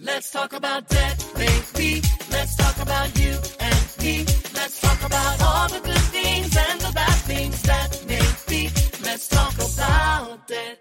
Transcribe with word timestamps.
Let's 0.00 0.32
talk 0.32 0.52
about 0.52 0.88
debt, 0.88 1.24
baby. 1.36 2.02
Let's 2.28 2.56
talk 2.56 2.82
about 2.82 3.16
you 3.16 3.30
and 3.60 3.96
me. 4.02 4.24
Let's 4.52 4.80
talk 4.80 5.00
about 5.04 5.40
all 5.40 5.68
the 5.68 5.78
good 5.78 5.96
things 5.96 6.56
and 6.56 6.80
the 6.80 6.90
bad 6.92 7.14
things 7.14 7.62
that 7.62 8.04
may 8.08 8.20
be. 8.48 8.70
Let's 9.04 9.28
talk 9.28 9.54
about 9.54 10.48
debt. 10.48 10.80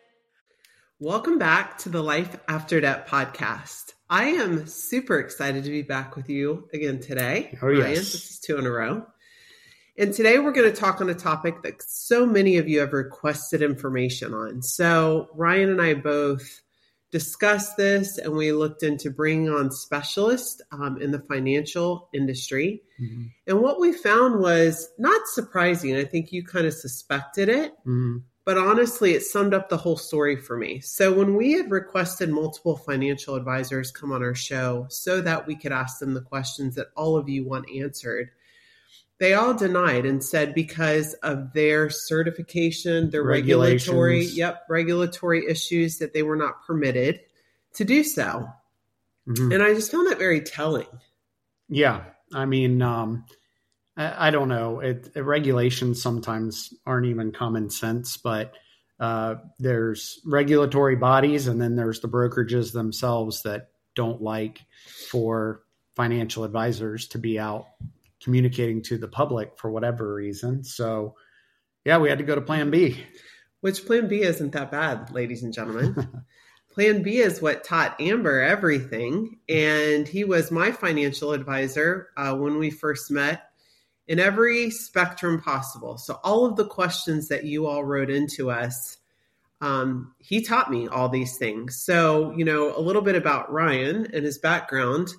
Welcome 0.99 1.38
back 1.38 1.78
to 1.79 1.89
the 1.89 2.02
Life 2.02 2.38
After 2.47 2.81
Debt 2.81 3.07
podcast. 3.07 3.94
I 4.10 4.29
am 4.29 4.65
super 4.65 5.20
excited 5.20 5.64
to 5.66 5.70
be 5.70 5.84
back 5.84 6.16
with 6.16 6.27
you 6.27 6.68
again 6.73 7.00
today. 7.00 7.55
Oh, 7.61 7.70
yes. 7.70 7.84
Ryan. 7.84 7.95
This 7.95 8.32
is 8.32 8.39
two 8.39 8.57
in 8.57 8.66
a 8.66 8.71
row. 8.71 9.05
And 9.95 10.11
today 10.11 10.39
we're 10.39 10.54
going 10.54 10.73
to 10.73 10.75
talk 10.75 11.02
on 11.02 11.09
a 11.11 11.14
topic 11.14 11.61
that 11.61 11.84
so 11.84 12.25
many 12.25 12.57
of 12.57 12.68
you 12.68 12.80
have 12.80 12.93
requested 12.93 13.61
information 13.61 14.34
on. 14.34 14.64
So, 14.64 15.30
Ryan 15.36 15.70
and 15.70 15.82
I 15.84 15.93
both 15.93 16.62
discussed 17.14 17.77
this 17.77 18.18
and 18.18 18.34
we 18.34 18.52
looked 18.52 18.82
into 18.82 19.11
bringing 19.11 19.48
on 19.48 19.70
specialists 19.70 20.61
um, 20.71 21.00
in 21.00 21.11
the 21.11 21.19
financial 21.19 22.10
industry. 22.11 22.82
Mhm. 23.00 23.29
And 23.46 23.61
what 23.61 23.79
we 23.79 23.93
found 23.93 24.39
was 24.39 24.89
not 24.97 25.21
surprising. 25.28 25.96
I 25.96 26.05
think 26.05 26.32
you 26.32 26.43
kind 26.43 26.65
of 26.65 26.74
suspected 26.74 27.50
it, 27.50 27.74
Mhm. 27.86 28.24
but 28.46 28.57
honestly, 28.57 29.14
it 29.14 29.21
summed 29.21 29.54
up 29.54 29.69
the 29.69 29.78
whole 29.78 29.96
story 29.96 30.36
for 30.36 30.57
me. 30.57 30.79
So 30.79 31.14
when 31.14 31.36
we 31.36 31.52
had 31.52 31.69
requested 31.69 32.31
multiple 32.31 32.78
financial 32.78 33.36
advisors 33.36 33.91
come 33.91 34.11
on 34.11 34.23
our 34.23 34.33
show 34.33 34.88
so 34.89 35.22
that 35.22 35.45
we 35.45 35.55
could 35.55 35.72
ask 35.72 36.00
them 36.00 36.16
the 36.16 36.22
questions 36.22 36.73
that 36.75 36.88
all 36.97 37.16
of 37.16 37.30
you 37.30 37.45
want 37.45 37.69
answered, 37.69 38.31
they 39.20 39.34
all 39.34 39.53
denied 39.53 40.06
and 40.06 40.23
said 40.23 40.53
because 40.53 41.14
of 41.23 41.53
their 41.53 41.90
certification, 41.90 43.09
their 43.09 43.23
regulatory, 43.23 44.26
yep, 44.26 44.64
regulatory 44.70 45.45
issues 45.48 45.98
that 46.00 46.14
they 46.14 46.23
were 46.23 46.36
not 46.36 46.66
permitted 46.66 47.22
to 47.76 47.86
do 47.86 48.03
so. 48.03 48.48
Mhm. 49.28 49.53
And 49.53 49.64
I 49.64 49.73
just 49.73 49.92
found 49.92 50.08
that 50.09 50.17
very 50.20 50.42
telling. 50.42 50.88
Yeah, 51.70 52.03
I 52.34 52.45
mean, 52.45 52.81
um, 52.81 53.25
I, 53.95 54.28
I 54.28 54.31
don't 54.31 54.50
know. 54.50 54.80
It, 54.81 55.11
it- 55.16 55.22
regulations 55.22 56.02
sometimes 56.02 56.73
aren't 56.86 57.05
even 57.08 57.31
common 57.31 57.70
sense, 57.70 58.17
but 58.17 58.53
uh, 59.00 59.36
there's 59.59 60.20
regulatory 60.25 60.95
bodies, 60.95 61.48
and 61.48 61.61
then 61.61 61.75
there's 61.75 62.00
the 62.02 62.08
brokerages 62.09 62.73
themselves 62.73 63.44
that 63.44 63.70
don't 63.95 64.22
like 64.22 64.59
for 65.09 65.64
financial 65.95 66.44
advisors 66.44 67.08
to 67.09 67.17
be 67.20 67.39
out 67.39 67.67
communicating 68.23 68.81
to 68.83 68.97
the 68.97 69.07
public 69.07 69.57
for 69.57 69.69
whatever 69.69 70.13
reason. 70.13 70.63
So, 70.63 71.16
yeah, 71.85 71.97
we 71.97 72.09
had 72.09 72.19
to 72.19 72.23
go 72.23 72.35
to 72.35 72.41
Plan 72.41 72.71
B. 72.71 73.03
Which 73.61 73.85
plan 73.85 74.09
B 74.09 74.23
isn't 74.23 74.52
that 74.52 74.71
bad, 74.71 75.11
ladies 75.11 75.43
and 75.43 75.53
gentlemen. 75.53 76.23
plan 76.73 77.02
B 77.02 77.19
is 77.19 77.41
what 77.41 77.63
taught 77.63 77.99
Amber 78.02 78.41
everything. 78.41 79.39
And 79.47 80.05
he 80.05 80.25
was 80.25 80.52
my 80.52 80.73
financial 80.73 81.31
advisor 81.31 82.09
uh, 82.17 82.35
when 82.35 82.57
we 82.57 82.69
first 82.69 83.09
met 83.09 83.43
in 84.07 84.19
every 84.19 84.69
spectrum 84.69 85.41
possible. 85.41 85.97
So, 85.97 86.19
all 86.23 86.45
of 86.45 86.58
the 86.58 86.65
questions 86.65 87.30
that 87.30 87.45
you 87.45 87.67
all 87.67 87.85
wrote 87.85 88.09
into 88.09 88.52
us, 88.52 88.97
um, 89.61 90.13
he 90.19 90.41
taught 90.41 90.69
me 90.69 90.89
all 90.89 91.08
these 91.08 91.37
things. 91.37 91.81
So, 91.81 92.33
you 92.35 92.43
know, 92.43 92.75
a 92.75 92.81
little 92.81 93.02
bit 93.02 93.15
about 93.15 93.52
Ryan 93.52 94.08
and 94.13 94.25
his 94.25 94.39
background. 94.39 95.09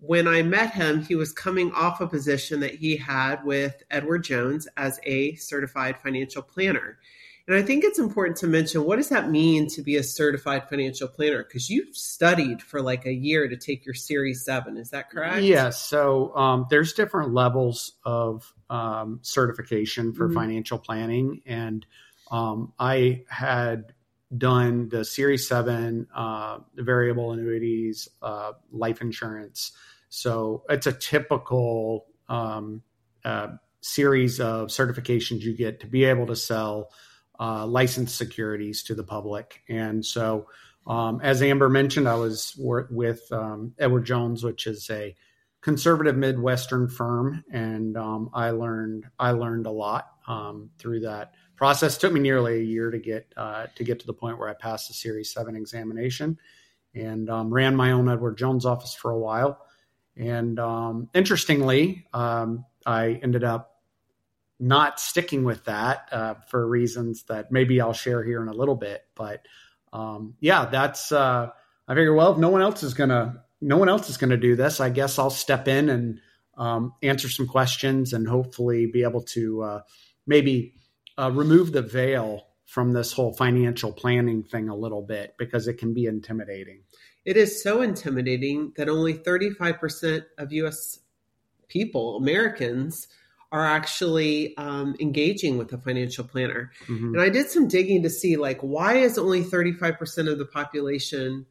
When 0.00 0.28
I 0.28 0.42
met 0.42 0.74
him, 0.74 1.02
he 1.02 1.16
was 1.16 1.32
coming 1.32 1.72
off 1.72 2.00
a 2.00 2.06
position 2.06 2.60
that 2.60 2.76
he 2.76 2.96
had 2.96 3.44
with 3.44 3.82
Edward 3.90 4.22
Jones 4.24 4.68
as 4.76 5.00
a 5.04 5.34
certified 5.34 5.98
financial 6.00 6.42
planner. 6.42 6.98
And 7.48 7.56
I 7.56 7.62
think 7.62 7.82
it's 7.82 7.98
important 7.98 8.36
to 8.38 8.46
mention 8.46 8.84
what 8.84 8.96
does 8.96 9.08
that 9.08 9.30
mean 9.30 9.68
to 9.70 9.82
be 9.82 9.96
a 9.96 10.02
certified 10.02 10.68
financial 10.68 11.08
planner? 11.08 11.42
Because 11.42 11.70
you've 11.70 11.96
studied 11.96 12.60
for 12.60 12.82
like 12.82 13.06
a 13.06 13.12
year 13.12 13.48
to 13.48 13.56
take 13.56 13.86
your 13.86 13.94
Series 13.94 14.44
7. 14.44 14.76
Is 14.76 14.90
that 14.90 15.08
correct? 15.10 15.42
Yes. 15.42 15.80
So 15.82 16.36
um, 16.36 16.66
there's 16.68 16.92
different 16.92 17.32
levels 17.32 17.92
of 18.04 18.52
um, 18.68 19.20
certification 19.22 20.12
for 20.12 20.28
Mhm. 20.28 20.34
financial 20.34 20.78
planning, 20.78 21.40
and 21.46 21.86
um, 22.30 22.74
I 22.78 23.24
had 23.30 23.94
done 24.36 24.88
the 24.88 25.04
Series 25.04 25.48
Seven 25.48 26.06
uh, 26.14 26.58
variable 26.74 27.32
annuities, 27.32 28.08
uh, 28.22 28.52
life 28.70 29.00
insurance. 29.00 29.72
So 30.08 30.64
it's 30.68 30.86
a 30.86 30.92
typical 30.92 32.06
um, 32.28 32.82
uh, 33.24 33.48
series 33.80 34.40
of 34.40 34.68
certifications 34.68 35.40
you 35.40 35.56
get 35.56 35.80
to 35.80 35.86
be 35.86 36.04
able 36.04 36.26
to 36.26 36.36
sell 36.36 36.90
uh, 37.40 37.66
licensed 37.66 38.16
securities 38.16 38.82
to 38.84 38.94
the 38.94 39.04
public, 39.04 39.62
and 39.68 40.04
so. 40.04 40.46
Um, 40.86 41.20
as 41.22 41.42
Amber 41.42 41.68
mentioned, 41.68 42.08
I 42.08 42.14
was 42.14 42.54
with 42.56 43.20
um, 43.30 43.74
Edward 43.78 44.06
Jones, 44.06 44.42
which 44.42 44.66
is 44.66 44.88
a 44.88 45.14
conservative 45.60 46.16
Midwestern 46.16 46.88
firm, 46.88 47.44
and 47.52 47.96
um, 47.96 48.30
I 48.32 48.50
learned 48.50 49.04
I 49.18 49.32
learned 49.32 49.66
a 49.66 49.70
lot 49.70 50.06
um, 50.26 50.70
through 50.78 51.00
that 51.00 51.32
process. 51.58 51.98
Took 51.98 52.12
me 52.12 52.20
nearly 52.20 52.60
a 52.60 52.62
year 52.62 52.90
to 52.90 52.98
get 52.98 53.30
uh, 53.36 53.66
to 53.74 53.84
get 53.84 54.00
to 54.00 54.06
the 54.06 54.14
point 54.14 54.38
where 54.38 54.48
I 54.48 54.54
passed 54.54 54.88
the 54.88 54.94
Series 54.94 55.32
Seven 55.32 55.56
examination, 55.56 56.38
and 56.94 57.28
um, 57.28 57.52
ran 57.52 57.76
my 57.76 57.90
own 57.90 58.08
Edward 58.08 58.38
Jones 58.38 58.64
office 58.64 58.94
for 58.94 59.10
a 59.10 59.18
while. 59.18 59.60
And 60.16 60.58
um, 60.58 61.10
interestingly, 61.14 62.06
um, 62.14 62.64
I 62.86 63.20
ended 63.22 63.44
up 63.44 63.74
not 64.58 64.98
sticking 64.98 65.44
with 65.44 65.64
that 65.66 66.08
uh, 66.10 66.34
for 66.48 66.66
reasons 66.66 67.24
that 67.24 67.52
maybe 67.52 67.80
I'll 67.80 67.92
share 67.92 68.24
here 68.24 68.42
in 68.42 68.48
a 68.48 68.52
little 68.54 68.74
bit. 68.74 69.02
But 69.14 69.46
um, 69.92 70.34
yeah, 70.40 70.66
that's 70.66 71.12
uh, 71.12 71.50
I 71.86 71.94
figure. 71.94 72.14
Well, 72.14 72.32
if 72.32 72.38
no 72.38 72.50
one 72.50 72.62
else 72.62 72.82
is 72.82 72.94
gonna, 72.94 73.44
no 73.60 73.76
one 73.76 73.88
else 73.88 74.08
is 74.08 74.16
gonna 74.16 74.36
do 74.36 74.56
this. 74.56 74.80
I 74.80 74.90
guess 74.90 75.18
I'll 75.18 75.30
step 75.30 75.68
in 75.68 75.88
and 75.88 76.20
um, 76.56 76.94
answer 77.02 77.28
some 77.28 77.46
questions 77.46 78.12
and 78.12 78.26
hopefully 78.26 78.86
be 78.86 79.04
able 79.04 79.22
to 79.22 79.62
uh, 79.62 79.80
maybe 80.26 80.74
uh, 81.18 81.30
remove 81.30 81.72
the 81.72 81.82
veil 81.82 82.46
from 82.64 82.92
this 82.92 83.12
whole 83.12 83.32
financial 83.32 83.92
planning 83.92 84.42
thing 84.42 84.68
a 84.68 84.76
little 84.76 85.02
bit 85.02 85.34
because 85.38 85.66
it 85.68 85.74
can 85.74 85.94
be 85.94 86.04
intimidating. 86.04 86.82
It 87.24 87.36
is 87.36 87.62
so 87.62 87.82
intimidating 87.82 88.72
that 88.76 88.88
only 88.88 89.14
35% 89.14 90.24
of 90.36 90.52
US 90.52 91.00
people, 91.68 92.16
Americans, 92.16 93.08
are 93.50 93.64
actually 93.64 94.56
um, 94.58 94.94
engaging 95.00 95.56
with 95.56 95.72
a 95.72 95.78
financial 95.78 96.24
planner. 96.24 96.70
Mhm. 96.86 97.14
And 97.14 97.20
I 97.20 97.30
did 97.30 97.48
some 97.48 97.66
digging 97.66 98.02
to 98.02 98.10
see, 98.10 98.36
like, 98.36 98.60
why 98.60 98.96
is 98.96 99.16
only 99.16 99.42
35% 99.42 100.28
of 100.28 100.38
the 100.38 100.44
population 100.44 101.46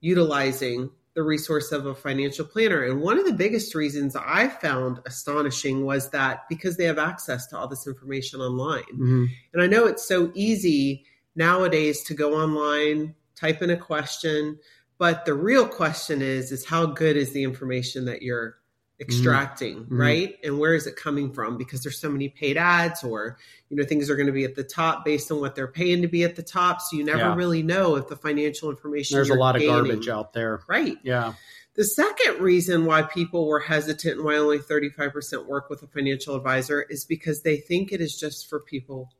utilizing 0.00 0.90
the 1.14 1.22
resource 1.22 1.72
of 1.72 1.86
a 1.86 1.94
financial 1.94 2.44
planner? 2.44 2.82
And 2.84 3.00
one 3.00 3.18
of 3.18 3.24
the 3.24 3.32
biggest 3.32 3.74
reasons 3.74 4.16
I 4.16 4.48
found 4.48 5.00
astonishing 5.06 5.84
was 5.84 6.10
that 6.10 6.48
because 6.48 6.76
they 6.76 6.84
have 6.84 6.98
access 6.98 7.46
to 7.48 7.58
all 7.58 7.68
this 7.68 7.86
information 7.86 8.40
online. 8.40 8.82
Mhm. 8.98 9.28
And 9.52 9.62
I 9.62 9.66
know 9.66 9.86
it's 9.86 10.06
so 10.06 10.30
easy 10.34 11.04
nowadays 11.36 12.02
to 12.04 12.14
go 12.14 12.34
online, 12.34 13.14
type 13.36 13.62
in 13.62 13.70
a 13.70 13.76
question, 13.76 14.58
but 14.98 15.24
the 15.24 15.34
real 15.34 15.66
question 15.66 16.22
is 16.22 16.52
is 16.52 16.64
how 16.64 16.86
good 16.86 17.16
is 17.16 17.32
the 17.32 17.42
information 17.42 18.04
that 18.04 18.22
you're 18.22 18.56
extracting, 19.00 19.84
Mhm. 19.86 19.98
right? 19.98 20.38
And 20.44 20.58
where 20.58 20.74
is 20.74 20.86
it 20.86 20.94
coming 20.96 21.32
from? 21.32 21.58
Because 21.58 21.82
there's 21.82 21.98
so 21.98 22.08
many 22.08 22.28
paid 22.28 22.56
ads 22.56 23.02
or 23.02 23.38
you 23.68 23.76
know 23.76 23.84
things 23.84 24.08
are 24.08 24.14
going 24.16 24.28
to 24.28 24.32
be 24.32 24.44
at 24.44 24.54
the 24.54 24.62
top 24.62 25.04
based 25.04 25.32
on 25.32 25.40
what 25.40 25.54
they're 25.56 25.66
paying 25.66 26.02
to 26.02 26.08
be 26.08 26.22
at 26.24 26.36
the 26.36 26.42
top, 26.42 26.80
so 26.80 26.96
you 26.96 27.04
never 27.04 27.18
Yeah. 27.18 27.34
really 27.34 27.62
know 27.62 27.96
if 27.96 28.06
the 28.08 28.16
financial 28.16 28.70
information 28.70 29.16
There's 29.16 29.30
a 29.30 29.34
lot 29.34 29.56
of 29.56 29.62
garbage 29.62 30.08
out 30.08 30.32
there. 30.32 30.60
Right. 30.68 30.96
Yeah. 31.02 31.34
The 31.74 31.84
second 31.84 32.40
reason 32.40 32.84
why 32.84 33.02
people 33.02 33.48
were 33.48 33.58
hesitant 33.58 34.16
and 34.16 34.24
why 34.24 34.36
only 34.36 34.60
35% 34.60 35.46
work 35.48 35.68
with 35.68 35.82
a 35.82 35.88
financial 35.88 36.36
advisor 36.36 36.82
is 36.82 37.04
because 37.04 37.42
they 37.42 37.56
think 37.56 37.90
it 37.92 38.00
is 38.00 38.16
just 38.16 38.48
for 38.48 38.60
people 38.60 39.10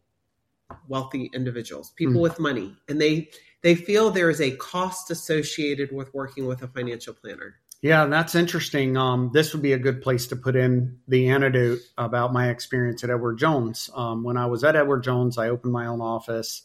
wealthy 0.88 1.30
individuals, 1.34 1.90
people 1.96 2.14
Mm. 2.14 2.20
with 2.20 2.38
money, 2.38 2.76
and 2.88 3.00
they 3.00 3.30
they 3.62 3.74
feel 3.74 4.10
there 4.10 4.28
is 4.28 4.42
a 4.42 4.50
cost 4.56 5.10
associated 5.10 5.90
with 5.90 6.12
working 6.12 6.44
with 6.44 6.62
a 6.62 6.68
financial 6.68 7.14
planner. 7.14 7.56
Yeah, 7.84 8.06
that's 8.06 8.34
interesting. 8.34 8.96
Um, 8.96 9.30
this 9.34 9.52
would 9.52 9.60
be 9.60 9.74
a 9.74 9.78
good 9.78 10.00
place 10.00 10.28
to 10.28 10.36
put 10.36 10.56
in 10.56 11.00
the 11.06 11.28
anecdote 11.28 11.80
about 11.98 12.32
my 12.32 12.48
experience 12.48 13.04
at 13.04 13.10
Edward 13.10 13.36
Jones. 13.36 13.90
Um, 13.94 14.24
when 14.24 14.38
I 14.38 14.46
was 14.46 14.64
at 14.64 14.74
Edward 14.74 15.02
Jones, 15.04 15.36
I 15.36 15.50
opened 15.50 15.74
my 15.74 15.84
own 15.84 16.00
office, 16.00 16.62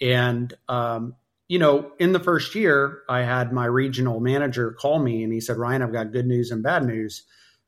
and 0.00 0.52
um, 0.68 1.14
you 1.46 1.60
know, 1.60 1.92
in 2.00 2.10
the 2.10 2.18
first 2.18 2.52
year, 2.56 3.02
I 3.08 3.20
had 3.20 3.52
my 3.52 3.66
regional 3.66 4.18
manager 4.18 4.72
call 4.72 4.98
me, 4.98 5.22
and 5.22 5.32
he 5.32 5.40
said, 5.40 5.56
"Ryan, 5.56 5.82
I've 5.82 5.92
got 5.92 6.10
good 6.10 6.26
news 6.26 6.50
and 6.50 6.64
bad 6.64 6.84
news. 6.84 7.22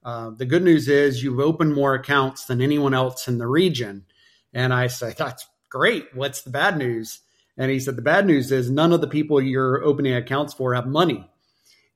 Uh, 0.05 0.31
the 0.31 0.45
good 0.45 0.65
news 0.65 0.89
is 0.89 1.23
you've 1.23 1.39
opened 1.39 1.77
more 1.77 1.95
accounts 1.95 2.47
than 2.47 2.61
anyone 2.61 2.95
else 2.95 3.29
in 3.29 3.39
the 3.39 3.47
region." 3.47 4.06
And 4.53 4.75
I 4.75 4.89
said, 4.89 5.15
"That's 5.17 5.47
great. 5.69 6.09
What's 6.17 6.43
the 6.43 6.50
bad 6.50 6.77
news?" 6.77 7.21
And 7.56 7.71
he 7.71 7.79
said, 7.79 7.95
"The 7.95 8.03
bad 8.03 8.27
news 8.27 8.50
is 8.50 8.73
none 8.73 8.93
of 8.93 9.00
the 9.00 9.06
people 9.06 9.41
you're 9.41 9.85
opening 9.85 10.15
accounts 10.15 10.53
for 10.53 10.75
have 10.75 10.89
money." 10.89 11.31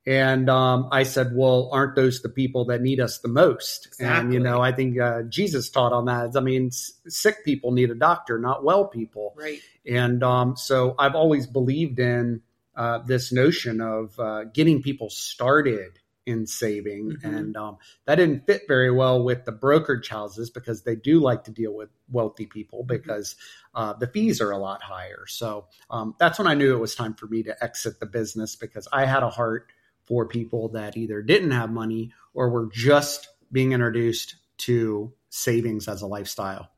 And 0.04 0.50
um, 0.50 0.88
I 0.90 1.04
said, 1.04 1.31
well, 1.32 1.70
aren't 1.72 1.94
those 1.94 2.22
the 2.22 2.28
people 2.28 2.64
that 2.66 2.82
need 2.82 2.99
us 2.99 3.19
the 3.20 3.28
most? 3.28 3.94
And, 4.00 4.34
you 4.34 4.40
know, 4.40 4.60
I 4.60 4.72
think 4.72 4.99
uh, 4.99 5.22
Jesus 5.22 5.70
taught 5.70 5.93
on 5.93 6.06
that. 6.06 6.32
I 6.37 6.40
mean, 6.40 6.66
s- 6.69 6.93
sick 7.06 7.44
people 7.44 7.70
need 7.70 7.90
a 7.90 7.94
doctor, 7.94 8.38
not 8.38 8.64
well 8.64 8.87
people. 8.88 9.34
Right. 9.37 9.60
And 9.87 10.25
um, 10.25 10.56
so 10.56 10.96
I've 10.99 11.14
always 11.14 11.46
believed 11.46 12.00
in 12.00 12.43
uh, 12.75 12.99
this 12.99 13.31
notion 13.32 13.81
of 13.81 14.19
uh, 14.19 14.44
getting 14.44 14.82
people 14.82 15.08
started 15.08 15.99
in 16.25 16.46
saving, 16.46 17.10
Mhm. 17.10 17.25
and 17.25 17.56
um, 17.56 17.78
that 18.06 18.14
didn't 18.14 18.46
fit 18.46 18.62
very 18.69 18.93
well 18.93 19.22
with 19.25 19.44
the 19.44 19.50
brokerage 19.50 20.08
houses 20.08 20.50
because 20.50 20.84
they 20.84 20.94
do 20.94 21.19
like 21.20 21.43
to 21.44 21.50
deal 21.50 21.75
with 21.75 21.88
wealthy 22.10 22.46
people 22.46 22.84
because 22.84 23.34
uh, 23.75 23.93
the 23.94 24.06
fees 24.06 24.40
are 24.40 24.52
a 24.52 24.58
lot 24.58 24.82
higher. 24.82 25.25
So 25.26 25.66
um, 25.90 26.14
that's 26.20 26.38
when 26.38 26.46
I 26.46 26.54
knew 26.54 26.75
it 26.75 26.78
was 26.78 26.94
time 26.94 27.14
for 27.14 27.26
me 27.26 27.43
to 27.43 27.62
exit 27.62 27.99
the 27.99 28.06
business 28.06 28.54
because 28.54 28.87
I 28.93 29.04
had 29.04 29.25
a 29.25 29.31
heart 29.31 29.66
for 30.06 30.26
people 30.26 30.69
that 30.70 30.96
either 30.96 31.22
didn't 31.22 31.52
have 31.52 31.70
money 31.70 32.12
or 32.34 32.50
were 32.50 32.69
just 32.72 33.28
being 33.50 33.72
introduced 33.72 34.37
to 34.58 35.12
savings 35.31 35.88
as 35.88 36.02
a 36.02 36.06
lifestyle. 36.06 36.70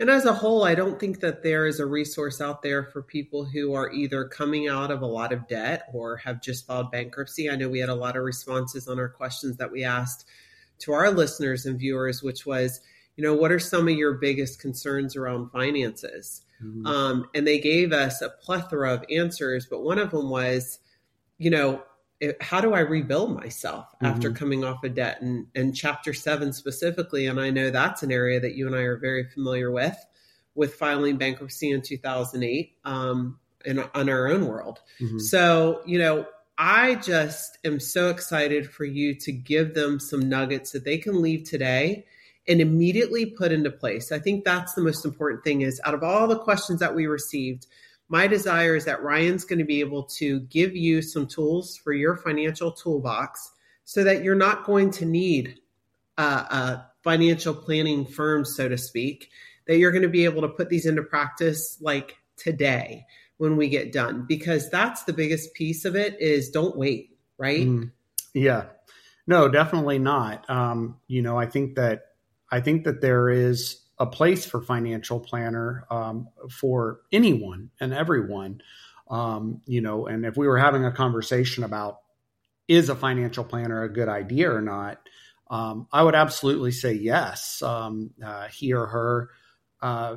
And 0.00 0.10
as 0.10 0.24
a 0.24 0.32
whole, 0.32 0.64
I 0.64 0.74
don't 0.74 0.98
think 0.98 1.20
that 1.20 1.44
there 1.44 1.64
is 1.64 1.78
a 1.78 1.86
resource 1.86 2.40
out 2.40 2.62
there 2.62 2.82
for 2.82 3.02
people 3.02 3.44
who 3.44 3.74
are 3.74 3.92
either 3.92 4.24
coming 4.24 4.66
out 4.66 4.90
of 4.90 5.00
a 5.00 5.06
lot 5.06 5.32
of 5.32 5.46
debt 5.46 5.84
or 5.92 6.16
have 6.16 6.42
just 6.42 6.66
filed 6.66 6.90
bankruptcy. 6.90 7.48
I 7.48 7.54
know 7.54 7.68
we 7.68 7.78
had 7.78 7.88
a 7.88 7.94
lot 7.94 8.16
of 8.16 8.24
responses 8.24 8.88
on 8.88 8.98
our 8.98 9.08
questions 9.08 9.58
that 9.58 9.70
we 9.70 9.84
asked 9.84 10.26
to 10.80 10.92
our 10.92 11.12
listeners 11.12 11.66
and 11.66 11.78
viewers, 11.78 12.20
which 12.20 12.44
was, 12.44 12.80
you 13.16 13.22
know, 13.22 13.34
what 13.34 13.52
are 13.52 13.60
some 13.60 13.86
of 13.86 13.94
your 13.94 14.14
biggest 14.14 14.60
concerns 14.60 15.14
around 15.14 15.50
finances? 15.50 16.42
Mhm. 16.64 16.84
Um, 16.84 17.30
and 17.34 17.46
they 17.46 17.60
gave 17.60 17.92
us 17.92 18.20
a 18.20 18.30
plethora 18.30 18.92
of 18.92 19.04
answers, 19.08 19.66
but 19.66 19.84
one 19.84 19.98
of 19.98 20.10
them 20.10 20.30
was, 20.30 20.80
you 21.38 21.50
know, 21.50 21.84
it- 22.22 22.40
how 22.40 22.60
do 22.60 22.72
I 22.72 22.80
rebuild 22.80 23.34
myself 23.34 23.86
after 24.00 24.30
Mhm. 24.30 24.36
coming 24.36 24.64
off 24.64 24.84
of 24.84 24.94
debt? 24.94 25.20
And, 25.20 25.46
and 25.56 25.74
chapter 25.74 26.12
seven 26.14 26.52
specifically, 26.52 27.26
and 27.26 27.40
I 27.40 27.50
know 27.50 27.70
that's 27.70 28.02
an 28.04 28.12
area 28.12 28.38
that 28.40 28.54
you 28.54 28.66
and 28.66 28.76
I 28.76 28.82
are 28.82 28.96
very 28.96 29.24
familiar 29.24 29.70
with, 29.72 29.96
with 30.54 30.74
filing 30.74 31.16
bankruptcy 31.16 31.70
in 31.70 31.82
2008 31.82 32.76
um, 32.84 33.38
in, 33.64 33.80
on 33.94 34.08
our 34.08 34.28
own 34.28 34.46
world. 34.46 34.78
Mhm. 35.00 35.20
So, 35.20 35.82
you 35.84 35.98
know, 35.98 36.26
I 36.56 36.94
just 36.96 37.58
am 37.64 37.80
so 37.80 38.08
excited 38.10 38.70
for 38.70 38.84
you 38.84 39.14
to 39.16 39.32
give 39.32 39.74
them 39.74 39.98
some 39.98 40.28
nuggets 40.28 40.70
that 40.72 40.84
they 40.84 40.98
can 40.98 41.20
leave 41.22 41.42
today 41.44 42.06
and 42.46 42.60
immediately 42.60 43.26
put 43.26 43.50
into 43.52 43.70
place. 43.70 44.12
I 44.12 44.18
think 44.20 44.44
that's 44.44 44.74
the 44.74 44.82
most 44.82 45.04
important 45.04 45.42
thing 45.44 45.62
is 45.62 45.80
out 45.84 45.94
of 45.94 46.02
all 46.04 46.28
the 46.28 46.38
questions 46.38 46.78
that 46.80 46.94
we 46.94 47.06
received, 47.06 47.66
my 48.12 48.26
desire 48.26 48.76
is 48.76 48.84
that 48.84 49.02
Ryan's 49.02 49.46
going 49.46 49.58
to 49.58 49.64
be 49.64 49.80
able 49.80 50.02
to 50.18 50.40
give 50.40 50.76
you 50.76 51.00
some 51.00 51.26
tools 51.26 51.78
for 51.78 51.94
your 51.94 52.14
financial 52.14 52.70
toolbox 52.70 53.50
so 53.86 54.04
that 54.04 54.22
you're 54.22 54.34
not 54.34 54.64
going 54.64 54.90
to 54.90 55.06
need 55.06 55.58
a, 56.18 56.22
a 56.22 56.90
financial 57.02 57.54
planning 57.54 58.04
firm, 58.04 58.44
so 58.44 58.68
to 58.68 58.76
speak, 58.76 59.30
that 59.66 59.78
you're 59.78 59.92
going 59.92 60.02
to 60.02 60.10
be 60.10 60.26
able 60.26 60.42
to 60.42 60.48
put 60.48 60.68
these 60.68 60.84
into 60.84 61.02
practice 61.02 61.78
like 61.80 62.18
today 62.36 63.06
when 63.38 63.56
we 63.56 63.70
get 63.70 63.92
done 63.92 64.26
because 64.28 64.68
that's 64.68 65.04
the 65.04 65.14
biggest 65.14 65.54
piece 65.54 65.86
of 65.86 65.96
it 65.96 66.20
is 66.20 66.50
don't 66.50 66.76
wait 66.76 67.16
right 67.38 67.66
Mm. 67.66 67.92
Yeah, 68.34 68.66
no, 69.26 69.48
definitely 69.48 69.98
not. 69.98 70.48
Um, 70.48 70.98
you 71.06 71.22
know, 71.22 71.38
I 71.38 71.46
think 71.46 71.76
that 71.76 72.08
I 72.50 72.60
think 72.60 72.84
that 72.84 73.00
there 73.00 73.30
is 73.30 73.81
a 74.02 74.06
place 74.06 74.44
for 74.44 74.60
financial 74.60 75.20
planner 75.20 75.84
um, 75.88 76.28
for 76.50 77.02
anyone 77.12 77.70
and 77.80 77.94
everyone. 77.94 78.60
Um, 79.08 79.62
you 79.66 79.80
know, 79.80 80.06
and 80.06 80.26
if 80.26 80.36
we 80.36 80.48
were 80.48 80.58
having 80.58 80.84
a 80.84 80.90
conversation 80.90 81.62
about 81.62 82.00
is 82.66 82.88
a 82.88 82.96
financial 82.96 83.44
planner 83.44 83.84
a 83.84 83.92
good 83.92 84.08
idea 84.08 84.50
or 84.50 84.60
not, 84.60 84.98
um, 85.48 85.86
I 85.92 86.02
would 86.02 86.16
absolutely 86.16 86.72
say 86.72 86.94
yes. 86.94 87.62
Um, 87.62 88.10
uh, 88.24 88.48
he 88.48 88.72
or 88.72 88.86
her 88.86 89.30
uh, 89.80 90.16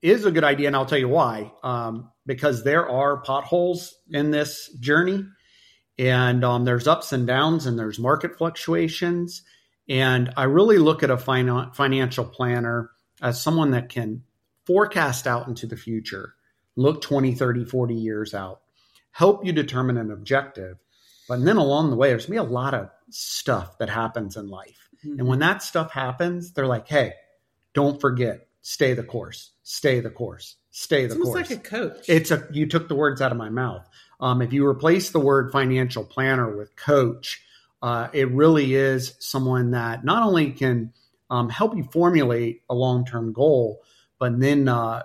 is 0.00 0.24
a 0.24 0.30
good 0.30 0.44
idea, 0.44 0.68
and 0.68 0.76
I'll 0.76 0.86
tell 0.86 0.98
you 0.98 1.08
why. 1.08 1.52
Um, 1.62 2.10
because 2.24 2.64
there 2.64 2.88
are 2.88 3.18
potholes 3.18 3.94
in 4.10 4.30
this 4.30 4.72
journey 4.80 5.24
and 5.98 6.44
um, 6.44 6.64
there's 6.64 6.86
ups 6.86 7.12
and 7.12 7.26
downs 7.26 7.66
and 7.66 7.78
there's 7.78 7.98
market 7.98 8.36
fluctuations 8.38 9.42
and 9.88 10.32
i 10.36 10.44
really 10.44 10.78
look 10.78 11.02
at 11.02 11.10
a 11.10 11.16
fin- 11.16 11.70
financial 11.72 12.24
planner 12.24 12.90
as 13.22 13.42
someone 13.42 13.72
that 13.72 13.88
can 13.88 14.22
forecast 14.66 15.26
out 15.26 15.48
into 15.48 15.66
the 15.66 15.76
future 15.76 16.34
look 16.76 17.00
20 17.00 17.34
30 17.34 17.64
40 17.64 17.94
years 17.94 18.34
out 18.34 18.60
help 19.10 19.44
you 19.44 19.52
determine 19.52 19.96
an 19.96 20.12
objective. 20.12 20.76
But 21.28 21.44
then 21.44 21.56
along 21.56 21.90
the 21.90 21.96
way 21.96 22.08
there's 22.08 22.26
going 22.26 22.38
to 22.38 22.44
be 22.44 22.48
a 22.48 22.52
lot 22.52 22.74
of 22.74 22.90
stuff 23.10 23.78
that 23.78 23.90
happens 23.90 24.36
in 24.36 24.48
life. 24.48 24.88
And 25.02 25.26
when 25.26 25.40
that 25.40 25.62
stuff 25.62 25.92
happens 25.92 26.52
they're 26.52 26.66
like 26.66 26.88
hey 26.88 27.14
don't 27.74 28.00
forget 28.00 28.48
stay 28.60 28.94
the 28.94 29.04
course 29.04 29.52
stay 29.62 30.00
the 30.00 30.10
course 30.10 30.56
stay 30.70 31.06
the 31.06 31.14
almost 31.14 31.32
course. 31.32 31.50
like 31.50 31.58
a 31.58 31.62
coach. 31.62 32.08
It's 32.08 32.30
a 32.30 32.46
you 32.52 32.66
took 32.66 32.88
the 32.88 32.94
words 32.94 33.20
out 33.20 33.32
of 33.32 33.38
my 33.38 33.50
mouth. 33.50 33.88
Um, 34.20 34.42
if 34.42 34.52
you 34.52 34.66
replace 34.66 35.10
the 35.10 35.20
word 35.20 35.52
financial 35.52 36.04
planner 36.04 36.56
with 36.56 36.74
coach, 36.76 37.42
uh, 37.82 38.08
it 38.12 38.30
really 38.30 38.74
is 38.74 39.14
someone 39.18 39.72
that 39.72 40.04
not 40.04 40.22
only 40.22 40.52
can 40.52 40.92
um, 41.30 41.48
help 41.48 41.76
you 41.76 41.84
formulate 41.84 42.62
a 42.68 42.74
long 42.74 43.04
term 43.04 43.32
goal, 43.32 43.82
but 44.18 44.38
then 44.40 44.68
uh, 44.68 45.02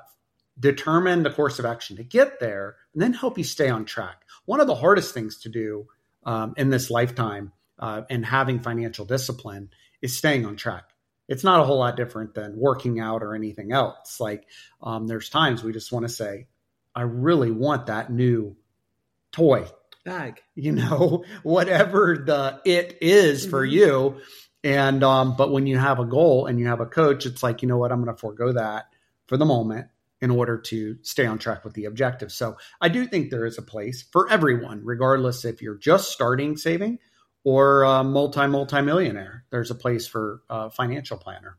determine 0.60 1.24
the 1.24 1.30
course 1.32 1.60
of 1.60 1.66
action 1.66 1.98
to 1.98 2.04
get 2.04 2.40
there, 2.40 2.76
and 2.94 3.02
then 3.02 3.14
help 3.14 3.38
you 3.38 3.44
stay 3.44 3.70
on 3.70 3.86
track. 3.86 4.24
One 4.46 4.60
of 4.60 4.68
the 4.68 4.76
hardest 4.76 5.14
things 5.14 5.40
to 5.40 5.50
do 5.50 5.88
um, 6.26 6.54
in 6.58 6.70
this 6.70 6.90
lifetime 6.90 7.52
uh, 7.80 8.04
and 8.10 8.26
having 8.26 8.60
financial 8.60 9.06
discipline 9.06 9.70
is 10.02 10.18
staying 10.18 10.46
on 10.46 10.56
track. 10.56 10.86
It's 11.28 11.44
not 11.44 11.62
a 11.62 11.64
whole 11.64 11.80
lot 11.80 11.96
different 11.96 12.34
than 12.34 12.58
working 12.58 13.00
out 13.00 13.24
or 13.24 13.34
anything 13.34 13.72
else. 13.72 14.20
Like 14.20 14.46
um, 14.82 15.08
there's 15.08 15.30
times 15.30 15.64
we 15.64 15.72
just 15.72 15.92
want 15.92 16.06
to 16.06 16.14
say, 16.14 16.48
I 16.94 17.02
really 17.04 17.52
want 17.52 17.88
that 17.88 18.12
new 18.12 18.56
toy, 19.32 19.66
bag 20.06 20.42
you 20.56 20.74
know, 20.74 21.24
whatever 21.44 22.24
the 22.26 22.62
it 22.66 22.98
is 23.02 23.46
for 23.46 23.66
Mhm. 23.66 23.72
you. 23.72 24.22
And 24.64 25.04
um, 25.04 25.36
but 25.36 25.52
when 25.52 25.68
you 25.68 25.78
have 25.78 26.00
a 26.00 26.06
goal 26.06 26.46
and 26.46 26.60
you 26.60 26.68
have 26.68 26.80
a 26.80 26.86
coach, 26.86 27.26
it's 27.26 27.44
like, 27.44 27.62
you 27.62 27.68
know 27.68 27.78
what, 27.78 27.92
I'm 27.92 28.00
gonna 28.04 28.16
forego 28.18 28.54
that 28.54 28.86
for 29.28 29.38
the 29.38 29.46
moment 29.46 29.88
in 30.22 30.32
order 30.32 30.58
to 30.58 30.98
stay 31.02 31.26
on 31.26 31.38
track 31.38 31.66
with 31.66 31.74
the 31.74 31.84
objective. 31.86 32.32
So 32.32 32.56
I 32.80 32.88
do 32.88 33.06
think 33.06 33.30
there 33.30 33.46
is 33.46 33.58
a 33.58 33.62
place 33.62 34.04
for 34.12 34.30
everyone, 34.32 34.80
regardless 34.86 35.44
if 35.44 35.62
you're 35.62 35.76
just 35.78 36.12
starting 36.12 36.56
saving 36.56 37.00
or 37.44 37.84
a 37.84 38.06
multi 38.06 38.48
multi 38.48 38.82
millionaire. 38.82 39.44
There's 39.50 39.70
a 39.72 39.76
place 39.76 40.08
for 40.08 40.42
a 40.50 40.70
financial 40.70 41.18
planner. 41.18 41.58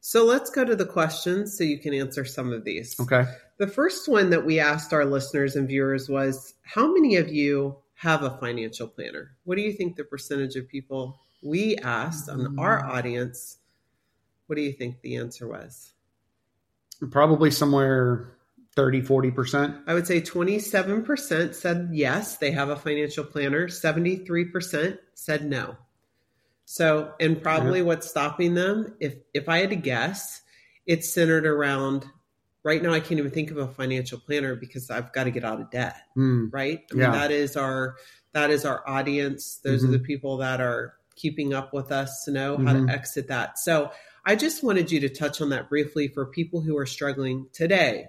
so 0.00 0.24
let's 0.24 0.50
go 0.50 0.64
to 0.64 0.74
the 0.74 0.86
questions 0.86 1.56
so 1.56 1.62
you 1.64 1.78
can 1.78 1.92
answer 1.94 2.24
some 2.24 2.52
of 2.52 2.64
these 2.64 2.98
Okay. 3.00 3.24
the 3.58 3.66
first 3.66 4.08
one 4.08 4.30
that 4.30 4.44
we 4.46 4.58
asked 4.58 4.92
our 4.92 5.04
listeners 5.04 5.54
and 5.56 5.68
viewers 5.68 6.08
was 6.08 6.54
how 6.62 6.92
many 6.92 7.16
of 7.16 7.28
you 7.28 7.76
have 7.94 8.22
a 8.22 8.30
financial 8.38 8.86
planner 8.88 9.36
what 9.44 9.56
do 9.56 9.62
you 9.62 9.72
think 9.72 9.96
the 9.96 10.04
percentage 10.04 10.54
of 10.56 10.68
people 10.68 11.18
we 11.42 11.76
asked 11.76 12.28
on 12.28 12.58
our 12.58 12.84
audience 12.84 13.58
what 14.46 14.56
do 14.56 14.62
you 14.62 14.72
think 14.72 15.00
the 15.02 15.16
answer 15.16 15.46
was 15.48 15.92
Probably 17.12 17.50
somewhere 17.52 18.36
30, 18.74 19.02
40%. 19.02 19.82
I 19.86 19.94
would 19.94 20.06
say 20.06 20.20
27% 20.20 21.54
said 21.54 21.90
yes, 21.92 22.38
they 22.38 22.50
have 22.50 22.70
a 22.70 22.76
financial 22.76 23.22
planner. 23.24 23.68
73% 23.68 24.98
said 25.14 25.44
no. 25.44 25.76
So, 26.64 27.14
and 27.20 27.40
probably 27.40 27.82
what's 27.82 28.10
stopping 28.10 28.54
them, 28.54 28.96
if 29.00 29.14
if 29.32 29.48
I 29.48 29.58
had 29.58 29.70
to 29.70 29.76
guess, 29.76 30.42
it's 30.86 31.08
centered 31.08 31.46
around 31.46 32.04
right 32.64 32.82
now 32.82 32.92
I 32.92 33.00
can't 33.00 33.18
even 33.20 33.30
think 33.30 33.50
of 33.52 33.58
a 33.58 33.68
financial 33.68 34.18
planner 34.18 34.56
because 34.56 34.90
I've 34.90 35.12
got 35.12 35.24
to 35.24 35.30
get 35.30 35.44
out 35.44 35.60
of 35.60 35.70
debt, 35.70 35.96
Hmm. 36.14 36.48
right? 36.50 36.80
I 36.92 36.96
Yeah. 36.96 37.02
mean 37.04 37.12
that 37.12 37.30
is 37.30 37.56
our 37.56 37.96
that 38.32 38.50
is 38.50 38.64
our 38.64 38.86
audience. 38.88 39.56
Those 39.62 39.82
Mhm. 39.84 39.88
are 39.88 39.92
the 39.92 39.98
people 40.00 40.36
that 40.38 40.60
are 40.60 40.97
keeping 41.18 41.52
up 41.52 41.74
with 41.74 41.92
us 41.92 42.24
to 42.24 42.30
know 42.30 42.56
how 42.56 42.72
Mhm. 42.74 42.86
to 42.86 42.92
exit 42.92 43.28
that. 43.28 43.58
So, 43.58 43.90
I 44.24 44.36
just 44.36 44.62
wanted 44.62 44.90
you 44.92 45.00
to 45.00 45.08
touch 45.08 45.40
on 45.40 45.50
that 45.50 45.68
briefly 45.70 46.08
for 46.08 46.26
people 46.26 46.60
who 46.60 46.76
are 46.76 46.84
struggling 46.86 47.46
today 47.52 48.08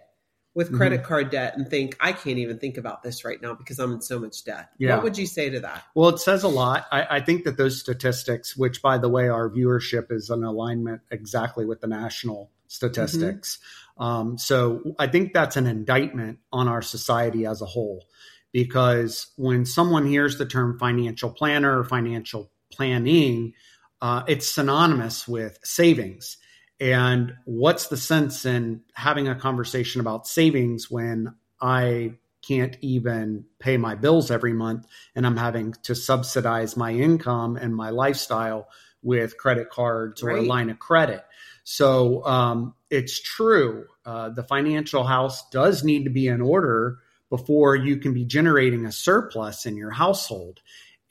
with 0.55 0.67
Mm-hmm. 0.67 0.77
credit 0.77 1.03
card 1.03 1.29
debt 1.29 1.55
and 1.55 1.69
think, 1.69 1.95
I 1.99 2.11
can't 2.11 2.39
even 2.39 2.59
think 2.59 2.77
about 2.77 3.03
this 3.03 3.23
right 3.23 3.41
now 3.41 3.53
because 3.53 3.79
I'm 3.79 3.93
in 3.93 4.01
so 4.01 4.19
much 4.19 4.43
debt. 4.43 4.69
Yeah. 4.77 4.95
What 4.95 5.03
would 5.05 5.17
you 5.17 5.27
say 5.27 5.49
to 5.51 5.59
that? 5.61 5.83
Well, 5.95 6.09
it 6.09 6.19
says 6.19 6.43
a 6.43 6.49
lot. 6.49 6.87
I, 6.91 7.17
I 7.17 7.19
think 7.21 7.45
that 7.45 7.55
those 7.55 7.79
statistics, 7.79 8.57
which 8.57 8.81
by 8.81 8.97
the 8.97 9.07
way, 9.07 9.29
our 9.29 9.49
viewership 9.49 10.11
is 10.11 10.29
in 10.29 10.43
alignment 10.43 11.01
exactly 11.11 11.65
with 11.65 11.79
the 11.79 11.87
national 11.87 12.51
statistics. 12.67 13.59
Um, 13.97 14.37
so 14.37 14.95
I 14.99 15.07
think 15.07 15.33
that's 15.33 15.55
an 15.55 15.67
indictment 15.67 16.39
on 16.51 16.67
our 16.67 16.81
society 16.81 17.45
as 17.45 17.61
a 17.61 17.65
whole. 17.65 18.03
Because 18.51 19.27
when 19.37 19.65
someone 19.65 20.07
hears 20.07 20.37
the 20.37 20.45
term 20.45 20.79
financial 20.79 21.29
planner 21.29 21.79
or 21.79 21.83
financial 21.83 22.51
planning, 22.71 23.53
uh, 24.01 24.23
it's 24.27 24.47
synonymous 24.47 25.27
with 25.27 25.59
savings. 25.63 26.37
And 26.79 27.33
what's 27.45 27.87
the 27.87 27.97
sense 27.97 28.45
in 28.45 28.81
having 28.93 29.27
a 29.27 29.35
conversation 29.35 29.99
about 29.99 30.27
savings 30.27 30.89
when 30.89 31.35
I 31.61 32.13
can't 32.41 32.77
even 32.81 33.45
pay 33.59 33.75
my 33.75 33.95
bills 33.95 34.31
every 34.31 34.53
month 34.53 34.85
and 35.13 35.25
I'm 35.25 35.35
having 35.35 35.73
to 35.83 35.93
subsidize 35.93 36.77
my 36.77 36.93
income 36.93 37.57
and 37.57 37.75
my 37.75 37.89
lifestyle 37.89 38.69
with 39.01 39.37
credit 39.37 39.69
cards 39.69 40.23
or 40.23 40.29
a 40.29 40.41
line 40.41 40.69
of 40.69 40.79
credit. 40.79 41.23
So 41.65 42.25
um, 42.25 42.75
it's 42.89 43.21
true. 43.21 43.85
Uh, 44.05 44.29
the 44.29 44.43
financial 44.43 45.03
house 45.03 45.49
does 45.49 45.83
need 45.83 46.05
to 46.05 46.09
be 46.09 46.27
in 46.27 46.41
order, 46.41 46.99
before 47.29 47.75
you 47.75 47.97
can 47.97 48.13
be 48.13 48.25
generating 48.25 48.85
a 48.85 48.91
surplus 48.91 49.65
in 49.65 49.77
your 49.77 49.91
household. 49.91 50.59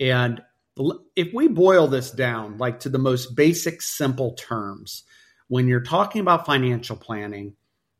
And 0.00 0.42
if 1.16 1.32
we 1.34 1.48
boil 1.48 1.88
this 1.88 2.10
down 2.10 2.58
like 2.58 2.80
to 2.80 2.88
the 2.88 2.98
most 2.98 3.34
basic 3.34 3.82
simple 3.82 4.34
terms, 4.34 5.04
when 5.48 5.66
you're 5.66 5.80
talking 5.80 6.20
about 6.20 6.46
financial 6.46 6.96
planning, 6.96 7.54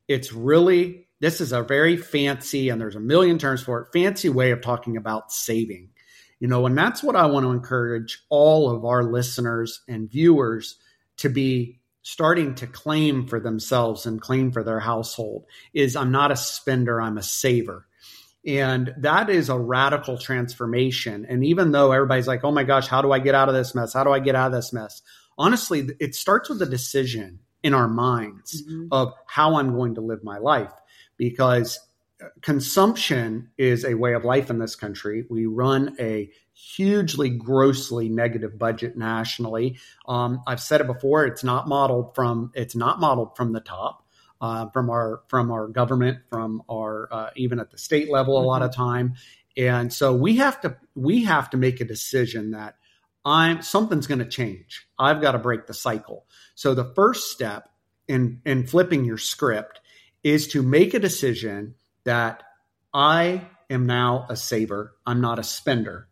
it's 0.06 0.32
really 0.32 1.08
this 1.20 1.40
is 1.40 1.52
a 1.52 1.62
very 1.62 1.96
fancy 1.96 2.68
and 2.68 2.80
there's 2.80 2.94
a 2.94 3.00
million 3.00 3.38
terms 3.38 3.62
for 3.62 3.80
it, 3.80 3.88
fancy 3.92 4.28
way 4.28 4.52
of 4.52 4.60
talking 4.60 4.96
about 4.96 5.32
saving. 5.32 5.90
You 6.38 6.46
know, 6.46 6.66
and 6.66 6.78
that's 6.78 7.02
what 7.02 7.16
I 7.16 7.26
want 7.26 7.44
to 7.44 7.50
encourage 7.50 8.22
all 8.28 8.70
of 8.70 8.84
our 8.84 9.02
listeners 9.02 9.82
and 9.88 10.08
viewers 10.08 10.76
to 11.16 11.28
be 11.28 11.80
starting 12.02 12.54
to 12.54 12.66
claim 12.66 13.26
for 13.26 13.40
themselves 13.40 14.06
and 14.06 14.20
claim 14.20 14.52
for 14.52 14.62
their 14.62 14.78
household 14.78 15.44
is 15.74 15.96
I'm 15.96 16.12
not 16.12 16.30
a 16.30 16.36
spender, 16.36 17.00
I'm 17.00 17.18
a 17.18 17.22
saver. 17.22 17.87
And 18.46 18.94
that 18.98 19.30
is 19.30 19.48
a 19.48 19.58
radical 19.58 20.16
transformation. 20.16 21.26
And 21.28 21.44
even 21.44 21.72
though 21.72 21.92
everybody's 21.92 22.28
like, 22.28 22.44
oh 22.44 22.52
my 22.52 22.64
gosh, 22.64 22.86
how 22.86 23.02
do 23.02 23.12
I 23.12 23.18
get 23.18 23.34
out 23.34 23.48
of 23.48 23.54
this 23.54 23.74
mess? 23.74 23.92
How 23.92 24.04
do 24.04 24.12
I 24.12 24.20
get 24.20 24.34
out 24.34 24.46
of 24.46 24.52
this 24.52 24.72
mess? 24.72 25.02
Honestly, 25.36 25.88
it 26.00 26.14
starts 26.14 26.48
with 26.48 26.62
a 26.62 26.66
decision 26.66 27.40
in 27.62 27.74
our 27.74 27.88
minds 27.88 28.62
mm-hmm. 28.62 28.86
of 28.92 29.12
how 29.26 29.56
I'm 29.56 29.74
going 29.74 29.94
to 29.96 30.00
live 30.00 30.22
my 30.22 30.38
life 30.38 30.72
because 31.16 31.78
consumption 32.40 33.50
is 33.58 33.84
a 33.84 33.94
way 33.94 34.14
of 34.14 34.24
life 34.24 34.50
in 34.50 34.58
this 34.58 34.74
country. 34.74 35.24
We 35.28 35.46
run 35.46 35.96
a 36.00 36.30
hugely 36.52 37.30
grossly 37.30 38.08
negative 38.08 38.58
budget 38.58 38.96
nationally. 38.96 39.78
Um, 40.08 40.42
I've 40.46 40.60
said 40.60 40.80
it 40.80 40.86
before. 40.86 41.24
It's 41.26 41.44
not 41.44 41.68
modeled 41.68 42.14
from 42.14 42.50
it's 42.54 42.74
not 42.74 42.98
modeled 42.98 43.36
from 43.36 43.52
the 43.52 43.60
top. 43.60 44.04
Uh, 44.40 44.68
from 44.70 44.88
our 44.88 45.22
from 45.26 45.50
our 45.50 45.66
government, 45.66 46.18
from 46.30 46.62
our 46.70 47.08
uh, 47.10 47.30
even 47.34 47.58
at 47.58 47.72
the 47.72 47.78
state 47.78 48.08
level, 48.08 48.38
a 48.38 48.44
lot 48.44 48.62
of 48.62 48.70
mm-hmm. 48.70 48.82
time, 48.82 49.14
and 49.56 49.92
so 49.92 50.14
we 50.14 50.36
have 50.36 50.60
to 50.60 50.76
we 50.94 51.24
have 51.24 51.50
to 51.50 51.56
make 51.56 51.80
a 51.80 51.84
decision 51.84 52.52
that 52.52 52.76
I'm 53.24 53.62
something's 53.62 54.06
going 54.06 54.20
to 54.20 54.24
change. 54.24 54.86
I've 54.98 55.20
got 55.20 55.32
to 55.32 55.38
break 55.38 55.66
the 55.66 55.74
cycle. 55.74 56.24
So 56.54 56.74
the 56.74 56.92
first 56.94 57.32
step 57.32 57.68
in 58.06 58.40
in 58.46 58.66
flipping 58.66 59.04
your 59.04 59.18
script 59.18 59.80
is 60.22 60.48
to 60.48 60.62
make 60.62 60.94
a 60.94 60.98
decision 60.98 61.74
that 62.04 62.42
I 62.94 63.48
am 63.68 63.86
now 63.86 64.26
a 64.28 64.36
saver. 64.36 64.94
I'm 65.04 65.20
not 65.20 65.38
a 65.38 65.44
spender. 65.44 66.08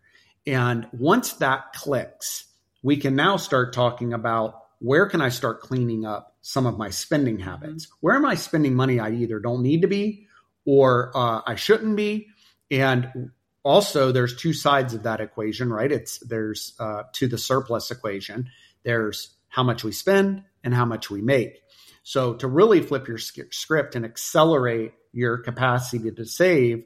And 0.47 0.87
once 0.93 1.35
that 1.35 1.73
clicks, 1.73 2.45
we 2.83 2.97
can 2.97 3.17
now 3.17 3.37
start 3.37 3.73
talking 3.73 4.13
about 4.13 4.66
where 4.79 5.07
can 5.07 5.21
I 5.21 5.31
start 5.31 5.61
cleaning 5.61 6.05
up 6.05 6.37
some 6.43 6.67
of 6.67 6.79
my 6.79 6.91
spending 6.91 7.39
habits? 7.39 7.89
Where 8.01 8.15
am 8.15 8.25
I 8.25 8.35
spending 8.35 8.75
money 8.75 9.01
I 9.01 9.11
either 9.11 9.39
don't 9.39 9.63
need 9.63 9.83
to 9.83 9.89
be 9.89 10.27
or 10.65 11.13
uh, 11.15 11.41
I 11.47 11.55
shouldn't 11.55 11.97
be? 11.97 12.29
And 12.71 13.31
also, 13.63 14.13
there's 14.13 14.37
two 14.37 14.53
sides 14.53 14.95
of 14.95 15.05
that 15.05 15.21
equation, 15.21 15.73
right? 15.73 15.91
It's 15.91 16.19
there's 16.19 16.75
uh, 16.79 17.05
to 17.15 17.27
the 17.27 17.39
surplus 17.39 17.91
equation. 17.91 18.51
There's 18.85 19.37
how 19.49 19.63
much 19.63 19.83
we 19.83 19.93
spend 19.93 20.45
and 20.63 20.75
how 20.75 20.85
much 20.85 21.11
we 21.11 21.23
make. 21.23 21.63
So 22.03 22.35
to 22.35 22.47
really 22.47 22.83
flip 22.83 23.09
your 23.09 23.19
script 23.19 23.97
and 23.97 24.05
accelerate 24.05 24.93
your 25.13 25.39
capacity 25.39 26.11
to 26.13 26.25
save, 26.25 26.85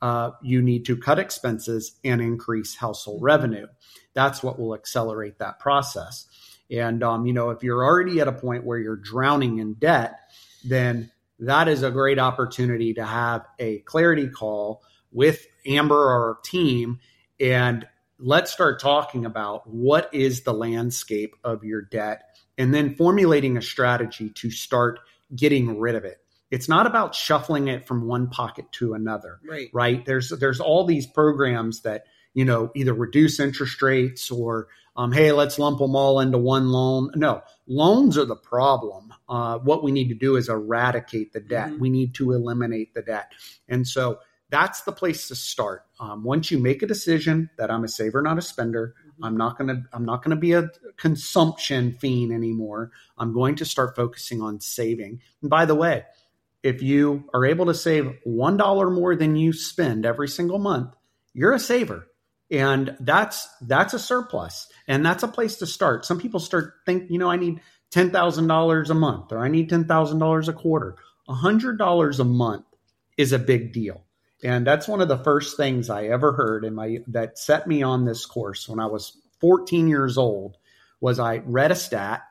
uh, 0.00 0.30
you 0.42 0.62
need 0.62 0.86
to 0.86 0.96
cut 0.96 1.18
expenses 1.18 1.92
and 2.02 2.20
increase 2.20 2.76
household 2.76 3.22
revenue. 3.22 3.66
That's 4.14 4.42
what 4.42 4.58
will 4.58 4.74
accelerate 4.74 5.38
that 5.38 5.58
process. 5.58 6.26
And 6.72 7.02
um, 7.02 7.26
you 7.26 7.32
know, 7.32 7.50
if 7.50 7.62
you're 7.62 7.84
already 7.84 8.20
at 8.20 8.28
a 8.28 8.32
point 8.32 8.64
where 8.64 8.78
you're 8.78 8.96
drowning 8.96 9.58
in 9.58 9.74
debt, 9.74 10.18
then 10.64 11.10
that 11.38 11.68
is 11.68 11.82
a 11.82 11.90
great 11.90 12.18
opportunity 12.18 12.94
to 12.94 13.04
have 13.04 13.46
a 13.58 13.78
clarity 13.80 14.28
call 14.28 14.82
with 15.10 15.46
Amber 15.66 15.96
or 15.96 16.28
our 16.28 16.38
team 16.42 17.00
and 17.40 17.86
let's 18.22 18.52
start 18.52 18.80
talking 18.80 19.26
about 19.26 19.66
what 19.66 20.08
is 20.12 20.42
the 20.42 20.54
landscape 20.54 21.34
of 21.42 21.64
your 21.64 21.82
debt 21.82 22.36
and 22.56 22.72
then 22.72 22.94
formulating 22.94 23.56
a 23.56 23.62
strategy 23.62 24.30
to 24.30 24.50
start 24.50 25.00
getting 25.34 25.78
rid 25.78 25.96
of 25.96 26.04
it. 26.04 26.18
It's 26.50 26.68
not 26.68 26.86
about 26.86 27.14
shuffling 27.14 27.68
it 27.68 27.86
from 27.86 28.06
one 28.06 28.28
pocket 28.28 28.66
to 28.72 28.94
another. 28.94 29.40
Right. 29.44 29.70
Right. 29.72 30.04
There's 30.04 30.28
there's 30.28 30.60
all 30.60 30.84
these 30.84 31.06
programs 31.06 31.80
that, 31.82 32.04
you 32.34 32.44
know, 32.44 32.70
either 32.76 32.92
reduce 32.92 33.40
interest 33.40 33.80
rates 33.82 34.30
or 34.30 34.68
um, 34.96 35.12
hey, 35.12 35.32
let's 35.32 35.58
lump 35.58 35.78
them 35.78 35.96
all 35.96 36.20
into 36.20 36.38
one 36.38 36.68
loan. 36.68 37.10
No, 37.14 37.42
loans 37.66 38.18
are 38.18 38.24
the 38.24 38.36
problem. 38.36 39.12
Uh, 39.28 39.58
what 39.58 39.82
we 39.82 39.90
need 39.90 40.08
to 40.08 40.14
do 40.14 40.36
is 40.36 40.48
eradicate 40.48 41.32
the 41.32 41.40
debt. 41.40 41.70
Mm-hmm. 41.70 41.80
We 41.80 41.90
need 41.90 42.14
to 42.16 42.32
eliminate 42.32 42.92
the 42.94 43.02
debt. 43.02 43.32
And 43.68 43.86
so 43.86 44.18
that's 44.50 44.82
the 44.82 44.92
place 44.92 45.28
to 45.28 45.34
start. 45.34 45.86
Um, 45.98 46.24
once 46.24 46.50
you 46.50 46.58
make 46.58 46.82
a 46.82 46.86
decision 46.86 47.48
that 47.56 47.70
I'm 47.70 47.84
a 47.84 47.88
saver, 47.88 48.20
not 48.20 48.36
a 48.36 48.42
spender, 48.42 48.94
mm-hmm. 49.06 49.24
I'm 49.24 49.36
not 49.36 49.56
gonna 49.56 49.84
I'm 49.94 50.04
not 50.04 50.22
gonna 50.22 50.36
be 50.36 50.52
a 50.52 50.68
consumption 50.98 51.92
fiend 51.92 52.32
anymore. 52.32 52.90
I'm 53.16 53.32
going 53.32 53.56
to 53.56 53.64
start 53.64 53.96
focusing 53.96 54.42
on 54.42 54.60
saving. 54.60 55.20
And 55.40 55.50
by 55.50 55.64
the 55.64 55.74
way, 55.74 56.04
if 56.62 56.82
you 56.82 57.24
are 57.32 57.46
able 57.46 57.66
to 57.66 57.74
save 57.74 58.12
one 58.24 58.58
dollar 58.58 58.90
more 58.90 59.16
than 59.16 59.36
you 59.36 59.54
spend 59.54 60.04
every 60.04 60.28
single 60.28 60.58
month, 60.58 60.94
you're 61.32 61.54
a 61.54 61.58
saver. 61.58 62.08
And 62.50 62.94
that's 63.00 63.48
that's 63.62 63.94
a 63.94 63.98
surplus. 63.98 64.68
And 64.88 65.04
that's 65.04 65.22
a 65.22 65.28
place 65.28 65.56
to 65.56 65.66
start. 65.66 66.04
Some 66.04 66.18
people 66.18 66.40
start 66.40 66.74
think, 66.86 67.10
you 67.10 67.18
know, 67.18 67.30
I 67.30 67.36
need 67.36 67.60
ten 67.90 68.10
thousand 68.10 68.46
dollars 68.46 68.90
a 68.90 68.94
month 68.94 69.32
or 69.32 69.38
I 69.38 69.48
need 69.48 69.68
ten 69.68 69.84
thousand 69.84 70.18
dollars 70.18 70.48
a 70.48 70.52
quarter. 70.52 70.96
A 71.28 71.34
hundred 71.34 71.78
dollars 71.78 72.20
a 72.20 72.24
month 72.24 72.64
is 73.16 73.32
a 73.32 73.38
big 73.38 73.72
deal. 73.72 74.04
And 74.44 74.66
that's 74.66 74.88
one 74.88 75.00
of 75.00 75.08
the 75.08 75.18
first 75.18 75.56
things 75.56 75.88
I 75.88 76.06
ever 76.06 76.32
heard 76.32 76.64
in 76.64 76.74
my 76.74 76.98
that 77.08 77.38
set 77.38 77.66
me 77.66 77.82
on 77.82 78.04
this 78.04 78.26
course 78.26 78.68
when 78.68 78.80
I 78.80 78.86
was 78.86 79.16
14 79.40 79.88
years 79.88 80.18
old 80.18 80.56
was 81.00 81.18
I 81.18 81.38
read 81.38 81.70
a 81.70 81.76
stat 81.76 82.22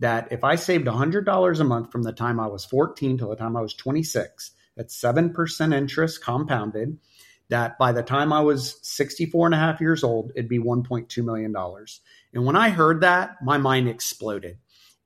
that 0.00 0.32
if 0.32 0.42
I 0.44 0.56
saved 0.56 0.86
$100 0.86 1.60
a 1.60 1.64
month 1.64 1.92
from 1.92 2.02
the 2.02 2.12
time 2.12 2.40
I 2.40 2.46
was 2.46 2.64
14 2.64 3.18
till 3.18 3.28
the 3.28 3.36
time 3.36 3.56
I 3.56 3.60
was 3.60 3.74
26, 3.74 4.52
that's 4.76 4.98
7% 4.98 5.74
interest 5.74 6.22
compounded, 6.22 6.98
that 7.50 7.78
by 7.78 7.92
the 7.92 8.02
time 8.02 8.32
I 8.32 8.40
was 8.40 8.78
64 8.82 9.46
and 9.46 9.54
a 9.54 9.58
half 9.58 9.80
years 9.80 10.02
old, 10.02 10.32
it'd 10.34 10.48
be 10.48 10.58
$1.2 10.58 11.24
million. 11.24 11.54
And 12.32 12.44
when 12.44 12.56
I 12.56 12.70
heard 12.70 13.02
that, 13.02 13.42
my 13.42 13.58
mind 13.58 13.88
exploded. 13.88 14.58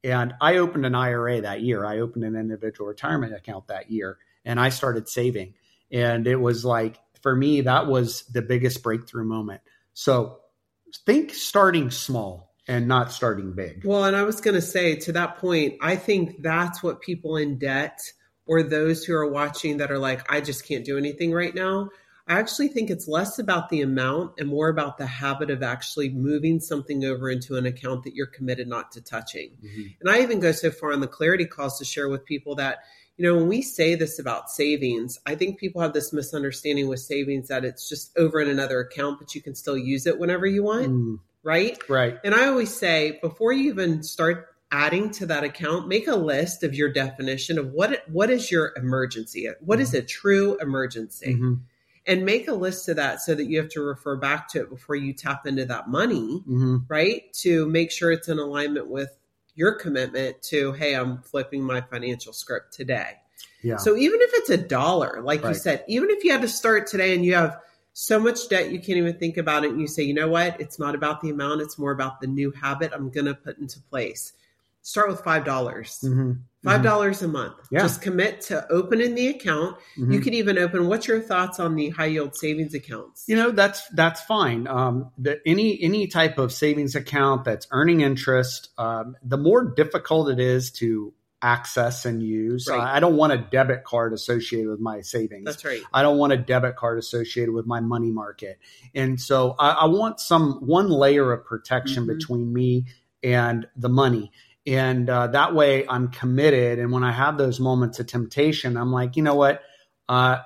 And 0.02 0.34
I 0.40 0.58
opened 0.58 0.84
an 0.84 0.94
IRA 0.94 1.40
that 1.40 1.62
year. 1.62 1.84
I 1.84 2.00
opened 2.00 2.24
an 2.24 2.36
individual 2.36 2.88
retirement 2.88 3.34
account 3.34 3.68
that 3.68 3.90
year 3.90 4.18
and 4.44 4.60
I 4.60 4.68
started 4.68 5.08
saving. 5.08 5.54
And 5.90 6.26
it 6.26 6.36
was 6.36 6.64
like, 6.64 6.98
for 7.22 7.34
me, 7.34 7.62
that 7.62 7.86
was 7.86 8.24
the 8.24 8.42
biggest 8.42 8.82
breakthrough 8.82 9.24
moment. 9.24 9.62
So 9.94 10.40
think 11.06 11.32
starting 11.32 11.90
small 11.90 12.54
and 12.68 12.86
not 12.86 13.12
starting 13.12 13.52
big. 13.52 13.84
Well, 13.84 14.04
and 14.04 14.14
I 14.14 14.22
was 14.22 14.40
going 14.40 14.54
to 14.54 14.62
say 14.62 14.96
to 14.96 15.12
that 15.12 15.38
point, 15.38 15.74
I 15.80 15.96
think 15.96 16.42
that's 16.42 16.82
what 16.82 17.00
people 17.00 17.36
in 17.36 17.58
debt 17.58 18.00
or 18.46 18.62
those 18.62 19.04
who 19.04 19.14
are 19.14 19.30
watching 19.30 19.78
that 19.78 19.90
are 19.90 19.98
like, 19.98 20.30
I 20.30 20.40
just 20.42 20.66
can't 20.66 20.84
do 20.84 20.98
anything 20.98 21.32
right 21.32 21.54
now. 21.54 21.88
I 22.26 22.38
actually 22.38 22.69
think 22.69 22.88
it's 22.88 23.07
less 23.07 23.38
about 23.38 23.69
the 23.69 23.83
amount 23.83 24.33
and 24.38 24.49
more 24.49 24.69
about 24.69 24.97
the 24.97 25.07
habit 25.07 25.50
of 25.50 25.62
actually 25.62 26.09
moving 26.09 26.59
something 26.59 27.04
over 27.04 27.31
into 27.31 27.57
an 27.57 27.66
account 27.66 28.04
that 28.04 28.14
you're 28.14 28.26
committed 28.26 28.66
not 28.66 28.93
to 28.93 29.02
touching. 29.02 29.50
Mm-hmm. 29.62 29.83
And 30.00 30.11
I 30.11 30.23
even 30.23 30.40
go 30.40 30.52
so 30.52 30.71
far 30.71 30.93
on 30.93 31.00
the 31.00 31.07
clarity 31.07 31.45
calls 31.45 31.78
to 31.78 31.85
share 31.85 32.09
with 32.09 32.25
people 32.25 32.54
that 32.57 32.78
you 33.16 33.25
know, 33.25 33.37
when 33.37 33.47
we 33.47 33.62
say 33.62 33.95
this 33.95 34.19
about 34.19 34.50
savings, 34.50 35.21
I 35.25 35.37
think 35.37 35.59
people 35.59 35.81
have 35.81 35.93
this 35.93 36.12
misunderstanding 36.12 36.88
with 36.88 36.99
savings 36.99 37.49
that 37.49 37.64
it's 37.64 37.88
just 37.88 38.16
over 38.19 38.40
in 38.40 38.49
another 38.49 38.81
account, 38.81 39.21
but 39.21 39.35
you 39.35 39.40
can 39.40 39.54
still 39.54 39.78
use 39.78 40.07
it 40.07 40.19
whenever 40.19 40.47
you 40.47 40.64
want. 40.64 40.88
Mm. 40.88 41.21
Right. 41.45 41.78
Right. 41.88 42.19
And 42.25 42.35
I 42.35 42.49
always 42.49 42.75
say 42.75 43.19
before 43.23 43.52
you 43.52 43.71
even 43.71 44.02
start 44.02 44.49
adding 44.73 45.11
to 45.12 45.26
that 45.26 45.45
account, 45.45 45.87
make 45.87 46.09
a 46.09 46.16
list 46.16 46.64
of 46.64 46.75
your 46.75 46.93
definition 46.93 47.59
of 47.59 47.71
what 47.71 48.02
what 48.09 48.31
is 48.31 48.50
your 48.50 48.73
emergency? 48.76 49.49
What 49.61 49.78
is 49.78 49.90
mm-hmm. 49.90 49.99
a 49.99 50.02
true 50.02 50.59
emergency? 50.61 51.35
Mm-hmm. 51.35 51.54
And 52.06 52.25
make 52.25 52.49
a 52.49 52.52
list 52.52 52.88
of 52.90 52.96
that 52.96 53.23
so 53.23 53.34
that 53.34 53.46
you 53.46 53.58
have 53.58 53.70
to 53.70 53.80
refer 53.80 54.16
back 54.16 54.49
to 54.50 54.61
it 54.61 54.68
before 54.68 54.94
you 54.94 55.14
tap 55.14 55.46
into 55.46 55.64
that 55.64 55.88
money, 55.88 56.42
mm-hmm. 56.46 56.78
right? 56.87 57.32
To 57.34 57.66
make 57.66 57.90
sure 57.90 58.12
it's 58.12 58.28
in 58.28 58.38
alignment 58.38 58.88
with 58.88 59.16
your 59.54 59.73
commitment 59.73 60.42
to, 60.42 60.73
hey, 60.73 60.94
I'm 60.94 61.23
flipping 61.23 61.62
my 61.62 61.80
financial 61.80 62.34
script 62.34 62.75
today. 62.75 63.12
Yeah. 63.62 63.78
So 63.78 63.96
even 63.96 64.20
if 64.20 64.30
it's 64.34 64.50
a 64.50 64.58
dollar, 64.58 65.23
like 65.23 65.42
right. 65.42 65.50
you 65.50 65.54
said, 65.54 65.84
even 65.88 66.11
if 66.11 66.25
you 66.25 66.32
had 66.32 66.42
to 66.42 66.49
start 66.49 66.87
today 66.87 67.14
and 67.14 67.25
you 67.25 67.34
have 67.34 67.58
so 67.94 68.18
much 68.18 68.49
debt 68.49 68.70
you 68.70 68.78
can't 68.80 68.99
even 68.99 69.16
think 69.18 69.37
about 69.37 69.64
it, 69.64 69.70
and 69.70 69.80
you 69.80 69.87
say, 69.87 70.02
you 70.02 70.12
know 70.12 70.28
what, 70.28 70.61
it's 70.61 70.78
not 70.78 70.94
about 70.94 71.23
the 71.23 71.30
amount, 71.30 71.62
it's 71.62 71.78
more 71.78 71.92
about 71.92 72.20
the 72.20 72.26
new 72.26 72.50
habit 72.50 72.92
I'm 72.92 73.08
going 73.08 73.26
to 73.26 73.34
put 73.34 73.56
into 73.58 73.80
place. 73.80 74.32
Start 74.82 75.08
with 75.08 75.20
five 75.20 75.46
dollars. 75.46 76.00
Mm-hmm. 76.04 76.32
Five 76.64 76.76
mm-hmm. 76.76 76.85
dollars 76.85 77.16
mm-hmm. 77.18 77.26
a 77.26 77.28
month. 77.28 77.54
Yeah. 77.71 77.80
Just 77.80 78.00
commit 78.00 78.40
to 78.42 78.66
opening 78.71 79.14
the 79.14 79.28
account. 79.28 79.76
Mm-hmm. 79.99 80.12
You 80.12 80.21
could 80.21 80.35
even 80.35 80.59
open. 80.59 80.88
What's 80.88 81.06
your 81.06 81.21
thoughts 81.21 81.61
on 81.61 81.75
the 81.75 81.90
high 81.90 82.06
yield 82.06 82.35
savings 82.37 82.75
accounts? 82.75 83.25
You 83.28 83.37
know, 83.37 83.50
that's 83.50 83.87
that's 83.88 84.23
fine. 84.23 84.66
Um, 84.66 85.11
the, 85.18 85.40
any 85.44 85.78
any 85.83 86.06
type 86.06 86.38
of 86.38 86.52
savings 86.52 86.94
account 86.94 87.44
that's 87.44 87.66
earning 87.71 88.00
interest, 88.00 88.71
um, 88.78 89.16
the 89.23 89.37
more 89.37 89.75
difficult 89.75 90.30
it 90.30 90.40
is 90.40 90.71
to 90.73 91.12
access 91.42 92.06
and 92.06 92.23
use. 92.23 92.66
Right. 92.66 92.80
I 92.80 93.00
don't 93.00 93.16
want 93.16 93.35
a 93.35 93.38
debit 93.38 93.85
card 93.85 94.14
associated 94.14 94.71
with 94.71 94.80
my 94.80 95.02
savings. 95.02 95.44
That's 95.44 95.64
right. 95.64 95.83
I 95.92 96.00
don't 96.02 96.16
want 96.16 96.33
a 96.33 96.38
debit 96.38 96.76
card 96.76 96.99
associated 96.99 97.52
with 97.52 97.66
my 97.66 97.80
money 97.80 98.11
market. 98.11 98.59
And 98.94 99.21
so 99.21 99.54
I, 99.59 99.71
I 99.73 99.85
want 99.85 100.21
some 100.21 100.66
one 100.66 100.88
layer 100.88 101.30
of 101.33 101.44
protection 101.44 102.04
Mhm. 102.04 102.18
between 102.18 102.52
me 102.52 102.87
and 103.23 103.66
the 103.76 103.90
money. 103.90 104.33
And 104.66 105.11
uh, 105.11 105.28
that 105.28 105.54
way 105.54 105.87
I'm 105.88 106.09
committed. 106.09 106.78
And 106.78 106.90
when 106.90 107.04
I 107.04 107.12
have 107.12 107.37
those 107.37 107.61
moments 107.61 107.99
of 108.00 108.06
temptation, 108.06 108.76
I'm 108.76 108.92
like, 108.92 109.16
you 109.16 109.23
know 109.23 109.35
what? 109.35 109.62
Uh, 110.09 110.38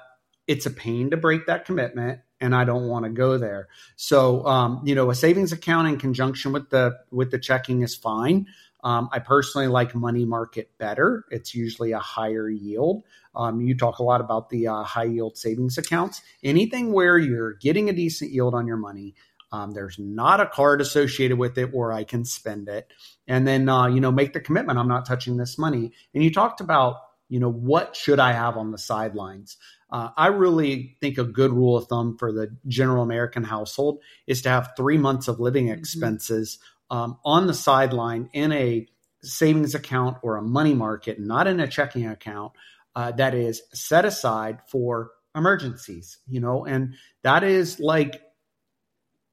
it's 0.47 0.67
a 0.67 0.71
pain 0.71 1.11
to 1.11 1.17
break 1.17 1.47
that 1.47 1.65
commitment 1.65 2.21
and 2.41 2.55
I 2.55 2.65
don't 2.65 2.89
want 2.89 3.05
to 3.05 3.11
go 3.11 3.39
there. 3.39 3.69
So, 3.97 4.47
um, 4.47 4.83
you 4.85 4.95
know, 4.95 5.11
a 5.11 5.15
savings 5.15 5.53
account 5.53 5.89
in 5.89 5.99
conjunction 5.99 6.53
with 6.53 6.71
the, 6.71 6.99
with 7.11 7.31
the 7.31 7.39
checking 7.39 7.83
is 7.83 7.95
fine. 7.95 8.47
Um, 8.85 9.09
I 9.13 9.19
personally 9.19 9.67
like 9.67 9.95
money 9.95 10.25
market 10.25 10.71
better. 10.79 11.25
It's 11.31 11.55
usually 11.55 11.93
a 11.93 11.99
higher 11.99 12.49
yield. 12.49 13.03
Um, 13.35 13.61
you 13.61 13.77
talk 13.77 13.99
a 13.99 14.05
lot 14.05 14.21
about 14.21 14.51
the 14.51 14.69
uh, 14.69 14.83
high 14.85 15.05
yield 15.05 15.37
savings 15.37 15.79
accounts. 15.79 16.23
Anything 16.43 16.93
where 16.93 17.19
you're 17.19 17.55
getting 17.55 17.89
a 17.89 17.93
decent 17.93 18.31
yield 18.31 18.55
on 18.55 18.67
your 18.67 18.77
money, 18.77 19.15
um, 19.51 19.73
there's 19.73 19.99
not 19.99 20.41
a 20.41 20.47
card 20.47 20.81
associated 20.81 21.39
with 21.39 21.59
it 21.59 21.75
where 21.75 21.93
I 21.93 22.05
can 22.05 22.25
spend 22.25 22.69
it, 22.69 22.93
and 23.29 23.47
then 23.47 23.69
uh, 23.69 23.87
you 23.87 24.01
know 24.01 24.11
make 24.11 24.33
the 24.33 24.41
commitment. 24.41 24.79
I'm 24.79 24.89
not 24.89 25.07
touching 25.07 25.37
this 25.37 25.59
money. 25.59 25.93
And 26.15 26.25
you 26.25 26.33
talked 26.33 26.61
about 26.61 26.97
you 27.29 27.39
know 27.39 27.53
what 27.53 27.95
should 27.95 28.19
I 28.19 28.33
have 28.33 28.57
on 28.57 28.73
the 28.73 28.79
sidelines. 28.79 29.57
Uh, 29.91 30.11
I 30.17 30.27
really 30.29 30.97
think 31.01 31.17
a 31.19 31.25
good 31.25 31.53
rule 31.53 31.77
of 31.77 31.87
thumb 31.87 32.17
for 32.19 32.33
the 32.33 32.57
general 32.67 33.03
American 33.03 33.45
household 33.45 34.01
is 34.27 34.43
to 34.43 34.49
have 34.49 34.73
three 34.77 34.99
months 34.99 35.29
of 35.29 35.41
living 35.41 35.69
expenses 35.69 36.59
um, 36.91 37.19
on 37.25 37.47
the 37.47 37.55
sideline 37.55 38.29
in 38.33 38.53
a 38.53 38.87
savings 39.23 39.75
account 39.75 40.19
or 40.23 40.37
a 40.37 40.43
money 40.43 40.75
market, 40.75 41.19
not 41.19 41.47
in 41.47 41.61
a 41.61 41.67
checking 41.67 42.07
account, 42.07 42.53
uh, 42.95 43.13
that 43.13 43.35
is 43.35 43.63
set 43.73 44.05
aside 44.05 44.59
for 44.71 45.11
emergencies, 45.35 46.19
you 46.27 46.41
know, 46.41 46.65
and 46.65 46.95
that 47.23 47.45
is 47.45 47.79
like 47.81 48.21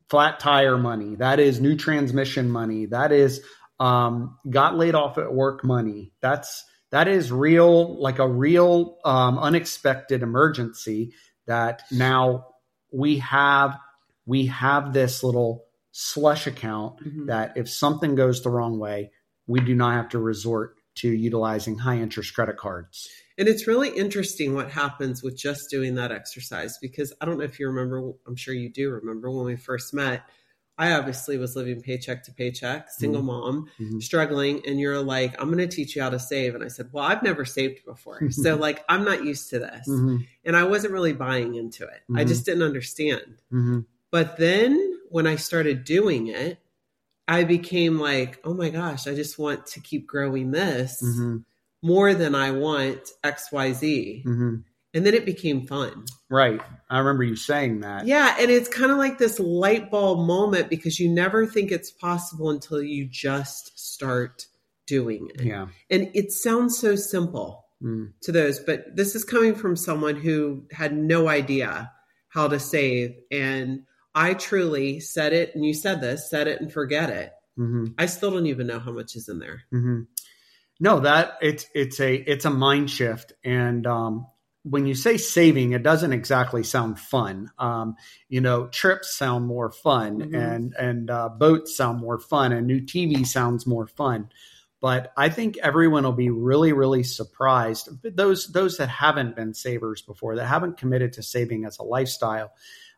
flat 0.10 0.40
tire 0.40 0.78
money, 0.78 1.16
that 1.16 1.40
is 1.40 1.60
new 1.60 1.75
transmission 1.75 2.50
money, 2.50 2.86
that 2.86 3.12
is 3.12 3.42
um, 3.79 4.38
got 4.50 4.77
laid 4.77 4.96
off 4.96 5.17
at 5.17 5.34
work 5.34 5.63
money. 5.63 6.12
That's 6.22 6.63
that 6.91 7.08
is 7.08 7.32
real, 7.32 8.00
like 8.01 8.20
a 8.20 8.27
real 8.27 8.98
um, 9.03 9.38
unexpected 9.39 10.24
emergency 10.24 11.13
that 11.48 11.84
now 11.91 12.48
we 12.91 13.17
have 13.20 13.77
we 14.25 14.48
have 14.48 14.94
this 14.94 15.24
little 15.24 15.65
slush 15.91 16.48
account 16.48 17.00
Mhm. 17.05 17.27
that 17.27 17.53
if 17.55 17.70
something 17.70 18.15
goes 18.15 18.41
the 18.41 18.50
wrong 18.50 18.79
way, 18.79 19.12
we 19.48 19.60
do 19.60 19.75
not 19.75 19.94
have 19.94 20.10
to 20.10 20.20
resort 20.20 20.75
to 20.96 21.10
utilizing 21.10 21.77
high 21.77 21.98
interest 21.98 22.34
credit 22.34 22.58
cards. 22.58 23.10
And 23.38 23.48
it's 23.50 23.67
really 23.67 23.89
interesting 23.89 24.53
what 24.55 24.72
happens 24.72 25.22
with 25.22 25.38
just 25.38 25.70
doing 25.70 25.96
that 25.96 26.12
exercise 26.12 26.77
because 26.77 27.13
I 27.20 27.25
don't 27.25 27.38
know 27.38 27.44
if 27.44 27.60
you 27.60 27.67
remember, 27.67 28.13
I'm 28.25 28.36
sure 28.38 28.53
you 28.53 28.70
do 28.72 28.89
remember 28.91 29.29
when 29.29 29.46
we 29.46 29.58
first 29.58 29.94
met. 29.94 30.24
I 30.77 30.91
obviously 30.94 31.38
was 31.38 31.55
living 31.55 31.82
paycheck 31.82 32.24
to 32.24 32.34
paycheck, 32.34 32.89
single 32.89 33.22
mom, 33.22 33.67
Mhm. 33.79 34.03
struggling. 34.03 34.62
And 34.67 34.79
you're 34.79 35.01
like, 35.01 35.34
I'm 35.41 35.48
going 35.48 35.67
to 35.67 35.74
teach 35.74 35.96
you 35.96 36.01
how 36.01 36.10
to 36.10 36.20
save. 36.20 36.53
And 36.53 36.63
I 36.63 36.67
said, 36.67 36.89
Well, 36.91 37.03
I've 37.05 37.24
never 37.24 37.46
saved 37.46 37.86
before. 37.86 38.20
so, 38.32 38.55
like, 38.58 38.84
I'm 38.89 39.05
not 39.05 39.24
used 39.24 39.50
to 39.51 39.60
this. 39.60 39.88
Mhm. 39.88 40.27
And 40.44 40.55
I 40.55 40.63
wasn't 40.63 40.94
really 40.94 41.13
buying 41.13 41.55
into 41.55 41.86
it. 41.86 42.01
I 42.13 42.24
Mhm. 42.24 42.27
just 42.27 42.46
didn't 42.46 42.63
understand. 42.63 43.41
Mhm. 43.51 43.86
But 44.12 44.38
then 44.38 45.00
when 45.10 45.27
I 45.27 45.38
started 45.38 45.84
doing 45.86 46.27
it, 46.27 46.60
I 47.27 47.44
became 47.46 47.98
like, 48.00 48.39
oh 48.44 48.53
my 48.53 48.70
gosh, 48.70 49.08
I 49.08 49.15
just 49.15 49.39
want 49.39 49.65
to 49.67 49.79
keep 49.79 50.05
growing 50.05 50.51
this 50.51 51.01
Mhm. 51.01 51.44
more 51.82 52.13
than 52.13 52.36
I 52.36 52.51
want 52.51 53.00
XYZ. 53.24 54.24
And 54.96 55.06
then 55.06 55.14
it 55.14 55.25
became 55.25 55.68
fun. 55.68 56.06
Right. 56.30 56.62
I 56.90 56.98
remember 57.00 57.24
you 57.24 57.36
saying 57.36 57.82
that. 57.82 58.08
Yeah. 58.08 58.36
And 58.40 58.50
it's 58.50 58.70
kind 58.70 58.92
of 58.92 58.98
like 58.98 59.18
this 59.18 59.40
light 59.40 59.92
bulb 59.92 60.25
moment 60.25 60.70
because 60.70 61.00
you 61.00 61.10
never 61.10 61.46
think 61.46 61.72
it's 61.72 61.92
possible 61.92 62.50
until 62.50 62.82
you 62.82 63.06
just 63.06 63.78
start 63.78 64.48
doing 64.88 65.29
it. 65.36 65.44
Yeah. 65.44 65.68
And 65.90 66.10
it 66.16 66.31
sounds 66.31 66.79
so 66.79 66.96
simple 66.96 67.64
Mm. 67.84 68.14
to 68.22 68.31
those, 68.31 68.60
but 68.62 68.96
this 68.96 69.16
is 69.16 69.25
coming 69.25 69.53
from 69.53 69.75
someone 69.75 70.16
who 70.16 70.64
had 70.72 70.96
no 70.96 71.27
idea 71.27 71.92
how 72.29 72.48
to 72.48 72.58
save. 72.58 73.16
And 73.31 73.84
I 74.16 74.34
truly 74.34 75.01
said 75.01 75.34
it, 75.34 75.53
and 75.53 75.66
you 75.66 75.74
said 75.74 76.00
this, 76.00 76.29
said 76.29 76.48
it 76.48 76.62
and 76.62 76.72
forget 76.72 77.10
it. 77.10 77.34
Mhm. 77.60 77.94
I 77.98 78.05
still 78.05 78.31
don't 78.31 78.46
even 78.48 78.68
know 78.68 78.79
how 78.79 78.94
much 78.94 79.18
is 79.18 79.27
in 79.27 79.40
there. 79.40 79.64
hmm 79.72 80.03
No, 80.79 81.01
that 81.01 81.38
it's 81.42 81.66
it's 81.75 82.00
a 82.00 82.16
it's 82.16 82.46
a 82.46 82.50
mind 82.50 82.90
shift, 82.90 83.34
and 83.44 83.86
um, 83.86 84.25
when 84.68 84.88
you 84.88 84.96
say 84.96 85.18
saving, 85.18 85.74
it 85.74 85.84
doesn't 85.84 86.12
exactly 86.12 86.64
sound 86.64 87.00
fun. 87.00 87.51
Um, 87.60 87.96
you 88.30 88.42
know, 88.42 88.66
trips 88.68 89.16
sound 89.16 89.46
more 89.46 89.72
fun, 89.72 90.22
Mhm. 90.22 90.36
and 90.36 90.74
and 90.74 91.10
uh, 91.12 91.30
boats 91.30 91.78
sound 91.78 92.00
more 92.00 92.18
fun, 92.18 92.51
and 92.51 92.66
new 92.66 92.82
TV 92.82 93.24
sounds 93.25 93.68
more 93.68 93.86
fun. 93.86 94.30
But 94.82 95.14
I 95.16 95.30
think 95.30 95.58
everyone 95.58 96.04
will 96.04 96.14
be 96.14 96.32
really, 96.32 96.74
really 96.74 97.04
surprised. 97.04 97.90
Those 98.04 98.48
those 98.48 98.78
that 98.78 98.90
haven't 98.90 99.36
been 99.36 99.54
savers 99.54 100.01
before, 100.01 100.36
that 100.36 100.48
haven't 100.48 100.78
committed 100.78 101.14
to 101.14 101.24
saving 101.24 101.66
as 101.66 101.78
a 101.78 101.84
lifestyle, 101.84 102.51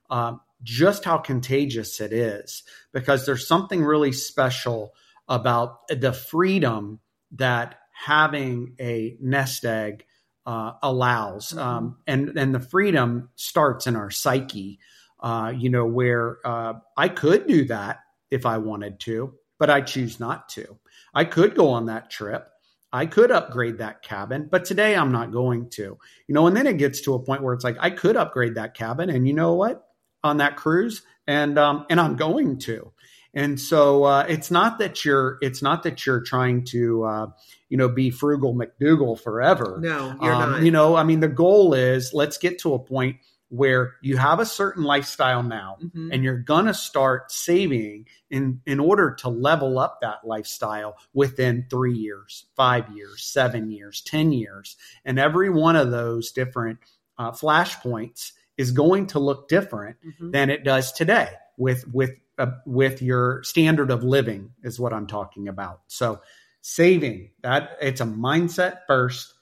um, 0.10 0.40
just 0.64 1.04
how 1.04 1.18
contagious 1.18 2.00
it 2.00 2.14
is. 2.14 2.64
Because 2.94 3.26
there's 3.26 3.46
something 3.46 3.84
really 3.84 4.14
special 4.14 4.94
about 5.28 5.86
the 5.90 6.14
freedom 6.14 7.00
that 7.32 7.76
having 7.92 8.76
a 8.80 9.18
nest 9.20 9.66
egg 9.66 10.06
uh, 10.48 10.74
allows, 10.82 11.52
Mhm. 11.52 11.60
um, 11.60 11.98
and 12.08 12.36
and 12.38 12.56
the 12.56 12.60
freedom 12.60 13.30
starts 13.36 13.86
in 13.86 13.96
our 13.96 14.10
psyche. 14.10 14.80
Uh, 15.20 15.52
you 15.56 15.70
know, 15.70 15.86
where 15.86 16.38
uh, 16.46 16.74
I 16.96 17.10
could 17.10 17.48
do 17.48 17.66
that 17.66 18.02
if 18.32 18.46
I 18.46 18.60
wanted 18.60 19.00
to, 19.02 19.34
but 19.60 19.70
I 19.70 19.82
choose 19.82 20.20
not 20.20 20.48
to. 20.50 20.78
I 21.16 21.26
could 21.26 21.56
go 21.56 21.70
on 21.70 21.88
that 21.88 22.12
trip. 22.12 22.48
I 22.94 23.08
could 23.08 23.32
upgrade 23.32 23.80
that 23.80 24.04
cabin, 24.04 24.48
but 24.52 24.64
today 24.64 24.96
I'm 24.96 25.12
not 25.12 25.32
going 25.32 25.70
to. 25.72 25.98
You 26.28 26.34
know, 26.36 26.46
and 26.48 26.56
then 26.56 26.68
it 26.68 26.78
gets 26.78 27.02
to 27.02 27.16
a 27.16 27.20
point 27.20 27.42
where 27.42 27.56
it's 27.56 27.64
like 27.64 27.78
I 27.80 27.90
could 27.90 28.16
upgrade 28.16 28.56
that 28.56 28.76
cabin, 28.76 29.10
and 29.10 29.28
you 29.28 29.34
know 29.34 29.54
what? 29.54 29.88
On 30.24 30.38
that 30.38 30.56
cruise, 30.56 31.02
and 31.28 31.58
um, 31.58 31.86
and 31.90 32.00
I'm 32.00 32.16
going 32.16 32.60
to. 32.60 32.92
And 33.34 33.60
so 33.60 34.04
uh, 34.06 34.26
it's 34.28 34.50
not 34.52 34.80
that 34.80 35.06
you're 35.06 35.38
it's 35.42 35.62
not 35.62 35.84
that 35.84 36.06
you're 36.06 36.22
trying 36.22 36.64
to 36.66 37.04
uh, 37.04 37.28
you 37.70 37.78
know 37.78 37.90
be 37.90 38.10
frugal 38.10 38.56
McDougal 38.56 39.20
forever. 39.20 39.80
No, 39.82 40.16
you're 40.22 40.34
Um, 40.34 40.52
not. 40.52 40.62
You 40.64 40.72
know, 40.72 40.96
I 40.96 41.04
mean, 41.04 41.20
the 41.20 41.28
goal 41.28 41.74
is 41.74 42.12
let's 42.14 42.38
get 42.38 42.60
to 42.60 42.74
a 42.74 42.80
point 42.80 43.18
where 43.50 43.94
you 44.02 44.18
have 44.18 44.42
a 44.42 44.46
certain 44.46 44.84
lifestyle 44.84 45.42
now, 45.42 45.78
Mhm. 45.82 46.10
and 46.12 46.22
you're 46.24 46.38
gonna 46.40 46.74
start 46.74 47.32
saving 47.32 48.06
in 48.30 48.60
in 48.66 48.80
order 48.80 49.16
to 49.20 49.30
level 49.30 49.80
up 49.80 50.00
that 50.02 50.26
lifestyle 50.26 50.98
within 51.14 51.66
three 51.70 51.94
years, 51.94 52.46
five 52.58 52.90
years, 52.94 53.24
seven 53.24 53.72
years, 53.72 54.02
ten 54.02 54.34
years, 54.34 54.76
and 55.06 55.18
every 55.18 55.50
one 55.50 55.76
of 55.78 55.92
those 55.92 56.32
different 56.32 56.80
uh, 57.18 57.32
flashpoints 57.32 58.34
is 58.58 58.72
going 58.72 59.08
to 59.08 59.20
look 59.20 59.48
different 59.48 59.96
Mhm. 60.06 60.32
than 60.34 60.50
it 60.50 60.64
does 60.64 60.92
today 60.92 61.30
with 61.58 61.88
with 61.94 62.12
uh, 62.38 62.52
with 62.66 63.02
your 63.02 63.44
standard 63.44 63.92
of 63.92 64.04
living 64.04 64.52
is 64.64 64.80
what 64.80 64.94
I'm 64.94 65.08
talking 65.08 65.48
about. 65.48 65.82
So 65.88 66.22
saving 66.62 67.32
that 67.44 67.78
it's 67.82 68.02
a 68.02 68.06
mindset 68.06 68.80
first 68.88 69.34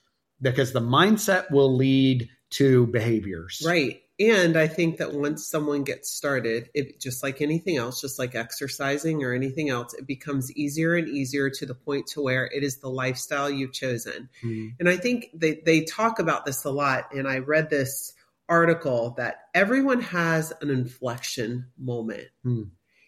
because 0.42 0.74
the 0.74 0.82
mindset 0.82 1.50
will 1.52 1.76
lead 1.76 2.30
to 2.52 2.88
behaviors. 2.88 3.64
Right. 3.66 4.02
And 4.18 4.56
I 4.56 4.68
think 4.68 4.98
that 4.98 5.14
once 5.14 5.46
someone 5.46 5.84
gets 5.84 6.10
started, 6.10 6.70
it 6.74 7.02
just 7.02 7.22
like 7.22 7.42
anything 7.42 7.76
else, 7.76 8.00
just 8.00 8.18
like 8.18 8.34
exercising 8.34 9.24
or 9.24 9.34
anything 9.34 9.70
else, 9.70 9.94
it 9.94 10.08
becomes 10.08 10.54
easier 10.54 10.96
and 10.96 11.10
easier 11.10 11.50
to 11.50 11.66
the 11.66 11.76
point 11.76 12.08
to 12.08 12.22
where 12.22 12.46
it 12.46 12.64
is 12.64 12.78
the 12.78 12.90
lifestyle 12.90 13.50
you've 13.50 13.74
chosen. 13.74 14.30
Mhm. 14.42 14.76
And 14.80 14.88
I 14.88 14.96
think 14.96 15.28
they, 15.34 15.62
they 15.66 15.84
talk 15.84 16.20
about 16.20 16.46
this 16.46 16.64
a 16.64 16.70
lot. 16.70 17.14
And 17.14 17.28
I 17.28 17.40
read 17.40 17.70
this 17.70 18.14
article 18.48 19.16
that 19.18 19.40
everyone 19.54 20.02
has 20.02 20.54
an 20.62 20.70
inflection 20.70 21.66
moment. 21.78 22.28
Hmm. 22.44 22.64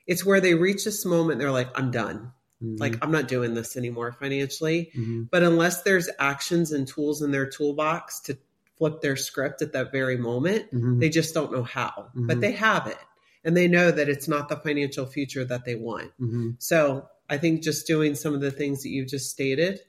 It's 0.07 0.25
where 0.25 0.41
they 0.41 0.55
reach 0.55 0.85
this 0.85 1.05
moment, 1.05 1.39
they're 1.39 1.51
like, 1.51 1.69
I'm 1.77 1.91
done. 1.91 2.31
Mhm. 2.63 2.79
Like, 2.79 2.97
I'm 3.03 3.11
not 3.11 3.27
doing 3.27 3.53
this 3.53 3.77
anymore 3.77 4.11
financially. 4.19 4.91
Mhm. 4.95 5.29
But 5.29 5.43
unless 5.43 5.83
there's 5.83 6.09
actions 6.17 6.71
and 6.71 6.87
tools 6.87 7.21
in 7.21 7.31
their 7.31 7.45
toolbox 7.47 8.19
to 8.21 8.37
flip 8.77 9.01
their 9.01 9.15
script 9.15 9.61
at 9.61 9.73
that 9.73 9.91
very 9.91 10.17
moment, 10.17 10.71
Mhm. 10.73 10.99
they 10.99 11.09
just 11.09 11.33
don't 11.33 11.51
know 11.51 11.63
how. 11.63 12.09
But 12.15 12.37
Mhm. 12.37 12.41
they 12.41 12.51
have 12.53 12.87
it. 12.87 12.97
And 13.43 13.55
they 13.55 13.67
know 13.67 13.91
that 13.91 14.09
it's 14.09 14.27
not 14.27 14.49
the 14.49 14.55
financial 14.57 15.05
future 15.05 15.45
that 15.45 15.65
they 15.65 15.75
want. 15.75 16.11
Mhm. 16.19 16.55
So 16.59 17.07
I 17.29 17.37
think 17.37 17.61
just 17.61 17.85
doing 17.85 18.15
some 18.15 18.33
of 18.33 18.41
the 18.41 18.51
things 18.51 18.83
that 18.83 18.89
you've 18.89 19.07
just 19.07 19.29
stated, 19.29 19.81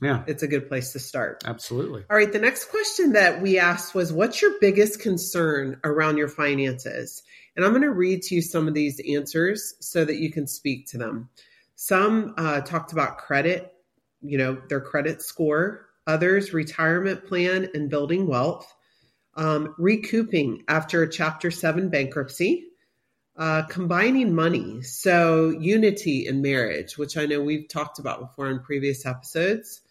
yeah, 0.00 0.24
it's 0.26 0.42
a 0.42 0.48
good 0.48 0.68
place 0.68 0.92
to 0.92 0.98
start. 0.98 1.42
absolutely. 1.46 2.04
All 2.10 2.16
right, 2.16 2.32
the 2.32 2.38
next 2.38 2.66
question 2.66 3.12
that 3.12 3.40
we 3.42 3.58
asked 3.58 3.94
was 3.94 4.12
What's 4.12 4.40
your 4.42 4.52
biggest 4.60 4.98
concern 5.00 5.78
around 5.84 6.16
your 6.16 6.28
finances? 6.28 7.22
And 7.56 7.64
I'm 7.64 7.72
going 7.72 7.82
to 7.82 7.90
read 7.90 8.22
to 8.22 8.34
you 8.34 8.42
some 8.42 8.66
of 8.66 8.74
these 8.74 9.00
answers 9.00 9.74
so 9.80 10.04
that 10.04 10.16
you 10.16 10.32
can 10.32 10.46
speak 10.46 10.86
to 10.88 10.98
them. 10.98 11.28
Some 11.74 12.34
uh, 12.38 12.60
talked 12.62 12.92
about 12.92 13.18
credit, 13.18 13.72
you 14.22 14.38
know, 14.38 14.60
their 14.68 14.80
credit 14.80 15.20
score, 15.20 15.86
others 16.06 16.52
retirement 16.52 17.26
plan 17.26 17.68
and 17.74 17.90
building 17.90 18.26
wealth, 18.26 18.72
um, 19.34 19.74
recouping 19.78 20.62
after 20.68 21.02
a 21.02 21.10
Chapter 21.10 21.50
7 21.50 21.90
bankruptcy, 21.90 22.68
uh, 23.36 23.62
combining 23.62 24.34
money. 24.34 24.82
So, 24.82 25.50
unity 25.50 26.26
in 26.26 26.42
marriage, 26.42 26.98
which 26.98 27.16
I 27.16 27.26
know 27.26 27.42
we've 27.42 27.68
talked 27.68 27.98
about 27.98 28.20
before 28.20 28.50
in 28.50 28.60
previous 28.60 29.06
episodes, 29.06 29.81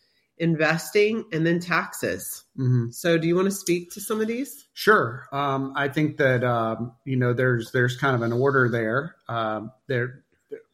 investing, 0.41 1.23
and 1.32 1.45
then 1.45 1.60
taxes. 1.60 2.43
Mhm. 2.58 2.93
So, 2.93 3.17
do 3.17 3.27
you 3.27 3.36
want 3.36 3.45
to 3.45 3.56
speak 3.56 3.91
to 3.91 4.01
some 4.01 4.19
of 4.19 4.27
these? 4.27 4.65
Sure. 4.73 5.27
Um, 5.32 5.71
I 5.77 5.88
think 5.88 6.17
that 6.17 6.43
um, 6.43 6.93
you 7.06 7.15
know 7.15 7.32
there's 7.32 7.71
there's 7.71 7.95
kind 7.95 8.15
of 8.15 8.21
an 8.21 8.34
order 8.34 8.67
there. 8.67 9.15
Um, 9.30 9.71
there, 9.88 10.23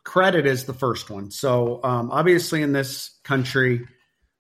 credit 0.08 0.46
is 0.46 0.64
the 0.64 0.74
first 0.74 1.10
one. 1.10 1.30
So 1.32 1.82
um, 1.84 2.10
obviously 2.12 2.62
in 2.62 2.72
this 2.72 3.20
country, 3.26 3.86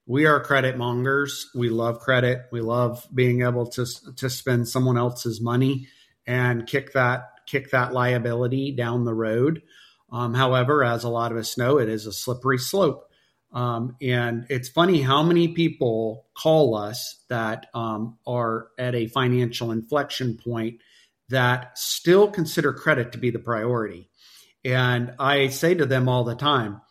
we 0.05 0.25
are 0.25 0.39
credit 0.39 0.77
mongers. 0.77 1.47
We 1.53 1.69
love 1.69 1.99
credit. 1.99 2.45
We 2.53 2.61
love 2.61 3.05
being 3.13 3.41
able 3.41 3.67
to 3.71 3.85
to 4.15 4.29
spend 4.29 4.69
someone 4.69 4.97
else's 4.97 5.41
money 5.41 5.89
and 6.25 6.65
kick 6.65 6.93
that 6.93 7.31
kick 7.45 7.71
that 7.71 7.93
liability 7.93 8.71
down 8.71 9.03
the 9.03 9.13
road. 9.13 9.61
Um, 10.09 10.33
however, 10.33 10.85
as 10.85 11.03
a 11.03 11.09
lot 11.09 11.33
of 11.33 11.37
us 11.37 11.57
know, 11.57 11.79
it 11.79 11.89
is 11.89 12.05
a 12.05 12.13
slippery 12.13 12.59
slope. 12.59 13.06
Um, 13.53 13.95
and 14.01 14.45
it's 14.49 14.69
funny 14.69 15.01
how 15.01 15.23
many 15.23 15.49
people 15.49 16.25
call 16.35 16.75
us 16.75 17.23
that 17.29 17.67
um, 17.73 18.17
are 18.27 18.67
at 18.77 18.93
a 18.93 19.07
financial 19.07 19.71
inflection 19.71 20.37
point 20.37 20.81
that 21.29 21.77
still 21.77 22.29
consider 22.29 22.73
credit 22.73 23.13
to 23.13 23.17
be 23.17 23.31
the 23.31 23.39
priority. 23.39 24.09
And 24.63 25.13
I 25.19 25.47
say 25.47 25.75
to 25.75 25.85
them 25.85 26.09
all 26.09 26.23
the 26.23 26.35
time, 26.35 26.81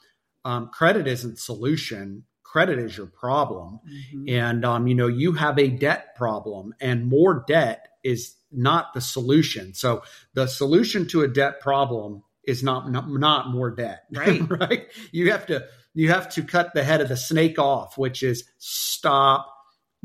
um, 0.45 0.69
credit 0.69 1.07
isn't 1.07 1.39
solution. 1.39 2.25
Credit 2.43 2.79
is 2.79 2.97
your 2.97 3.07
problem. 3.07 3.81
And, 4.29 4.65
um, 4.65 4.87
you 4.87 4.95
know, 4.95 5.09
you 5.09 5.33
have 5.33 5.59
a 5.59 5.69
debt 5.69 6.15
problem 6.17 6.75
and 6.81 7.07
more 7.07 7.45
debt 7.47 7.89
is 8.05 8.35
not 8.53 8.95
the 8.95 9.01
solution. 9.01 9.75
So 9.75 10.03
the 10.35 10.47
solution 10.47 11.07
to 11.09 11.23
a 11.23 11.29
debt 11.29 11.61
problem 11.61 12.23
is 12.45 12.63
not, 12.63 12.91
not, 12.91 13.11
not 13.11 13.51
more 13.51 13.71
debt. 13.71 14.05
Right. 14.13 14.41
right. 14.49 14.87
You 15.11 15.33
have 15.33 15.47
to, 15.47 15.67
you 15.97 16.11
have 16.11 16.29
to 16.29 16.43
cut 16.43 16.75
the 16.75 16.85
head 16.85 17.01
of 17.01 17.09
the 17.09 17.17
snake 17.17 17.59
off, 17.59 17.97
which 17.97 18.23
is 18.23 18.45
stop 18.59 19.51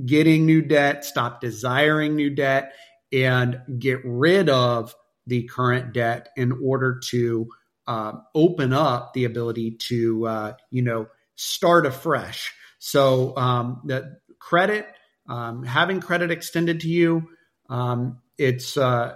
getting 0.03 0.45
new 0.45 0.61
debt, 0.61 1.03
stop 1.03 1.41
desiring 1.41 2.15
new 2.15 2.29
debt 2.29 2.73
and 3.11 3.59
get 3.77 3.99
rid 4.05 4.47
of 4.49 4.95
the 5.27 5.43
current 5.43 5.93
debt 5.93 6.29
in 6.37 6.53
order 6.63 7.01
to 7.09 7.47
uh, 7.87 8.13
open 8.33 8.71
up 8.71 9.13
the 9.13 9.25
ability 9.25 9.71
to 9.71 10.25
uh, 10.25 10.53
you 10.69 10.81
know 10.81 11.07
start 11.35 11.85
afresh. 11.85 12.53
So 12.79 13.35
um, 13.35 13.81
the 13.83 14.17
credit, 14.39 14.87
um, 15.27 15.63
having 15.63 15.99
credit 15.99 16.31
extended 16.31 16.79
to 16.81 16.87
you, 16.87 17.27
um, 17.69 18.21
it's 18.37 18.77
uh, 18.77 19.15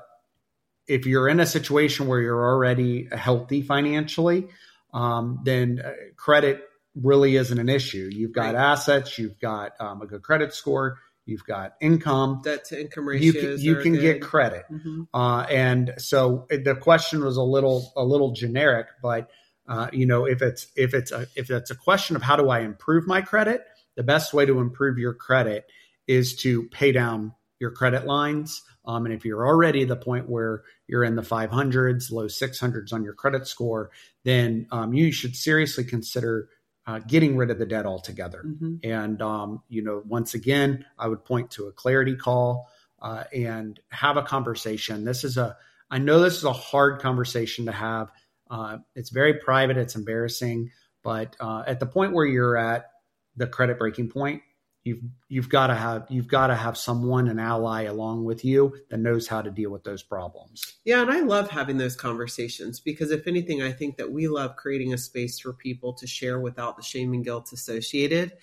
if 0.90 1.06
you're 1.06 1.30
in 1.30 1.40
a 1.40 1.46
situation 1.46 2.08
where 2.08 2.20
you're 2.20 2.46
already 2.46 3.08
healthy 3.12 3.62
financially, 3.62 4.50
um, 4.96 5.42
then 5.44 5.82
uh, 5.84 5.92
credit 6.16 6.62
really 6.96 7.36
isn't 7.36 7.60
an 7.60 7.68
issue. 7.70 8.10
You've 8.12 8.32
got 8.32 8.54
Right. 8.54 8.56
assets, 8.56 9.20
you've 9.20 9.40
got 9.40 9.74
um, 9.80 10.02
a 10.02 10.08
good 10.08 10.24
credit 10.24 10.54
score, 10.54 10.98
you've 11.26 11.44
got 11.44 11.74
income. 11.82 12.42
Debt 12.44 12.64
to 12.66 12.80
income 12.80 13.10
You 13.14 13.34
can, 13.34 13.60
you 13.60 13.76
can 13.76 13.94
get 13.94 14.22
credit. 14.22 14.64
Mhm. 14.72 15.08
Uh, 15.14 15.46
and 15.50 15.94
so 15.98 16.48
the 16.50 16.76
question 16.76 17.24
was 17.24 17.36
a 17.38 17.44
little 17.44 17.92
a 17.98 18.04
little 18.06 18.32
generic, 18.32 18.88
but 19.04 19.30
uh, 19.68 19.90
you 19.92 20.06
know 20.06 20.26
if 20.26 20.42
it's 20.42 20.68
if 20.78 20.94
it's 20.94 21.12
a 21.12 21.28
if 21.36 21.50
it's 21.52 21.72
a 21.72 21.76
question 21.76 22.16
of 22.16 22.22
how 22.22 22.38
do 22.38 22.50
I 22.50 22.60
improve 22.62 23.06
my 23.06 23.22
credit, 23.22 23.66
the 23.96 24.04
best 24.04 24.34
way 24.34 24.46
to 24.46 24.60
improve 24.60 24.98
your 24.98 25.14
credit 25.14 25.66
is 26.08 26.36
to 26.38 26.64
pay 26.70 26.92
down 26.94 27.34
your 27.60 27.72
credit 27.72 28.06
lines. 28.06 28.62
Um, 28.86 29.06
and 29.06 29.14
if 29.14 29.26
you're 29.26 29.46
already 29.46 29.84
at 29.84 29.88
the 29.88 29.96
point 29.96 30.30
where 30.30 30.64
you're 30.88 31.04
in 31.04 31.16
the 31.16 31.22
500s, 31.22 32.12
low 32.12 32.28
600s 32.28 32.94
on 32.94 33.04
your 33.04 33.14
credit 33.14 33.48
score, 33.48 33.92
then 34.24 34.68
um, 34.72 34.94
you 34.94 35.12
should 35.12 35.36
seriously 35.36 35.84
consider 35.84 36.50
uh, 36.88 37.00
getting 37.00 37.36
rid 37.36 37.50
of 37.50 37.58
the 37.58 37.66
debt 37.66 37.86
altogether. 37.86 38.44
Mhm. 38.46 38.80
And, 38.84 39.22
um, 39.22 39.64
you 39.70 39.82
know, 39.82 40.04
once 40.06 40.36
again, 40.36 40.86
I 41.00 41.08
would 41.08 41.26
point 41.26 41.50
to 41.52 41.66
a 41.68 41.72
clarity 41.72 42.16
call 42.16 42.70
uh, 43.02 43.24
and 43.34 43.80
have 43.90 44.18
a 44.18 44.22
conversation. 44.22 45.04
This 45.04 45.24
is 45.24 45.38
a, 45.38 45.58
I 45.90 45.98
know 45.98 46.20
this 46.20 46.38
is 46.38 46.44
a 46.44 46.54
hard 46.54 47.02
conversation 47.02 47.66
to 47.66 47.72
have. 47.72 48.12
Uh, 48.52 48.78
it's 48.96 49.10
very 49.10 49.36
private, 49.36 49.78
it's 49.78 49.96
embarrassing, 49.96 50.70
but 51.04 51.36
uh, 51.40 51.64
at 51.66 51.80
the 51.80 51.86
point 51.88 52.14
where 52.14 52.26
you're 52.26 52.58
at 52.58 52.92
the 53.36 53.48
credit 53.48 53.80
breaking 53.80 54.10
point, 54.10 54.42
you've 54.86 55.02
you've 55.28 55.50
got 55.50 55.68
to 55.68 55.76
have 55.76 56.06
you've 56.10 56.28
got 56.28 56.48
to 56.48 56.56
have 56.56 56.78
someone 56.78 57.28
an 57.28 57.40
ally 57.40 57.84
along 57.84 58.24
with 58.24 58.46
you 58.46 58.74
that 58.90 59.00
knows 59.00 59.28
how 59.28 59.42
to 59.42 59.52
deal 59.52 59.72
with 59.72 59.84
those 59.84 60.04
problems. 60.04 60.76
Yeah, 60.86 61.02
and 61.02 61.12
I 61.12 61.22
love 61.22 61.50
having 61.50 61.78
those 61.78 61.96
conversations 61.96 62.80
because 62.80 63.12
if 63.12 63.28
anything, 63.28 63.62
I 63.62 63.74
think 63.74 63.98
that 63.98 64.12
we 64.12 64.28
love 64.28 64.56
creating 64.56 64.94
a 64.94 64.98
space 64.98 65.40
for 65.40 65.52
people 65.52 65.94
to 65.96 66.08
share 66.08 66.40
without 66.40 66.78
the 66.78 66.84
shame 66.84 67.14
and 67.14 67.26
guilt 67.26 67.52
associated. 67.52 68.34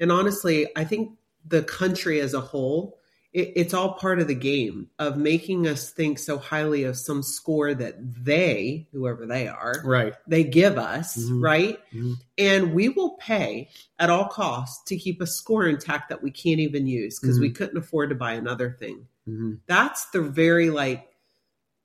And 0.00 0.10
honestly, 0.10 0.66
I 0.74 0.84
think 0.84 1.18
the 1.46 1.62
country 1.62 2.20
as 2.20 2.34
a 2.34 2.40
whole, 2.40 2.98
it, 3.32 3.52
it's 3.56 3.74
all 3.74 3.94
part 3.94 4.20
of 4.20 4.28
the 4.28 4.34
game 4.34 4.90
of 4.98 5.16
making 5.16 5.66
us 5.66 5.90
think 5.90 6.18
so 6.18 6.36
highly 6.38 6.84
of 6.84 6.96
some 6.96 7.22
score 7.22 7.72
that 7.74 7.96
they, 8.24 8.86
whoever 8.92 9.26
they 9.26 9.48
are, 9.48 9.82
Right. 9.84 10.14
they 10.26 10.44
give 10.44 10.76
us, 10.76 11.16
Mhm. 11.18 11.42
right? 11.42 11.78
Mhm. 11.94 12.16
And 12.38 12.74
we 12.74 12.88
will 12.90 13.16
pay 13.16 13.70
at 13.98 14.10
all 14.10 14.26
costs 14.28 14.84
to 14.88 14.96
keep 14.96 15.20
a 15.22 15.26
score 15.26 15.66
intact 15.66 16.08
that 16.10 16.22
we 16.22 16.30
can't 16.30 16.60
even 16.60 16.86
use 16.86 17.18
because 17.18 17.40
we 17.40 17.50
couldn't 17.50 17.76
afford 17.78 18.10
to 18.10 18.14
buy 18.14 18.32
another 18.32 18.76
thing 18.78 19.06
hmm 19.24 19.54
that's 19.66 20.06
the 20.06 20.20
very 20.20 20.68
like 20.68 21.08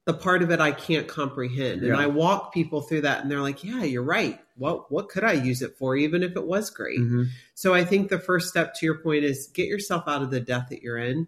the 0.05 0.13
part 0.13 0.41
of 0.41 0.49
it 0.51 0.61
I 0.61 0.71
can't 0.71 1.05
comprehend. 1.07 1.81
And 1.83 1.89
Yeah. 1.91 1.99
I 1.99 2.07
walk 2.07 2.53
people 2.53 2.81
through 2.81 3.01
that 3.01 3.21
and 3.21 3.29
they're 3.29 3.41
like, 3.41 3.61
yeah, 3.63 3.83
you're 3.83 4.01
right. 4.01 4.39
What 4.55 4.89
what 4.89 5.09
could 5.09 5.25
I 5.25 5.33
use 5.33 5.61
it 5.61 5.77
for 5.77 5.95
even 5.97 6.23
if 6.23 6.35
it 6.37 6.45
was 6.45 6.69
great? 6.69 6.99
hmm 6.99 7.25
So 7.55 7.73
I 7.73 7.83
think 7.83 8.09
the 8.09 8.17
first 8.17 8.47
step 8.49 8.73
to 8.75 8.85
your 8.85 8.99
point 8.99 9.25
is 9.25 9.47
get 9.53 9.67
yourself 9.67 10.05
out 10.07 10.21
of 10.21 10.31
the 10.31 10.39
death 10.39 10.67
that 10.69 10.81
you're 10.81 10.97
in. 10.97 11.27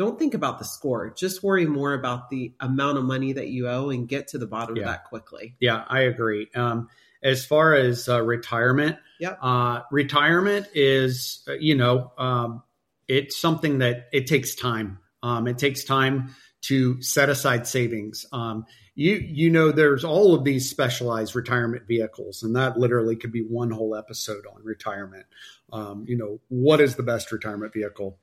Don't 0.00 0.18
think 0.18 0.32
about 0.32 0.58
the 0.58 0.64
score. 0.64 1.12
Just 1.14 1.42
worry 1.42 1.66
more 1.66 1.92
about 1.92 2.30
the 2.30 2.54
amount 2.58 2.96
of 2.96 3.04
money 3.04 3.34
that 3.34 3.48
you 3.48 3.68
owe 3.68 3.90
and 3.90 4.08
get 4.08 4.28
to 4.28 4.38
the 4.38 4.46
bottom 4.46 4.74
Yeah. 4.74 4.84
of 4.84 4.88
that 4.88 5.04
quickly. 5.04 5.56
Yeah, 5.60 5.84
I 5.86 6.00
agree. 6.00 6.48
Um, 6.54 6.88
as 7.22 7.44
far 7.44 7.74
as 7.74 8.08
uh, 8.08 8.22
retirement, 8.22 8.96
Yep. 9.18 9.38
uh, 9.42 9.82
retirement 9.90 10.68
is, 10.72 11.42
uh, 11.46 11.52
you 11.52 11.74
know, 11.74 12.12
um, 12.16 12.62
it's 13.08 13.38
something 13.38 13.80
that 13.80 14.08
it 14.10 14.26
takes 14.26 14.54
time. 14.54 15.00
Um, 15.22 15.46
it 15.46 15.58
takes 15.58 15.84
time 15.84 16.34
to 16.62 17.02
set 17.02 17.28
aside 17.28 17.66
savings. 17.66 18.24
Um, 18.32 18.64
you 18.94 19.16
you 19.16 19.50
know, 19.50 19.70
there's 19.70 20.02
all 20.02 20.34
of 20.34 20.44
these 20.44 20.70
specialized 20.70 21.36
retirement 21.36 21.86
vehicles, 21.86 22.42
and 22.42 22.56
that 22.56 22.78
literally 22.78 23.16
could 23.16 23.32
be 23.32 23.42
one 23.42 23.70
whole 23.70 23.94
episode 23.94 24.46
on 24.46 24.64
retirement. 24.64 25.26
Um, 25.74 26.06
you 26.08 26.16
know, 26.16 26.40
what 26.48 26.80
is 26.80 26.96
the 26.96 27.02
best 27.02 27.30
retirement 27.32 27.74
vehicle? 27.74 28.18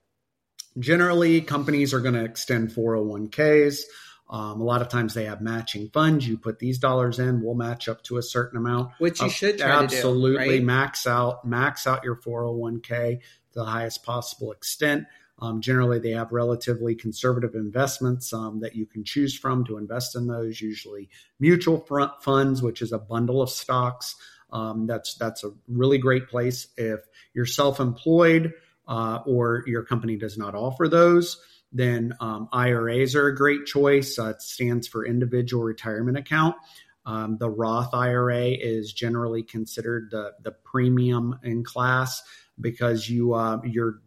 Generally, 0.78 1.42
companies 1.42 1.94
are 1.94 2.00
going 2.00 2.14
to 2.14 2.24
extend 2.24 2.70
401ks. 2.70 3.82
Um, 4.30 4.60
a 4.60 4.64
lot 4.64 4.82
of 4.82 4.88
times 4.88 5.14
they 5.14 5.24
have 5.24 5.40
matching 5.40 5.88
funds. 5.88 6.28
You 6.28 6.36
put 6.36 6.58
these 6.58 6.78
dollars 6.78 7.18
in, 7.18 7.42
we'll 7.42 7.54
match 7.54 7.88
up 7.88 8.02
to 8.04 8.18
a 8.18 8.22
certain 8.22 8.58
amount. 8.58 8.92
Which 8.98 9.20
you 9.20 9.26
Uh, 9.26 9.30
should 9.30 9.60
absolutely 9.60 10.44
do. 10.44 10.50
Right? 10.50 10.62
max 10.62 11.06
out 11.06 11.46
max 11.46 11.86
out 11.86 12.04
your 12.04 12.16
401k 12.16 13.20
to 13.20 13.58
the 13.58 13.64
highest 13.64 14.02
possible 14.04 14.52
extent. 14.52 15.06
Um, 15.40 15.60
generally, 15.60 15.98
they 16.00 16.10
have 16.10 16.32
relatively 16.32 16.94
conservative 16.96 17.54
investments 17.54 18.32
um, 18.32 18.60
that 18.60 18.74
you 18.74 18.86
can 18.86 19.04
choose 19.04 19.38
from 19.38 19.64
to 19.66 19.78
invest 19.78 20.16
in 20.16 20.26
those. 20.26 20.60
Usually, 20.60 21.08
mutual 21.40 21.78
front 21.78 22.12
funds, 22.22 22.60
which 22.60 22.82
is 22.82 22.92
a 22.92 22.98
bundle 22.98 23.40
of 23.40 23.48
stocks. 23.48 24.16
Um, 24.52 24.86
that's 24.86 25.14
that's 25.14 25.44
a 25.44 25.52
really 25.68 25.98
great 25.98 26.28
place 26.28 26.66
if 26.76 27.00
you're 27.34 27.46
self-employed 27.46 28.52
uh, 28.88 29.20
or 29.26 29.62
your 29.66 29.84
company 29.84 30.16
does 30.16 30.36
not 30.36 30.54
offer 30.54 30.88
those. 30.88 31.40
Then 31.70 32.14
um, 32.20 32.48
IRAs 32.52 33.14
are 33.14 33.28
a 33.28 33.36
great 33.36 33.66
choice. 33.66 34.18
Uh, 34.18 34.30
it 34.30 34.42
stands 34.42 34.88
for 34.88 35.06
Individual 35.06 35.62
Retirement 35.62 36.16
Account. 36.16 36.56
Um, 37.04 37.36
the 37.38 37.48
Roth 37.48 37.94
IRA 37.94 38.48
is 38.48 38.92
generally 38.92 39.42
considered 39.42 40.08
the 40.10 40.32
the 40.42 40.52
premium 40.52 41.38
in 41.42 41.64
class 41.64 42.22
because 42.60 43.08
you 43.08 43.34
uh, 43.34 43.60
you're 43.64 44.00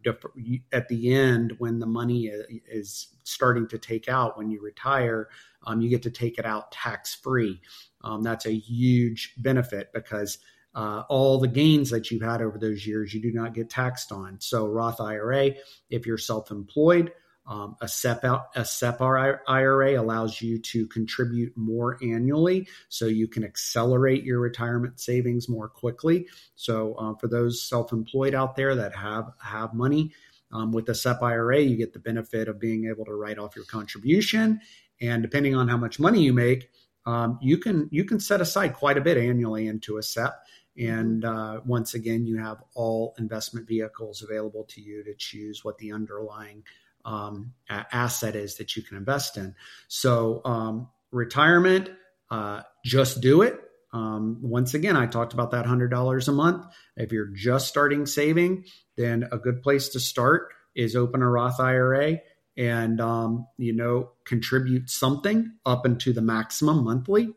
at 0.72 0.88
the 0.88 1.12
end 1.12 1.54
when 1.58 1.78
the 1.78 1.86
money 1.86 2.30
is 2.68 3.08
starting 3.24 3.66
to 3.68 3.78
take 3.78 4.08
out 4.08 4.36
when 4.36 4.50
you 4.50 4.60
retire, 4.60 5.28
um, 5.66 5.80
you 5.80 5.88
get 5.88 6.02
to 6.02 6.10
take 6.10 6.38
it 6.38 6.44
out 6.44 6.72
tax 6.72 7.14
free. 7.14 7.60
Um, 8.04 8.22
that's 8.22 8.46
a 8.46 8.54
huge 8.54 9.34
benefit 9.38 9.90
because 9.92 10.38
uh, 10.74 11.02
all 11.08 11.38
the 11.38 11.48
gains 11.48 11.90
that 11.90 12.10
you've 12.10 12.22
had 12.22 12.40
over 12.40 12.58
those 12.58 12.86
years 12.86 13.12
you 13.12 13.20
do 13.20 13.32
not 13.32 13.54
get 13.54 13.70
taxed 13.70 14.12
on. 14.12 14.38
So 14.40 14.66
Roth 14.66 15.00
IRA, 15.00 15.52
if 15.90 16.06
you're 16.06 16.18
self 16.18 16.50
employed. 16.50 17.12
Um, 17.44 17.74
a 17.80 17.88
SEP 17.88 18.24
out, 18.24 18.50
a 18.54 18.64
SEP 18.64 19.00
IRA 19.00 20.00
allows 20.00 20.40
you 20.40 20.60
to 20.60 20.86
contribute 20.86 21.52
more 21.56 21.98
annually, 22.00 22.68
so 22.88 23.06
you 23.06 23.26
can 23.26 23.42
accelerate 23.42 24.22
your 24.22 24.38
retirement 24.38 25.00
savings 25.00 25.48
more 25.48 25.68
quickly. 25.68 26.28
So 26.54 26.94
uh, 26.94 27.14
for 27.16 27.26
those 27.26 27.60
self-employed 27.60 28.36
out 28.36 28.54
there 28.54 28.76
that 28.76 28.94
have 28.94 29.32
have 29.40 29.74
money, 29.74 30.12
um, 30.52 30.72
with 30.72 30.86
the 30.86 30.94
SEP 30.94 31.22
IRA, 31.22 31.60
you 31.60 31.76
get 31.76 31.92
the 31.92 31.98
benefit 31.98 32.48
of 32.48 32.60
being 32.60 32.86
able 32.86 33.04
to 33.06 33.14
write 33.14 33.38
off 33.38 33.56
your 33.56 33.64
contribution, 33.64 34.60
and 35.00 35.22
depending 35.22 35.54
on 35.54 35.68
how 35.68 35.76
much 35.76 35.98
money 35.98 36.22
you 36.22 36.32
make, 36.32 36.70
um, 37.06 37.38
you 37.42 37.58
can 37.58 37.88
you 37.90 38.04
can 38.04 38.20
set 38.20 38.40
aside 38.40 38.74
quite 38.74 38.98
a 38.98 39.00
bit 39.00 39.16
annually 39.16 39.66
into 39.66 39.96
a 39.96 40.02
SEP. 40.02 40.32
And 40.78 41.24
uh, 41.24 41.60
once 41.64 41.94
again, 41.94 42.26
you 42.26 42.38
have 42.38 42.62
all 42.74 43.14
investment 43.18 43.68
vehicles 43.68 44.22
available 44.22 44.64
to 44.70 44.80
you 44.80 45.04
to 45.04 45.14
choose 45.14 45.64
what 45.64 45.78
the 45.78 45.92
underlying 45.92 46.62
um, 47.04 47.52
asset 47.68 48.36
is 48.36 48.56
that 48.56 48.76
you 48.76 48.82
can 48.82 48.96
invest 48.96 49.36
in. 49.36 49.54
So, 49.88 50.40
um, 50.44 50.88
retirement, 51.10 51.90
uh, 52.30 52.62
just 52.84 53.20
do 53.20 53.42
it. 53.42 53.60
Um, 53.92 54.38
once 54.40 54.72
again, 54.72 54.96
I 54.96 55.06
talked 55.06 55.34
about 55.34 55.50
that 55.50 55.66
$100 55.66 56.28
a 56.28 56.32
month. 56.32 56.64
If 56.96 57.12
you're 57.12 57.26
just 57.26 57.68
starting 57.68 58.06
saving, 58.06 58.64
then 58.96 59.28
a 59.30 59.38
good 59.38 59.62
place 59.62 59.90
to 59.90 60.00
start 60.00 60.48
is 60.74 60.96
open 60.96 61.22
a 61.22 61.28
Roth 61.28 61.60
IRA 61.60 62.20
and, 62.56 63.00
um, 63.00 63.46
you 63.58 63.74
know, 63.74 64.12
contribute 64.24 64.88
something 64.88 65.52
up 65.66 65.84
into 65.84 66.14
the 66.14 66.22
maximum 66.22 66.84
monthly. 66.84 67.28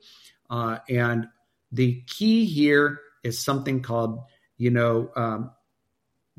Uh, 0.50 0.78
and 0.88 1.28
the 1.72 2.02
key 2.08 2.46
here 2.46 3.00
is 3.26 3.44
something 3.44 3.82
called, 3.82 4.24
you 4.58 4.70
know, 4.72 5.10
um, 5.16 5.52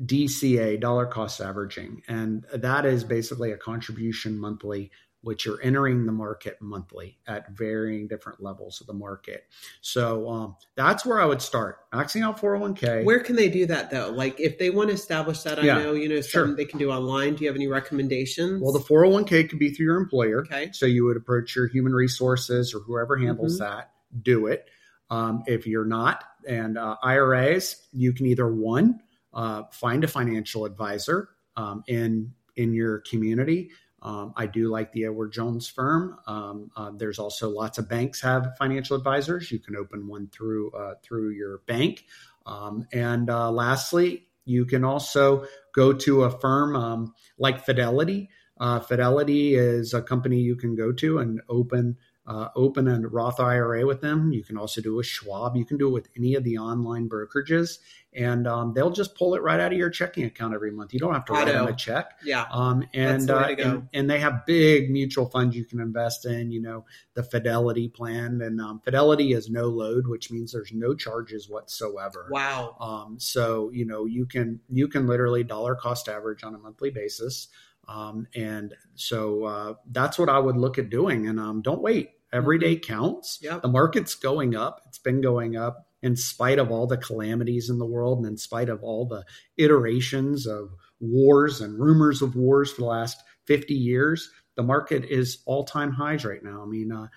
DCA, 0.03 0.79
dollar 0.79 1.05
cost 1.05 1.41
averaging. 1.41 2.01
And 2.07 2.45
that 2.53 2.85
is 2.85 3.03
basically 3.03 3.51
a 3.51 3.57
contribution 3.57 4.37
monthly, 4.37 4.91
which 5.21 5.45
you're 5.45 5.59
entering 5.61 6.05
the 6.05 6.11
market 6.11 6.61
monthly 6.61 7.17
at 7.27 7.49
varying 7.49 8.07
different 8.07 8.41
levels 8.41 8.79
of 8.79 8.85
the 8.87 8.93
market. 8.93 9.45
So 9.81 10.29
um, 10.29 10.55
that's 10.75 11.03
where 11.05 11.19
I 11.19 11.25
would 11.25 11.41
start. 11.41 11.79
Maxing 11.91 12.21
out 12.23 12.39
401k. 12.39 13.03
Where 13.03 13.19
can 13.19 13.35
they 13.35 13.49
do 13.49 13.65
that 13.65 13.89
though? 13.89 14.11
Like 14.11 14.39
if 14.39 14.59
they 14.59 14.69
want 14.69 14.89
to 14.89 14.93
establish 14.93 15.41
that, 15.41 15.57
I 15.59 15.63
Yeah, 15.63 15.79
know, 15.79 15.93
you 15.93 16.07
know, 16.07 16.21
sure. 16.21 16.55
they 16.55 16.65
can 16.65 16.77
do 16.77 16.91
online. 16.91 17.33
Do 17.33 17.43
you 17.43 17.49
have 17.49 17.55
any 17.57 17.67
recommendations? 17.67 18.61
Well, 18.61 18.71
the 18.73 18.79
401k 18.79 19.49
could 19.49 19.59
be 19.59 19.71
through 19.71 19.87
your 19.87 19.97
employer. 19.97 20.41
Okay. 20.41 20.69
So 20.73 20.85
you 20.85 21.05
would 21.05 21.17
approach 21.17 21.55
your 21.55 21.67
human 21.67 21.93
resources 21.93 22.73
or 22.75 22.79
whoever 22.79 23.17
handles 23.17 23.55
Mhm. 23.55 23.59
that, 23.65 23.91
do 24.21 24.45
it. 24.45 24.69
Um, 25.09 25.43
if 25.47 25.65
you're 25.65 25.85
not, 25.85 26.23
and 26.47 26.77
uh, 26.77 26.95
IRAs, 27.03 27.87
you 27.91 28.13
can 28.13 28.25
either 28.25 28.53
one, 28.53 28.99
uh, 29.33 29.63
find 29.71 30.03
a 30.03 30.07
financial 30.07 30.65
advisor 30.65 31.29
um, 31.55 31.83
in 31.87 32.33
in 32.55 32.73
your 32.73 32.99
community. 32.99 33.69
Um, 34.01 34.33
I 34.35 34.45
do 34.45 34.69
like 34.69 34.91
the 34.91 35.05
Edward 35.05 35.33
Jones 35.33 35.67
firm. 35.67 36.17
Um, 36.27 36.71
uh, 36.75 36.91
there's 36.95 37.19
also 37.19 37.49
lots 37.49 37.77
of 37.77 37.89
banks 37.89 38.21
have 38.21 38.55
financial 38.57 38.95
advisors. 38.95 39.51
You 39.51 39.59
can 39.59 39.75
open 39.75 40.07
one 40.07 40.27
through 40.27 40.71
uh, 40.71 40.95
through 41.03 41.31
your 41.31 41.59
bank. 41.67 42.05
Um, 42.45 42.87
and 42.93 43.29
uh, 43.29 43.51
lastly, 43.51 44.27
you 44.45 44.65
can 44.65 44.83
also 44.83 45.45
go 45.73 45.91
to 45.93 46.23
a 46.23 46.39
firm 46.39 46.75
um, 46.75 47.13
like 47.37 47.65
Fidelity. 47.65 48.29
Uh, 48.59 48.79
Fidelity 48.79 49.55
is 49.55 49.93
a 49.93 50.01
company 50.01 50.39
you 50.39 50.55
can 50.55 50.75
go 50.75 50.91
to 50.93 51.19
and 51.19 51.41
open 51.49 51.97
uh, 52.27 52.49
open 52.57 52.89
a 52.89 52.99
Roth 53.07 53.39
IRA 53.39 53.85
with 53.85 54.01
them. 54.01 54.33
You 54.33 54.43
can 54.43 54.57
also 54.57 54.81
do 54.81 54.99
a 54.99 55.03
Schwab. 55.03 55.55
You 55.55 55.63
can 55.63 55.77
do 55.77 55.87
it 55.87 55.91
with 55.91 56.09
any 56.17 56.35
of 56.35 56.43
the 56.43 56.57
online 56.57 57.07
brokerages, 57.07 57.79
and 58.13 58.45
um, 58.45 58.73
they'll 58.73 58.91
just 58.91 59.15
pull 59.15 59.33
it 59.35 59.41
right 59.41 59.61
out 59.61 59.71
of 59.71 59.77
your 59.77 59.89
checking 59.89 60.25
account 60.25 60.53
every 60.53 60.71
month. 60.71 60.93
You 60.93 60.99
don't 60.99 61.13
have 61.13 61.23
to 61.25 61.33
write 61.33 61.47
them 61.47 61.67
a 61.67 61.73
check. 61.73 62.19
yeah. 62.25 62.45
Um, 62.51 62.85
and, 62.93 63.21
That's 63.21 63.25
the 63.27 63.33
way 63.33 63.63
uh, 63.63 63.69
and 63.69 63.89
and 63.93 64.09
they 64.09 64.19
have 64.19 64.45
big 64.45 64.91
mutual 64.91 65.29
funds 65.29 65.55
you 65.55 65.63
can 65.63 65.79
invest 65.79 66.25
in. 66.25 66.51
You 66.51 66.61
know 66.61 66.85
the 67.13 67.23
Fidelity 67.23 67.87
plan, 67.87 68.41
and 68.41 68.59
um, 68.59 68.81
Fidelity 68.83 69.31
is 69.31 69.49
no 69.49 69.67
load, 69.67 70.07
which 70.07 70.29
means 70.29 70.51
there's 70.51 70.73
no 70.73 70.93
charges 70.93 71.47
whatsoever. 71.47 72.27
Wow. 72.29 72.75
Um, 72.81 73.19
so 73.21 73.71
you 73.71 73.85
know 73.85 74.05
you 74.05 74.25
can 74.25 74.59
you 74.69 74.89
can 74.89 75.07
literally 75.07 75.45
dollar 75.45 75.75
cost 75.75 76.09
average 76.09 76.43
on 76.43 76.53
a 76.53 76.57
monthly 76.57 76.89
basis, 76.89 77.47
um, 77.87 78.27
and 78.35 78.75
so 78.95 79.45
uh, 79.45 79.73
that's 79.91 80.19
what 80.19 80.27
I 80.27 80.39
would 80.39 80.57
look 80.57 80.77
at 80.77 80.89
doing. 80.89 81.27
And 81.27 81.39
um, 81.39 81.61
don't 81.61 81.81
wait. 81.81 82.11
Every 82.33 82.59
day 82.59 82.75
counts. 82.75 83.39
Yep. 83.41 83.61
The 83.61 83.67
market's 83.67 84.15
going 84.15 84.55
up. 84.55 84.81
It's 84.87 84.99
been 84.99 85.21
going 85.21 85.55
up 85.55 85.87
in 86.01 86.15
spite 86.15 86.59
of 86.59 86.71
all 86.71 86.87
the 86.87 86.97
calamities 86.97 87.69
in 87.69 87.79
the 87.79 87.85
world, 87.85 88.19
and 88.19 88.27
in 88.27 88.37
spite 88.37 88.69
of 88.69 88.83
all 88.83 89.05
the 89.05 89.23
iterations 89.57 90.45
of 90.45 90.71
wars 90.99 91.61
and 91.61 91.79
rumors 91.79 92.21
of 92.21 92.35
wars 92.35 92.71
for 92.71 92.81
the 92.81 92.87
last 92.87 93.21
50 93.45 93.73
years. 93.73 94.29
The 94.55 94.63
market 94.63 95.05
is 95.05 95.39
all 95.45 95.63
time 95.63 95.91
highs 95.91 96.25
right 96.25 96.43
now. 96.43 96.61
I 96.61 96.65
mean, 96.65 96.91
uh, 96.91 97.07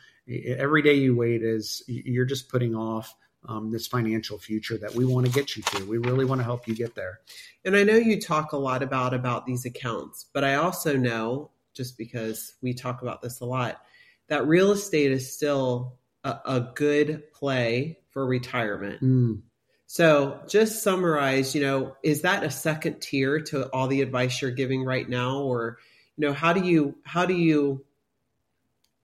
every 0.59 0.83
day 0.83 0.94
you 0.94 1.16
wait 1.16 1.42
is 1.42 1.83
you're 1.87 2.25
just 2.25 2.49
putting 2.49 2.75
off 2.75 3.14
um, 3.46 3.70
this 3.70 3.87
financial 3.87 4.38
future 4.38 4.77
that 4.79 4.94
we 4.94 5.05
want 5.05 5.27
to 5.27 5.33
get 5.33 5.57
you 5.57 5.62
to. 5.62 5.85
We 5.87 5.99
really 5.99 6.25
want 6.25 6.40
to 6.40 6.44
help 6.44 6.68
you 6.68 6.75
get 6.75 6.94
there. 6.94 7.20
And 7.64 7.75
I 7.75 7.85
know 7.85 7.96
you 7.96 8.20
talk 8.20 8.53
a 8.53 8.59
lot 8.59 8.83
about 8.83 9.14
about 9.14 9.46
these 9.46 9.64
accounts, 9.64 10.27
but 10.33 10.44
I 10.44 10.57
also 10.57 10.96
know 10.96 11.51
just 11.73 11.96
because 11.96 12.55
we 12.62 12.75
talk 12.75 13.03
about 13.03 13.23
this 13.23 13.40
a 13.40 13.46
lot 13.46 13.81
that 14.31 14.47
real 14.47 14.73
estate 14.73 15.12
is 15.12 15.33
still 15.33 15.99
a, 16.25 16.37
a 16.47 16.61
good 16.75 17.31
play 17.33 17.99
for 18.11 18.25
retirement. 18.27 19.03
Mm. 19.03 19.43
So, 19.87 20.40
just 20.49 20.83
summarize, 20.83 21.55
you 21.55 21.61
know, 21.61 21.97
is 22.03 22.23
that 22.23 22.45
a 22.45 22.51
second 22.51 23.01
tier 23.01 23.40
to 23.40 23.64
all 23.75 23.88
the 23.88 24.03
advice 24.03 24.40
you're 24.40 24.53
giving 24.53 24.85
right 24.85 25.09
now 25.09 25.40
or 25.40 25.79
you 26.21 26.27
know, 26.27 26.35
how 26.35 26.53
do 26.53 26.64
you 26.64 26.97
how 27.03 27.25
do 27.25 27.35
you 27.35 27.85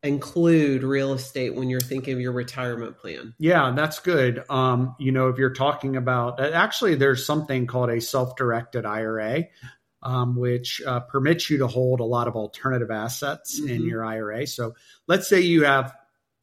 include 0.03 0.83
real 0.83 1.15
estate 1.15 1.55
when 1.55 1.71
you're 1.71 1.81
thinking 1.81 2.13
of 2.15 2.21
your 2.21 2.33
retirement 2.33 2.99
plan? 2.99 3.35
Yeah, 3.39 3.73
that's 3.75 3.99
good. 3.99 4.45
Um, 4.51 4.95
you 4.99 5.13
know, 5.13 5.29
if 5.29 5.39
you're 5.39 5.55
talking 5.55 5.97
about 5.97 6.41
actually, 6.41 6.95
there's 6.95 7.27
something 7.27 7.67
called 7.67 7.91
a 7.91 8.01
self-directed 8.01 8.85
IRA, 8.85 9.45
um, 10.07 10.37
which 10.37 10.81
uh, 10.87 11.01
permits 11.01 11.51
you 11.51 11.59
to 11.59 11.67
hold 11.67 11.99
a 12.01 12.05
lot 12.05 12.29
of 12.29 12.37
alternative 12.37 12.91
assets 12.93 13.59
in 13.59 13.83
Mhm. 13.83 13.89
your 13.89 14.05
IRA. 14.05 14.47
So, 14.47 14.75
let's 15.09 15.27
say 15.29 15.41
you 15.41 15.65
have 15.65 15.93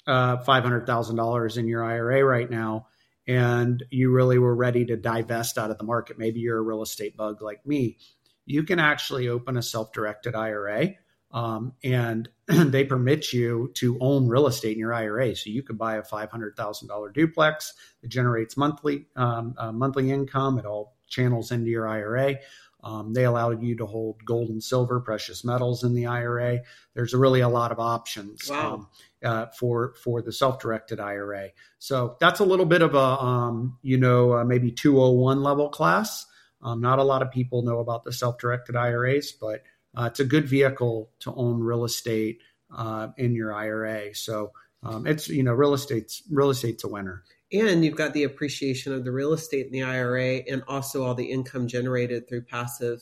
uh, 0.06 0.38
five 0.39 0.63
hundred 0.63 0.86
thousand 0.86 1.15
dollars 1.15 1.58
in 1.58 1.67
your 1.67 1.82
IRA 1.84 2.23
right 2.26 2.49
now, 2.49 2.88
and 3.26 3.82
you 3.89 4.12
really 4.12 4.38
were 4.38 4.54
ready 4.56 4.86
to 4.88 4.97
divest 4.97 5.58
out 5.58 5.71
of 5.71 5.78
the 5.78 5.86
market. 5.86 6.19
Maybe 6.19 6.41
you're 6.41 6.58
a 6.58 6.62
real 6.62 6.82
estate 6.82 7.15
bug 7.15 7.41
like 7.41 7.65
me. 7.65 7.97
You 8.45 8.63
can 8.63 8.80
actually 8.80 9.30
open 9.30 9.56
a 9.56 9.62
self-directed 9.62 10.36
IRA 10.36 10.95
um, 11.32 11.73
and 11.84 12.28
they 12.47 12.84
permit 12.84 13.32
you 13.32 13.71
to 13.76 13.97
own 14.02 14.28
real 14.28 14.45
estate 14.47 14.73
in 14.73 14.80
your 14.80 14.93
IRA. 14.93 15.36
So 15.38 15.49
you 15.49 15.63
could 15.63 15.78
buy 15.78 15.95
a 15.95 16.04
five 16.04 16.30
hundred 16.30 16.58
thousand 16.58 16.89
dollar 16.89 17.10
duplex 17.10 17.73
that 18.02 18.10
generates 18.10 18.58
monthly 18.58 19.08
um, 19.15 19.56
uh, 19.58 19.71
monthly 19.71 20.12
income. 20.12 20.60
It 20.60 20.65
all 20.65 20.95
channels 21.08 21.52
into 21.52 21.69
your 21.69 21.88
IRA. 21.88 22.36
Um, 22.84 23.13
they 23.13 23.24
allow 23.24 23.52
you 23.52 23.78
to 23.78 23.86
hold 23.86 24.24
gold 24.26 24.50
and 24.50 24.62
silver, 24.62 25.00
precious 25.00 25.46
metals 25.46 25.84
in 25.86 25.93
the 25.96 26.08
IRA. 26.08 26.60
There's 26.93 27.13
really 27.13 27.39
a 27.39 27.48
lot 27.50 27.72
of 27.72 27.80
options 27.80 28.50
Wow. 28.50 28.74
um, 28.74 28.88
uh, 29.24 29.46
for 29.58 29.93
for 30.04 30.22
the 30.22 30.34
self-directed 30.34 31.00
IRA. 31.00 31.50
So 31.80 32.17
that's 32.19 32.41
a 32.41 32.46
little 32.46 32.65
bit 32.65 32.82
of 32.82 32.93
a 32.93 32.98
um, 33.24 33.78
you 33.82 33.98
know 33.98 34.34
uh, 34.34 34.43
maybe 34.43 34.72
201 34.72 35.41
level 35.41 35.69
class. 35.69 36.26
Um, 36.62 36.82
not 36.82 37.00
a 37.00 37.04
lot 37.04 37.22
of 37.22 37.32
people 37.32 37.62
know 37.63 37.80
about 37.80 38.04
the 38.04 38.12
self-directed 38.13 38.76
IRAs, 38.76 39.32
but 39.32 39.63
uh, 39.96 40.06
it's 40.12 40.19
a 40.19 40.26
good 40.26 40.48
vehicle 40.48 41.10
to 41.19 41.34
own 41.34 41.60
real 41.62 41.84
estate 41.86 42.39
uh, 42.76 43.10
in 43.17 43.34
your 43.36 43.54
IRA. 43.54 44.13
So 44.15 44.52
um, 44.82 45.08
it's 45.08 45.30
you 45.30 45.43
know 45.43 45.54
real 45.54 45.74
estate's 45.74 46.22
real 46.30 46.50
estate's 46.50 46.84
a 46.84 46.89
winner. 46.89 47.24
And 47.54 47.86
you've 47.86 47.96
got 47.96 48.13
the 48.13 48.24
appreciation 48.24 48.94
of 48.94 49.04
the 49.04 49.12
real 49.12 49.34
estate 49.34 49.66
in 49.68 49.72
the 49.72 49.84
IRA 49.84 50.38
and 50.50 50.63
also 50.68 51.04
all 51.04 51.13
the 51.13 51.26
income 51.32 51.68
generated 51.68 52.28
through 52.28 52.42
passive, 52.44 53.02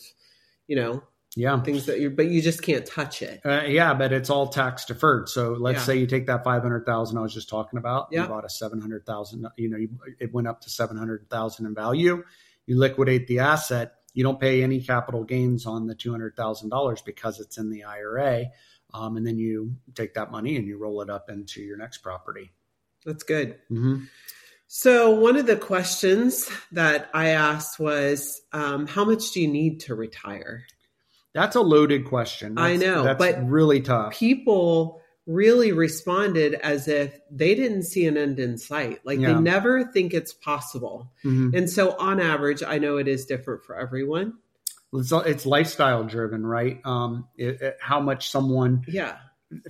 you 0.67 0.75
know, 0.75 1.03
Yeah. 1.35 1.61
things 1.63 1.85
that 1.85 1.99
you 2.01 2.09
but 2.09 2.27
you 2.27 2.41
just 2.41 2.61
can't 2.61 2.85
touch 2.85 3.21
it. 3.21 3.39
Uh, 3.45 3.63
yeah, 3.65 3.93
but 3.93 4.11
it's 4.11 4.29
all 4.29 4.47
tax 4.49 4.83
deferred. 4.85 5.29
So 5.29 5.53
let's 5.53 5.79
Yeah. 5.79 5.83
say 5.85 5.97
you 5.99 6.07
take 6.07 6.27
that 6.27 6.43
five 6.43 6.61
hundred 6.63 6.85
thousand 6.85 7.17
I 7.17 7.21
was 7.21 7.33
just 7.33 7.47
talking 7.49 7.79
about. 7.79 8.09
Yeah. 8.11 8.23
You 8.23 8.27
bought 8.29 8.43
a 8.45 8.49
seven 8.49 8.81
hundred 8.81 9.05
thousand. 9.05 9.47
You 9.57 9.69
know, 9.69 9.77
you, 9.77 9.89
it 10.19 10.33
went 10.33 10.47
up 10.47 10.59
to 10.61 10.69
seven 10.69 10.97
hundred 10.97 11.29
thousand 11.29 11.65
in 11.65 11.73
value. 11.73 12.23
You 12.65 12.77
liquidate 12.77 13.27
the 13.27 13.39
asset. 13.39 13.93
You 14.13 14.23
don't 14.23 14.39
pay 14.41 14.61
any 14.61 14.81
capital 14.81 15.23
gains 15.23 15.65
on 15.65 15.87
the 15.87 15.95
two 15.95 16.11
hundred 16.11 16.35
thousand 16.35 16.69
dollars 16.69 17.01
because 17.01 17.39
it's 17.39 17.57
in 17.57 17.69
the 17.69 17.85
IRA. 17.85 18.47
Um, 18.93 19.15
and 19.15 19.25
then 19.25 19.37
you 19.37 19.77
take 19.95 20.15
that 20.15 20.31
money 20.31 20.57
and 20.57 20.67
you 20.67 20.77
roll 20.77 21.01
it 21.01 21.09
up 21.09 21.29
into 21.29 21.61
your 21.61 21.77
next 21.77 21.99
property. 21.99 22.51
That's 23.05 23.23
good. 23.23 23.51
Mm-hmm. 23.71 24.03
So 24.73 25.09
one 25.09 25.35
of 25.35 25.47
the 25.47 25.57
questions 25.57 26.49
that 26.71 27.09
I 27.13 27.31
asked 27.31 27.77
was, 27.77 28.39
um, 28.53 28.87
how 28.87 29.03
much 29.03 29.31
do 29.31 29.41
you 29.41 29.49
need 29.49 29.81
to 29.81 29.95
retire? 29.95 30.63
That's 31.33 31.57
a 31.57 31.61
loaded 31.61 32.05
question. 32.05 32.57
I 32.57 32.77
know, 32.77 33.03
that's 33.03 33.17
but 33.19 33.49
really 33.49 33.81
tough. 33.81 34.13
People 34.13 35.01
really 35.27 35.73
responded 35.73 36.53
as 36.53 36.87
if 36.87 37.19
they 37.29 37.53
didn't 37.53 37.83
see 37.83 38.05
an 38.07 38.15
end 38.15 38.39
in 38.39 38.57
sight. 38.57 39.01
Like 39.03 39.19
Yeah. 39.19 39.33
they 39.33 39.41
never 39.41 39.83
think 39.91 40.13
it's 40.13 40.31
possible. 40.33 41.11
Mhm. 41.25 41.53
And 41.53 41.69
so 41.69 41.91
on 41.97 42.21
average, 42.21 42.63
I 42.65 42.77
know 42.79 42.95
it 42.95 43.09
is 43.09 43.25
different 43.25 43.65
for 43.65 43.75
everyone. 43.77 44.35
it's, 44.93 45.11
it's 45.11 45.45
lifestyle 45.45 46.05
driven, 46.05 46.45
right? 46.45 46.79
Um, 46.85 47.27
it, 47.37 47.61
it- 47.61 47.77
how 47.81 47.99
much 47.99 48.29
someone 48.29 48.85
Yeah. 48.87 49.17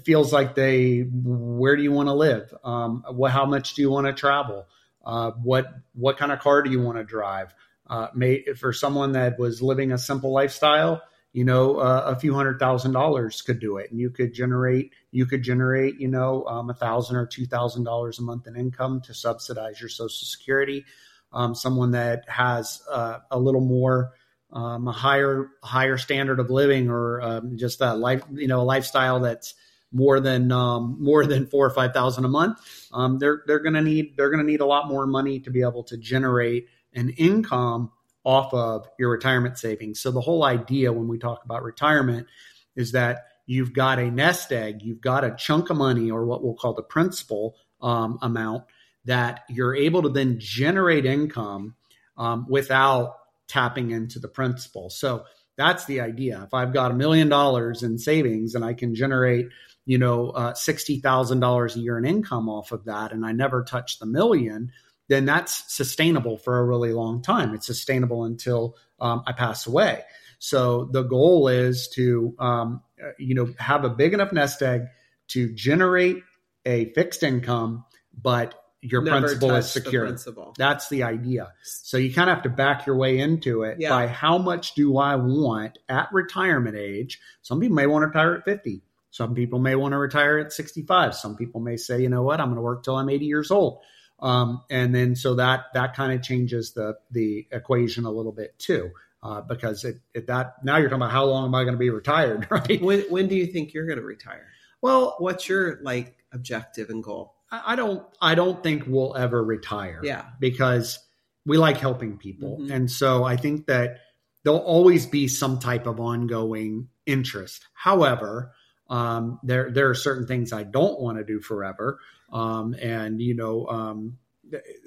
feels 0.06 0.32
like 0.32 0.54
they 0.54 1.00
where 1.12 1.76
do 1.76 1.82
you 1.82 1.92
want 1.92 2.08
to 2.08 2.14
live 2.14 2.54
um, 2.64 3.04
what 3.10 3.32
how 3.32 3.48
much 3.48 3.74
do 3.74 3.82
you 3.82 3.90
want 3.90 4.06
to 4.06 4.14
travel 4.14 4.68
uh, 5.06 5.32
what 5.32 5.68
what 5.94 6.18
kind 6.18 6.32
of 6.32 6.40
car 6.40 6.62
do 6.62 6.70
you 6.70 6.82
want 6.82 6.98
to 6.98 7.04
drive? 7.04 7.54
Uh, 7.88 8.08
may 8.16 8.44
for 8.58 8.72
someone 8.72 9.14
that 9.14 9.38
was 9.38 9.62
living 9.62 9.92
a 9.92 9.98
simple 9.98 10.32
lifestyle 10.32 11.02
you 11.34 11.46
know 11.46 11.78
uh, 11.78 12.04
a 12.08 12.20
few 12.20 12.34
hundred 12.34 12.60
thousand 12.60 12.92
dollars 12.92 13.42
could 13.42 13.60
do 13.60 13.78
it. 13.78 13.92
And 13.92 14.00
you 14.00 14.10
could 14.10 14.34
generate 14.34 14.92
you 15.12 15.26
could 15.26 15.44
generate 15.44 16.00
you 16.00 16.08
know 16.08 16.46
um, 16.46 16.70
a 16.70 16.74
thousand 16.74 17.16
or 17.16 17.26
two 17.26 17.46
thousand 17.46 17.84
dollars 17.84 18.20
a 18.20 18.22
month 18.22 18.48
in 18.48 18.56
income 18.56 19.02
to 19.02 19.14
subsidize 19.14 19.80
your 19.80 19.90
social 19.90 20.26
security. 20.28 20.86
Um, 21.34 21.56
someone 21.56 21.92
that 21.92 22.28
has 22.28 22.82
uh, 22.92 23.20
a 23.30 23.40
little 23.40 23.62
more 23.62 24.12
um, 24.52 24.88
a 24.88 24.92
higher 24.92 25.50
higher 25.64 25.98
standard 25.98 26.40
of 26.40 26.50
living 26.50 26.90
or 26.90 27.22
um, 27.22 27.58
just 27.58 27.80
a 27.82 27.94
life 27.94 28.24
you 28.34 28.48
know 28.48 28.62
a 28.62 28.64
lifestyle 28.64 29.22
that's 29.22 29.54
more 29.92 30.20
than 30.20 30.52
um, 30.52 30.98
more 31.00 31.26
than 31.26 31.46
four 31.46 31.66
or 31.66 31.70
five 31.70 31.94
thousand 31.94 32.26
a 32.26 32.30
month, 32.30 32.60
um, 32.94 33.20
they're 33.20 33.44
they're 33.48 33.60
going 33.60 33.74
to 33.74 33.82
need 33.82 34.16
they're 34.18 34.30
going 34.30 34.44
to 34.46 34.50
need 34.50 34.62
a 34.62 34.66
lot 34.66 34.88
more 34.88 35.06
money 35.06 35.40
to 35.40 35.50
be 35.50 35.62
able 35.62 35.84
to 35.84 35.98
generate 35.98 36.68
an 36.94 37.10
income 37.10 37.92
off 38.24 38.54
of 38.54 38.88
your 39.00 39.10
retirement 39.10 39.58
savings. 39.58 40.00
So 40.00 40.12
the 40.12 40.22
whole 40.22 40.44
idea 40.44 40.94
when 40.94 41.08
we 41.08 41.18
talk 41.18 41.44
about 41.44 41.64
retirement 41.64 42.28
is 42.76 42.92
that 42.92 43.26
you've 43.46 43.74
got 43.74 44.00
a 44.00 44.12
nest 44.12 44.52
egg, 44.52 44.82
you've 44.82 45.02
got 45.02 45.24
a 45.24 45.36
chunk 45.36 45.70
of 45.70 45.78
money 45.78 46.12
or 46.12 46.26
what 46.26 46.44
we'll 46.44 46.54
call 46.54 46.74
the 46.74 46.84
principal 46.84 47.56
um, 47.82 48.20
amount 48.22 48.64
that 49.06 49.42
you're 49.50 49.76
able 49.76 50.04
to 50.04 50.10
then 50.10 50.38
generate 50.40 51.06
income 51.06 51.76
um, 52.18 52.46
without 52.48 53.16
tapping 53.48 53.92
into 53.92 54.20
the 54.20 54.28
principal. 54.28 54.90
So 54.90 55.26
that's 55.58 55.86
the 55.86 56.02
idea. 56.02 56.44
If 56.46 56.54
I've 56.54 56.74
got 56.74 56.92
a 56.92 56.96
million 56.96 57.28
dollars 57.28 57.84
in 57.84 57.98
savings 57.98 58.56
and 58.56 58.64
I 58.64 58.74
can 58.74 58.96
generate 58.96 59.48
you 59.86 59.98
know, 59.98 60.30
uh, 60.32 60.54
$60,000 60.54 61.76
a 61.76 61.80
year 61.80 61.98
in 61.98 62.06
income 62.06 62.50
off 62.50 62.72
of 62.72 62.86
that, 62.86 63.12
and 63.12 63.26
I 63.26 63.32
never 63.32 63.64
touch 63.64 64.00
the 64.00 64.06
million, 64.06 64.72
then 65.08 65.26
that's 65.26 65.74
sustainable 65.74 66.38
for 66.38 66.60
a 66.60 66.64
really 66.66 66.94
long 66.94 67.22
time. 67.22 67.54
It's 67.54 67.66
sustainable 67.68 68.24
until 68.26 68.78
um, 69.00 69.24
I 69.26 69.34
pass 69.34 69.68
away. 69.68 70.04
So 70.40 70.86
the 70.92 71.04
goal 71.04 71.48
is 71.48 71.88
to, 71.90 72.34
um, 72.40 72.82
uh, 73.04 73.10
you 73.20 73.36
know, 73.36 73.54
have 73.60 73.84
a 73.84 73.90
big 73.90 74.14
enough 74.14 74.32
nest 74.32 74.62
egg 74.62 74.84
to 75.30 75.54
generate 75.54 76.24
a 76.66 76.86
fixed 76.94 77.24
income, 77.24 77.86
but 78.20 78.56
your 78.82 79.04
Never 79.04 79.20
principal 79.28 79.56
is 79.56 79.70
secure. 79.72 80.06
principal. 80.06 80.54
That's 80.58 80.90
the 80.90 81.04
idea. 81.04 81.54
So 81.64 81.98
you 81.98 82.12
kind 82.14 82.30
of 82.30 82.36
have 82.38 82.44
to 82.44 82.50
back 82.50 82.88
your 82.88 82.96
way 82.96 83.20
into 83.20 83.62
it 83.64 83.78
Yeah. 83.80 83.90
by 83.90 84.08
how 84.08 84.40
much 84.40 84.74
do 84.74 84.98
I 84.98 85.16
want 85.16 85.78
at 85.88 86.10
retirement 86.12 86.76
age? 86.76 87.20
Some 87.44 87.60
people 87.60 87.76
may 87.76 87.86
want 87.86 88.04
to 88.04 88.08
retire 88.08 88.36
at 88.36 88.44
50. 88.46 88.82
Some 89.12 89.36
people 89.36 89.60
may 89.60 89.76
want 89.76 89.92
to 89.92 89.98
retire 89.98 90.40
at 90.40 90.52
65. 90.54 91.14
Some 91.16 91.36
people 91.36 91.62
may 91.62 91.78
say, 91.78 92.02
you 92.02 92.10
know 92.10 92.24
what, 92.24 92.40
I'm 92.40 92.48
going 92.48 92.56
to 92.56 92.62
work 92.62 92.84
till 92.84 92.96
I'm 92.98 93.10
80 93.10 93.26
years 93.26 93.52
old. 93.52 93.82
Um, 94.20 94.64
and 94.70 94.94
then 94.96 95.16
so 95.16 95.36
that 95.36 95.66
that 95.74 95.96
kind 95.96 96.14
of 96.14 96.22
changes 96.24 96.74
the 96.74 96.96
the 97.12 97.48
equation 97.52 98.06
a 98.06 98.12
little 98.12 98.32
bit 98.32 98.58
too, 98.60 98.92
uh, 99.24 99.42
because 99.42 99.84
it, 99.84 99.98
it 100.14 100.28
that 100.28 100.64
now 100.64 100.78
you're 100.78 100.90
talking 100.90 101.02
about 101.02 101.12
how 101.12 101.26
long 101.26 101.46
am 101.46 101.56
I 101.56 101.64
going 101.64 101.74
to 101.74 101.80
be 101.80 101.90
retired, 101.90 102.48
right? 102.52 102.80
When 102.82 103.02
when 103.10 103.28
do 103.28 103.36
you 103.36 103.48
think 103.48 103.74
you're 103.74 103.88
going 103.88 104.00
to 104.00 104.06
retire? 104.06 104.48
Well, 104.82 105.16
What's 105.20 105.50
your 105.50 105.80
like 105.82 106.18
objective 106.32 106.90
and 106.92 107.04
goal? 107.04 107.34
I 107.52 107.74
I 107.74 107.76
don't 107.76 108.04
I 108.22 108.36
don't 108.36 108.62
think 108.64 108.84
we'll 108.88 109.16
ever 109.18 109.44
retire. 109.44 110.02
Yeah. 110.04 110.26
because 110.40 111.00
we 111.46 111.58
like 111.58 111.78
helping 111.78 112.18
people. 112.20 112.60
Mhm. 112.62 112.72
And 112.72 112.92
so 112.92 113.24
I 113.24 113.36
think 113.38 113.66
that 113.66 113.98
there'll 114.44 114.60
always 114.60 115.08
be 115.08 115.28
some 115.28 115.58
type 115.58 115.88
of 115.88 116.00
ongoing 116.00 116.90
interest. 117.08 117.66
However, 117.74 118.54
um, 118.92 119.40
there 119.42 119.72
there 119.72 119.90
are 119.90 119.96
certain 119.96 120.28
things 120.28 120.52
I 120.52 120.64
don't 120.64 121.00
want 121.00 121.18
to 121.18 121.24
do 121.24 121.40
forever. 121.40 122.00
Um, 122.32 122.76
and 122.80 123.22
you 123.22 123.34
know, 123.34 123.66
um, 123.68 124.18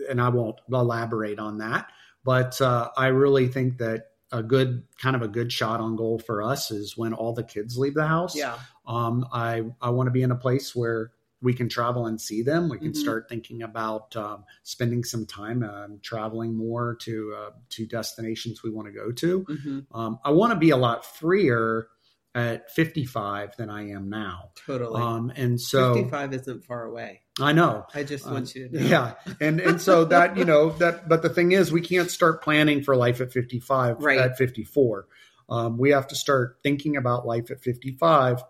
and 0.08 0.20
I 0.20 0.28
won't 0.28 0.60
elaborate 0.70 1.38
on 1.38 1.58
that. 1.58 1.90
But 2.22 2.60
uh, 2.60 2.90
I 2.96 3.08
really 3.08 3.48
think 3.48 3.78
that 3.78 4.08
a 4.30 4.42
good 4.42 4.84
kind 5.00 5.16
of 5.16 5.22
a 5.22 5.28
good 5.28 5.50
shot 5.50 5.80
on 5.80 5.96
goal 5.96 6.18
for 6.18 6.42
us 6.42 6.70
is 6.70 6.96
when 6.96 7.14
all 7.14 7.32
the 7.32 7.42
kids 7.44 7.78
leave 7.78 7.94
the 7.94 8.06
house. 8.06 8.36
Yeah. 8.36 8.58
Um, 8.86 9.26
I 9.32 9.62
I 9.80 9.90
want 9.90 10.06
to 10.08 10.10
be 10.10 10.22
in 10.22 10.30
a 10.30 10.36
place 10.36 10.76
where 10.76 11.12
we 11.40 11.54
can 11.54 11.68
travel 11.68 12.06
and 12.06 12.20
see 12.20 12.42
them. 12.42 12.68
We 12.70 12.78
can 12.78 12.92
Mhm. 12.92 12.96
start 12.96 13.28
thinking 13.28 13.62
about 13.62 14.16
um, 14.16 14.44
spending 14.62 15.04
some 15.04 15.26
time 15.26 15.62
um, 15.62 15.98
traveling 16.02 16.56
more 16.56 16.96
to 17.00 17.34
uh, 17.38 17.50
to 17.70 17.86
destinations 17.86 18.62
we 18.62 18.70
want 18.70 18.88
to 18.88 18.92
go 18.92 19.12
to. 19.12 19.44
hmm 19.44 19.80
Um, 19.92 20.18
I 20.24 20.30
want 20.30 20.52
to 20.52 20.58
be 20.58 20.70
a 20.70 20.76
lot 20.76 21.04
freer 21.06 21.88
at 22.34 22.70
55 22.72 23.56
than 23.56 23.70
I 23.70 23.90
am 23.90 24.08
now. 24.10 24.50
Totally. 24.66 25.00
Um, 25.00 25.30
and 25.36 25.60
so 25.60 25.94
55 25.94 26.32
isn't 26.34 26.64
far 26.64 26.84
away. 26.84 27.20
I 27.40 27.52
know. 27.52 27.86
I 27.94 28.02
just 28.02 28.26
Um, 28.26 28.32
want 28.34 28.54
you 28.54 28.68
to 28.68 28.80
know. 28.80 28.86
yeah, 28.86 29.14
and 29.40 29.60
and 29.60 29.80
so 29.80 30.04
that 30.06 30.36
you 30.36 30.44
know 30.44 30.70
that, 30.78 31.08
but 31.08 31.22
the 31.22 31.28
thing 31.28 31.52
is, 31.52 31.70
we 31.72 31.80
can't 31.80 32.10
start 32.10 32.42
planning 32.42 32.82
for 32.82 32.96
life 32.96 33.20
at 33.20 33.32
fifty 33.32 33.58
five 33.60 33.96
Right. 34.00 34.18
at 34.18 34.36
fifty 34.38 34.64
four. 34.64 35.06
Um, 35.48 35.76
we 35.78 35.90
have 35.90 36.06
to 36.08 36.14
start 36.16 36.58
thinking 36.62 36.96
about 36.96 37.26
life 37.26 37.50
at 37.50 37.60
fifty 37.62 37.90
five 37.92 38.42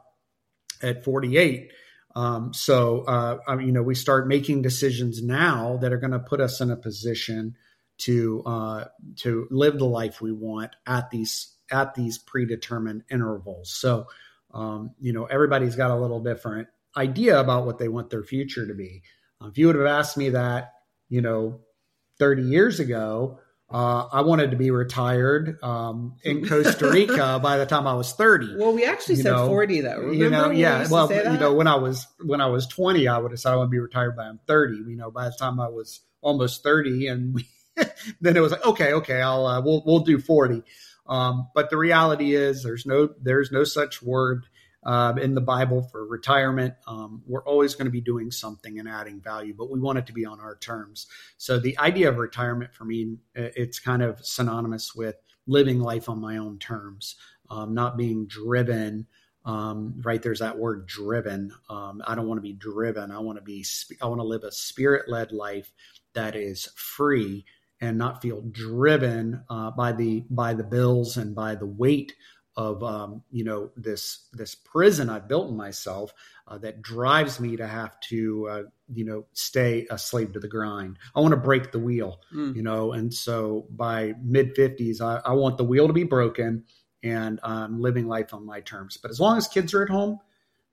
at 0.83 1.03
forty 1.05 1.37
eight. 1.39 1.73
Um, 2.15 2.53
so 2.55 3.01
uh, 3.09 3.39
I 3.49 3.57
mean, 3.57 3.67
you 3.69 3.73
know, 3.73 3.83
we 3.83 3.95
start 3.95 4.29
making 4.29 4.63
decisions 4.63 5.23
now 5.23 5.79
that 5.79 5.93
are 5.93 5.99
going 5.99 6.13
to 6.13 6.19
put 6.21 6.41
us 6.41 6.61
in 6.61 6.71
a 6.71 6.77
position 6.77 7.57
to 7.99 8.43
uh, 8.45 8.85
to 9.21 9.47
live 9.51 9.79
the 9.79 9.87
life 9.87 10.21
we 10.21 10.31
want 10.33 10.73
at 10.87 11.11
these 11.11 11.54
at 11.71 11.95
these 11.95 12.19
predetermined 12.19 13.05
intervals. 13.11 13.73
So 13.75 14.07
um, 14.55 14.95
you 15.01 15.13
know, 15.13 15.25
everybody's 15.25 15.77
got 15.77 15.91
a 15.91 15.97
little 15.97 16.21
different 16.21 16.69
idea 16.97 17.39
about 17.39 17.67
what 17.67 17.79
they 17.79 17.89
want 17.89 18.09
their 18.11 18.23
future 18.23 18.67
to 18.67 18.75
be. 18.75 19.03
Uh, 19.43 19.49
if 19.49 19.59
you 19.59 19.67
would 19.67 19.77
have 19.77 19.87
asked 19.87 20.17
me 20.17 20.31
that, 20.31 20.73
you 21.09 21.21
know, 21.21 21.61
30 22.21 22.43
years 22.43 22.79
ago, 22.79 23.41
uh, 23.69 24.07
I 24.13 24.21
wanted 24.21 24.53
to 24.53 24.57
be 24.57 24.71
retired 24.71 25.59
um, 25.61 26.17
in 26.23 26.47
Costa 26.49 26.89
Rica 26.89 27.41
by 27.43 27.59
the 27.59 27.67
time 27.67 27.89
I 27.89 27.95
was 27.95 28.13
30. 28.13 28.57
Well, 28.57 28.73
we 28.73 28.85
actually 28.85 29.17
You 29.17 29.23
said 29.23 29.33
know, 29.33 29.49
40 29.49 29.81
though. 29.81 29.97
Remember 29.97 30.15
you 30.15 30.31
know, 30.31 30.51
yeah. 30.51 30.87
Well, 30.89 31.13
you 31.13 31.39
know, 31.39 31.53
when 31.55 31.67
I 31.67 31.75
was 31.75 32.07
when 32.25 32.41
I 32.41 32.47
was 32.47 32.69
20, 32.69 33.09
I 33.09 33.19
would 33.19 33.33
have 33.33 33.41
said 33.41 33.53
I 33.53 33.57
want 33.57 33.69
to 33.69 33.71
be 33.71 33.81
retired 33.81 34.15
by 34.15 34.27
I'm 34.27 34.39
30. 34.47 34.77
You 34.77 34.97
know, 34.97 35.11
by 35.11 35.25
the 35.25 35.35
time 35.37 35.59
I 35.59 35.69
was 35.69 36.01
almost 36.21 36.63
30, 36.63 37.09
and 37.09 37.35
we, 37.35 37.49
then 38.21 38.37
it 38.37 38.41
was 38.41 38.53
like, 38.53 38.65
okay, 38.65 38.93
okay, 38.93 39.21
I'll 39.21 39.47
uh, 39.47 39.61
we'll 39.61 39.83
we'll 39.85 40.01
do 40.01 40.21
40. 40.21 40.63
Um, 41.07 41.49
but 41.55 41.71
the 41.71 41.77
reality 41.77 42.35
is, 42.35 42.63
there's 42.63 42.87
no 42.87 43.11
there's 43.21 43.53
no 43.53 43.65
such 43.65 44.03
word 44.03 44.47
uh, 44.85 45.15
in 45.21 45.35
the 45.35 45.41
Bible 45.41 45.83
for 45.83 46.07
retirement. 46.07 46.75
Um, 46.87 47.23
we're 47.27 47.45
always 47.45 47.75
going 47.75 47.87
to 47.87 47.93
be 47.93 48.01
doing 48.01 48.31
something 48.31 48.79
and 48.79 48.89
adding 48.89 49.21
value, 49.21 49.55
but 49.57 49.71
we 49.71 49.81
want 49.81 49.99
it 49.99 50.07
to 50.07 50.13
be 50.13 50.25
on 50.25 50.41
our 50.41 50.57
terms. 50.57 51.07
So 51.39 51.59
the 51.59 51.79
idea 51.79 52.09
of 52.09 52.19
retirement 52.19 52.75
for 52.75 52.85
me, 52.85 53.17
uh, 53.37 53.49
it's 53.57 53.79
kind 53.79 54.03
of 54.03 54.25
synonymous 54.25 54.95
with 54.95 55.17
living 55.47 55.81
life 55.81 56.09
on 56.09 56.21
my 56.21 56.37
own 56.37 56.59
terms, 56.59 57.17
um, 57.51 57.75
not 57.75 57.97
being 57.97 58.27
driven. 58.27 59.07
Um, 59.47 60.01
right 60.03 60.23
there's 60.23 60.39
that 60.39 60.59
word 60.59 60.87
driven. 60.87 61.53
Um, 61.69 62.03
I 62.07 62.15
don't 62.15 62.27
want 62.27 62.39
to 62.39 62.43
be 62.43 62.55
driven. 62.55 63.11
I 63.11 63.19
want 63.19 63.37
to 63.37 63.45
be. 63.45 63.65
I 64.01 64.07
want 64.07 64.21
to 64.21 64.27
live 64.27 64.43
a 64.43 64.51
spirit 64.53 65.07
led 65.07 65.33
life 65.33 65.71
that 66.15 66.35
is 66.35 66.71
free 66.77 67.45
and 67.81 67.99
not 67.99 68.23
feel 68.23 68.41
driven 68.41 69.43
uh, 69.51 69.71
by 69.71 69.93
the 69.93 70.25
by 70.31 70.55
the 70.55 70.65
bills 70.65 71.17
and 71.17 71.35
by 71.35 71.55
the 71.55 71.67
weight 71.67 72.15
of 72.57 72.85
um, 72.85 73.23
you 73.31 73.43
know 73.45 73.71
this 73.77 74.29
this 74.33 74.55
prison 74.55 75.11
I've 75.11 75.27
built 75.29 75.51
in 75.51 75.57
myself 75.57 76.13
uh, 76.47 76.59
that 76.59 76.83
drives 76.83 77.41
me 77.41 77.57
to 77.57 77.67
have 77.67 77.99
to 78.11 78.49
uh, 78.51 78.63
you 78.93 79.05
know 79.05 79.27
stay 79.33 79.87
a 79.91 79.99
slave 79.99 80.33
to 80.35 80.41
the 80.41 80.49
grind. 80.49 80.99
I 81.17 81.21
want 81.21 81.33
to 81.33 81.41
break 81.41 81.73
the 81.73 81.81
wheel, 81.81 82.21
Mm. 82.33 82.55
you 82.55 82.63
know, 82.63 82.93
and 82.93 83.13
so 83.13 83.67
by 83.71 84.15
mid 84.23 84.55
fifties, 84.55 85.01
I, 85.01 85.21
I 85.25 85.33
want 85.33 85.59
the 85.59 85.65
wheel 85.65 85.89
to 85.89 85.93
be 85.93 86.05
broken 86.05 86.65
and 87.03 87.39
I'm 87.43 87.81
living 87.83 88.07
life 88.07 88.33
on 88.33 88.47
my 88.47 88.61
terms. 88.61 88.97
But 88.97 89.11
as 89.11 89.21
long 89.21 89.37
as 89.37 89.47
kids 89.49 89.75
are 89.75 89.83
at 89.83 89.91
home, 89.91 90.21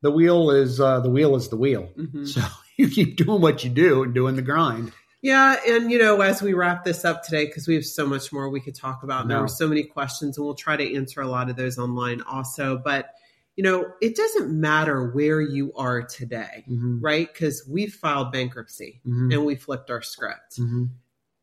the 0.02 0.12
wheel 0.12 0.52
is 0.52 0.80
uh, 0.80 1.00
the 1.02 1.10
wheel 1.10 1.36
is 1.36 1.50
the 1.50 1.58
wheel. 1.58 1.90
Mhm. 1.98 2.28
So 2.28 2.42
you 2.78 2.90
keep 2.90 3.16
doing 3.18 3.42
what 3.42 3.64
you 3.64 3.70
do 3.72 4.04
and 4.04 4.14
doing 4.14 4.36
the 4.36 4.42
grind. 4.44 4.92
Yeah, 5.22 5.58
and 5.68 5.92
you 5.92 6.00
know, 6.00 6.22
as 6.22 6.42
we 6.42 6.54
wrap 6.54 6.84
this 6.84 7.06
up 7.06 7.24
today, 7.24 7.46
because 7.46 7.68
we 7.68 7.76
have 7.76 7.86
so 7.86 8.08
much 8.08 8.34
more 8.34 8.50
we 8.50 8.60
could 8.60 8.74
talk 8.76 9.04
about, 9.04 9.22
and 9.22 9.30
there 9.30 9.38
No. 9.38 9.44
were 9.44 9.48
so 9.48 9.68
many 9.68 9.84
questions, 9.84 10.38
and 10.38 10.46
we'll 10.46 10.56
try 10.56 10.76
to 10.76 10.96
answer 10.96 11.22
a 11.22 11.28
lot 11.28 11.50
of 11.50 11.56
those 11.56 11.78
online 11.78 12.22
also. 12.22 12.78
But 12.84 13.12
you 13.58 13.64
know, 13.64 13.92
it 14.02 14.16
doesn't 14.16 14.50
matter 14.50 15.12
where 15.12 15.41
you 15.41 15.74
are 15.76 16.02
today, 16.02 16.64
Mhm. 16.70 17.00
right? 17.02 17.32
Because 17.32 17.68
we 17.70 17.86
filed 17.88 18.32
bankruptcy 18.32 19.02
Mhm. 19.06 19.34
and 19.34 19.45
we 19.45 19.56
flipped 19.56 19.91
our 19.91 20.02
script. 20.02 20.58
Mhm. 20.58 20.89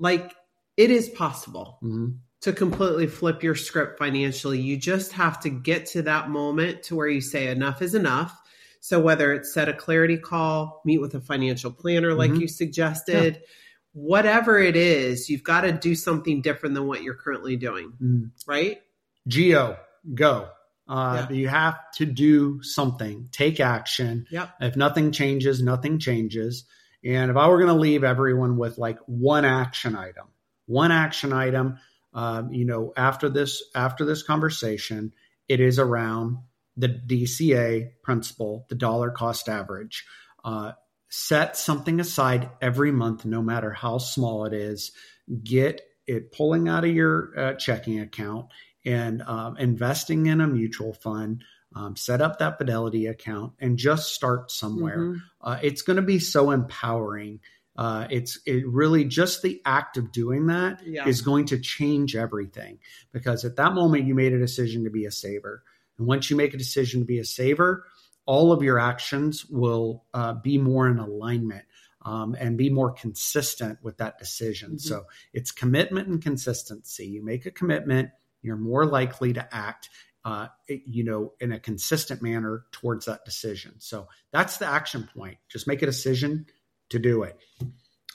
Like 0.00 0.34
it 0.78 0.90
is 0.90 1.10
possible 1.10 1.78
Mhm. 1.82 2.16
to 2.40 2.52
completely 2.54 3.06
flip 3.06 3.42
your 3.42 3.54
script 3.54 3.98
financially. 3.98 4.58
You 4.58 4.78
just 4.78 5.12
have 5.12 5.38
to 5.40 5.50
get 5.50 5.84
to 5.88 6.02
that 6.02 6.30
moment 6.30 6.82
to 6.84 6.96
where 6.96 7.08
you 7.08 7.20
say 7.20 7.48
enough 7.48 7.82
is 7.82 7.94
enough. 7.94 8.40
So 8.80 8.98
whether 8.98 9.32
it's 9.34 9.52
set 9.52 9.68
a 9.68 9.74
clarity 9.74 10.16
call, 10.16 10.80
meet 10.86 10.98
with 10.98 11.14
a 11.14 11.20
financial 11.20 11.70
planner 11.70 12.14
like 12.14 12.30
Mhm. 12.32 12.40
you 12.40 12.48
suggested, 12.48 13.42
whatever 13.92 14.58
it 14.58 14.76
is, 14.76 15.28
you've 15.28 15.42
got 15.42 15.62
to 15.62 15.72
do 15.72 15.94
something 15.94 16.40
different 16.42 16.74
than 16.74 16.86
what 16.86 17.02
you're 17.02 17.14
currently 17.14 17.56
doing, 17.56 17.92
Mhm. 18.02 18.30
right? 18.46 18.80
Geo, 19.26 19.76
go. 20.14 20.48
Uh, 20.88 21.26
Yeah. 21.28 21.36
You 21.36 21.48
have 21.48 21.78
to 21.96 22.06
do 22.06 22.62
something, 22.62 23.28
take 23.32 23.60
action. 23.60 24.26
Yep. 24.30 24.50
If 24.60 24.76
nothing 24.76 25.12
changes, 25.12 25.62
nothing 25.62 25.98
changes. 25.98 26.64
And 27.04 27.30
if 27.30 27.36
I 27.36 27.48
were 27.48 27.58
going 27.58 27.68
to 27.74 27.80
leave 27.80 28.04
everyone 28.04 28.56
with 28.56 28.78
like 28.78 28.98
one 29.06 29.44
action 29.44 29.94
item, 29.94 30.28
one 30.66 30.90
action 30.92 31.32
item, 31.32 31.78
um, 32.14 32.52
you 32.52 32.64
know, 32.64 32.92
after 32.96 33.28
this 33.28 33.62
after 33.74 34.04
this 34.04 34.22
conversation, 34.22 35.12
it 35.46 35.60
is 35.60 35.78
around 35.78 36.38
the 36.76 36.88
DCA 36.88 37.90
principle, 38.02 38.64
the 38.68 38.74
dollar 38.74 39.10
cost 39.10 39.48
average. 39.48 40.06
Uh, 40.42 40.72
set 41.08 41.56
something 41.56 42.00
aside 42.00 42.50
every 42.60 42.92
month, 42.92 43.24
no 43.24 43.42
matter 43.42 43.70
how 43.72 43.98
small 43.98 44.44
it 44.44 44.52
is. 44.52 44.92
Get 45.42 45.82
it 46.06 46.32
pulling 46.32 46.68
out 46.68 46.84
of 46.84 46.90
your 46.94 47.32
uh, 47.38 47.54
checking 47.54 48.00
account 48.00 48.46
and 48.84 49.22
um, 49.22 49.56
investing 49.58 50.26
in 50.26 50.40
a 50.40 50.46
mutual 50.46 50.92
fund. 50.92 51.44
Um, 51.74 51.96
set 51.96 52.22
up 52.22 52.38
that 52.38 52.56
fidelity 52.56 53.06
account 53.06 53.52
and 53.60 53.76
just 53.76 54.14
start 54.14 54.50
somewhere 54.50 54.96
Mhm. 54.98 55.20
uh, 55.42 55.58
it's 55.62 55.82
going 55.82 55.96
to 55.96 56.02
be 56.02 56.18
so 56.18 56.50
empowering. 56.50 57.40
Uh, 57.76 58.06
it's 58.10 58.40
it 58.46 58.66
really 58.66 59.04
just 59.04 59.42
the 59.42 59.60
act 59.66 59.98
of 59.98 60.10
doing 60.10 60.46
that 60.46 60.80
is 60.80 60.86
Yeah. 61.20 61.24
going 61.24 61.44
to 61.46 61.58
change 61.60 62.16
everything 62.16 62.78
because 63.12 63.44
at 63.44 63.56
that 63.56 63.74
moment 63.74 64.06
you 64.06 64.14
made 64.14 64.32
a 64.32 64.38
decision 64.38 64.84
to 64.84 64.90
be 64.90 65.04
a 65.04 65.10
saver, 65.12 65.62
and 65.98 66.06
once 66.06 66.30
you 66.30 66.36
make 66.36 66.54
a 66.54 66.58
decision 66.58 67.00
to 67.00 67.06
be 67.06 67.18
a 67.18 67.24
saver, 67.24 67.84
all 68.28 68.52
of 68.52 68.62
your 68.62 68.78
actions 68.78 69.46
will 69.46 70.04
uh, 70.12 70.34
be 70.34 70.58
more 70.58 70.86
in 70.86 70.98
alignment 70.98 71.64
um, 72.02 72.36
and 72.38 72.58
be 72.58 72.68
more 72.68 72.92
consistent 72.92 73.78
with 73.82 73.96
that 73.96 74.18
decision. 74.18 74.72
Mhm. 74.72 74.80
So 74.80 75.06
it's 75.32 75.50
commitment 75.50 76.08
and 76.08 76.22
consistency. 76.22 77.06
You 77.06 77.24
make 77.24 77.46
a 77.46 77.50
commitment, 77.50 78.10
you're 78.42 78.56
more 78.56 78.84
likely 78.84 79.32
to 79.32 79.54
act 79.54 79.88
uh, 80.24 80.48
you 80.68 81.04
know, 81.04 81.32
in 81.40 81.52
a 81.52 81.58
consistent 81.58 82.20
manner 82.20 82.66
towards 82.70 83.06
that 83.06 83.24
decision. 83.24 83.72
So 83.78 84.08
that's 84.30 84.58
the 84.58 84.66
action 84.66 85.08
point. 85.14 85.38
Just 85.48 85.66
make 85.66 85.80
a 85.80 85.86
decision 85.86 86.44
to 86.90 86.98
do 86.98 87.22
it. 87.22 87.38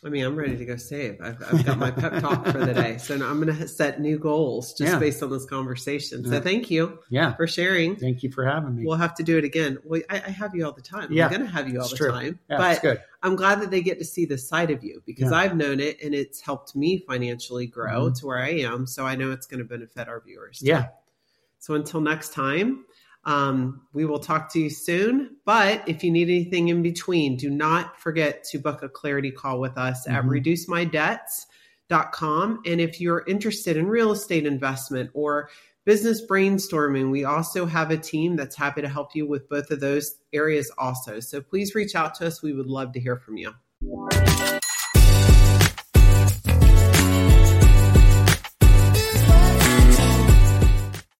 I 0.06 0.10
mean, 0.10 0.26
I'm 0.26 0.36
ready 0.36 0.58
to 0.58 0.66
go 0.66 0.76
save. 0.76 1.22
I've, 1.22 1.42
I've 1.42 1.66
got 1.66 1.78
my 1.78 1.90
pep 1.92 2.20
talk 2.20 2.46
for 2.48 2.58
the 2.66 2.74
day. 2.74 2.98
So 2.98 3.16
now 3.16 3.30
I'm 3.30 3.42
going 3.42 3.56
to 3.58 3.68
set 3.68 4.02
new 4.02 4.20
goals 4.20 4.74
just 4.74 4.94
Yeah. 4.94 5.00
based 5.00 5.24
on 5.24 5.30
this 5.30 5.46
conversation. 5.46 6.26
So 6.26 6.42
thank 6.42 6.70
you 6.70 7.00
Yeah. 7.10 7.34
for 7.36 7.48
sharing. 7.48 7.96
Thank 7.96 8.22
you 8.22 8.30
for 8.32 8.44
having 8.46 8.76
me. 8.76 8.86
We'll 8.86 8.98
have 8.98 9.16
to 9.16 9.24
do 9.24 9.38
it 9.38 9.46
again. 9.46 9.78
Well, 9.86 10.02
I, 10.10 10.16
I 10.18 10.30
have 10.30 10.54
you 10.56 10.66
all 10.66 10.74
the 10.74 10.82
time. 10.82 11.12
Yeah. 11.12 11.26
I'm 11.26 11.32
going 11.32 11.42
to 11.46 11.48
have 11.48 11.70
you 11.70 11.78
all 11.80 11.84
It's 11.86 11.92
the 11.92 11.98
true. 11.98 12.12
time. 12.12 12.40
yeah, 12.50 12.58
but 12.58 12.82
good. 12.82 13.02
I'm 13.22 13.38
glad 13.38 13.62
that 13.62 13.72
they 13.72 13.82
get 13.82 13.98
to 14.00 14.06
see 14.06 14.26
this 14.26 14.46
side 14.48 14.72
of 14.72 14.84
you 14.84 15.02
because 15.06 15.32
Yeah. 15.32 15.38
I've 15.38 15.56
known 15.56 15.80
it 15.80 16.02
and 16.04 16.14
it's 16.14 16.42
helped 16.42 16.76
me 16.76 16.98
financially 17.08 17.68
grow 17.68 18.10
Mhm. 18.10 18.20
to 18.20 18.26
where 18.26 18.40
I 18.40 18.50
am. 18.50 18.86
So 18.86 19.06
I 19.06 19.16
know 19.16 19.32
it's 19.32 19.46
going 19.48 19.60
to 19.60 19.66
benefit 19.66 20.10
our 20.10 20.20
viewers. 20.20 20.60
too. 20.60 20.66
Yeah. 20.68 20.88
So 21.60 21.76
until 21.76 22.02
next 22.02 22.34
time, 22.34 22.84
um, 23.26 23.82
we 23.94 24.06
will 24.06 24.20
talk 24.20 24.52
to 24.54 24.60
you 24.60 24.70
soon. 24.70 25.38
But 25.46 25.84
if 25.88 26.04
you 26.04 26.12
need 26.12 26.30
anything 26.30 26.68
in 26.68 26.82
between, 26.82 27.38
do 27.38 27.50
not 27.50 28.00
forget 28.00 28.44
to 28.46 28.58
book 28.60 28.84
a 28.84 28.90
clarity 28.90 29.32
call 29.32 29.60
with 29.60 29.78
us 29.78 30.08
at 30.08 30.24
Mhm. 30.24 30.44
reducemydebts.com. 31.90 32.62
And 32.66 32.82
if 32.82 33.00
you're 33.00 33.24
interested 33.28 33.78
in 33.78 33.88
real 33.88 34.12
estate 34.12 34.46
investment 34.46 35.10
or 35.14 35.50
business 35.86 36.26
brainstorming, 36.26 37.12
we 37.12 37.24
also 37.24 37.66
have 37.66 37.92
a 37.92 37.98
team 37.98 38.36
that's 38.36 38.56
happy 38.56 38.82
to 38.82 38.90
help 38.90 39.16
you 39.16 39.28
with 39.28 39.50
both 39.50 39.70
of 39.72 39.80
those 39.80 40.16
areas 40.32 40.72
also. 40.78 41.20
So 41.20 41.42
please 41.42 41.76
reach 41.76 41.96
out 41.96 42.16
to 42.16 42.28
us. 42.28 42.42
We 42.42 42.54
would 42.54 42.68
love 42.68 42.94
to 42.94 43.00
hear 43.00 43.18
from 43.18 43.38
you. 43.38 43.54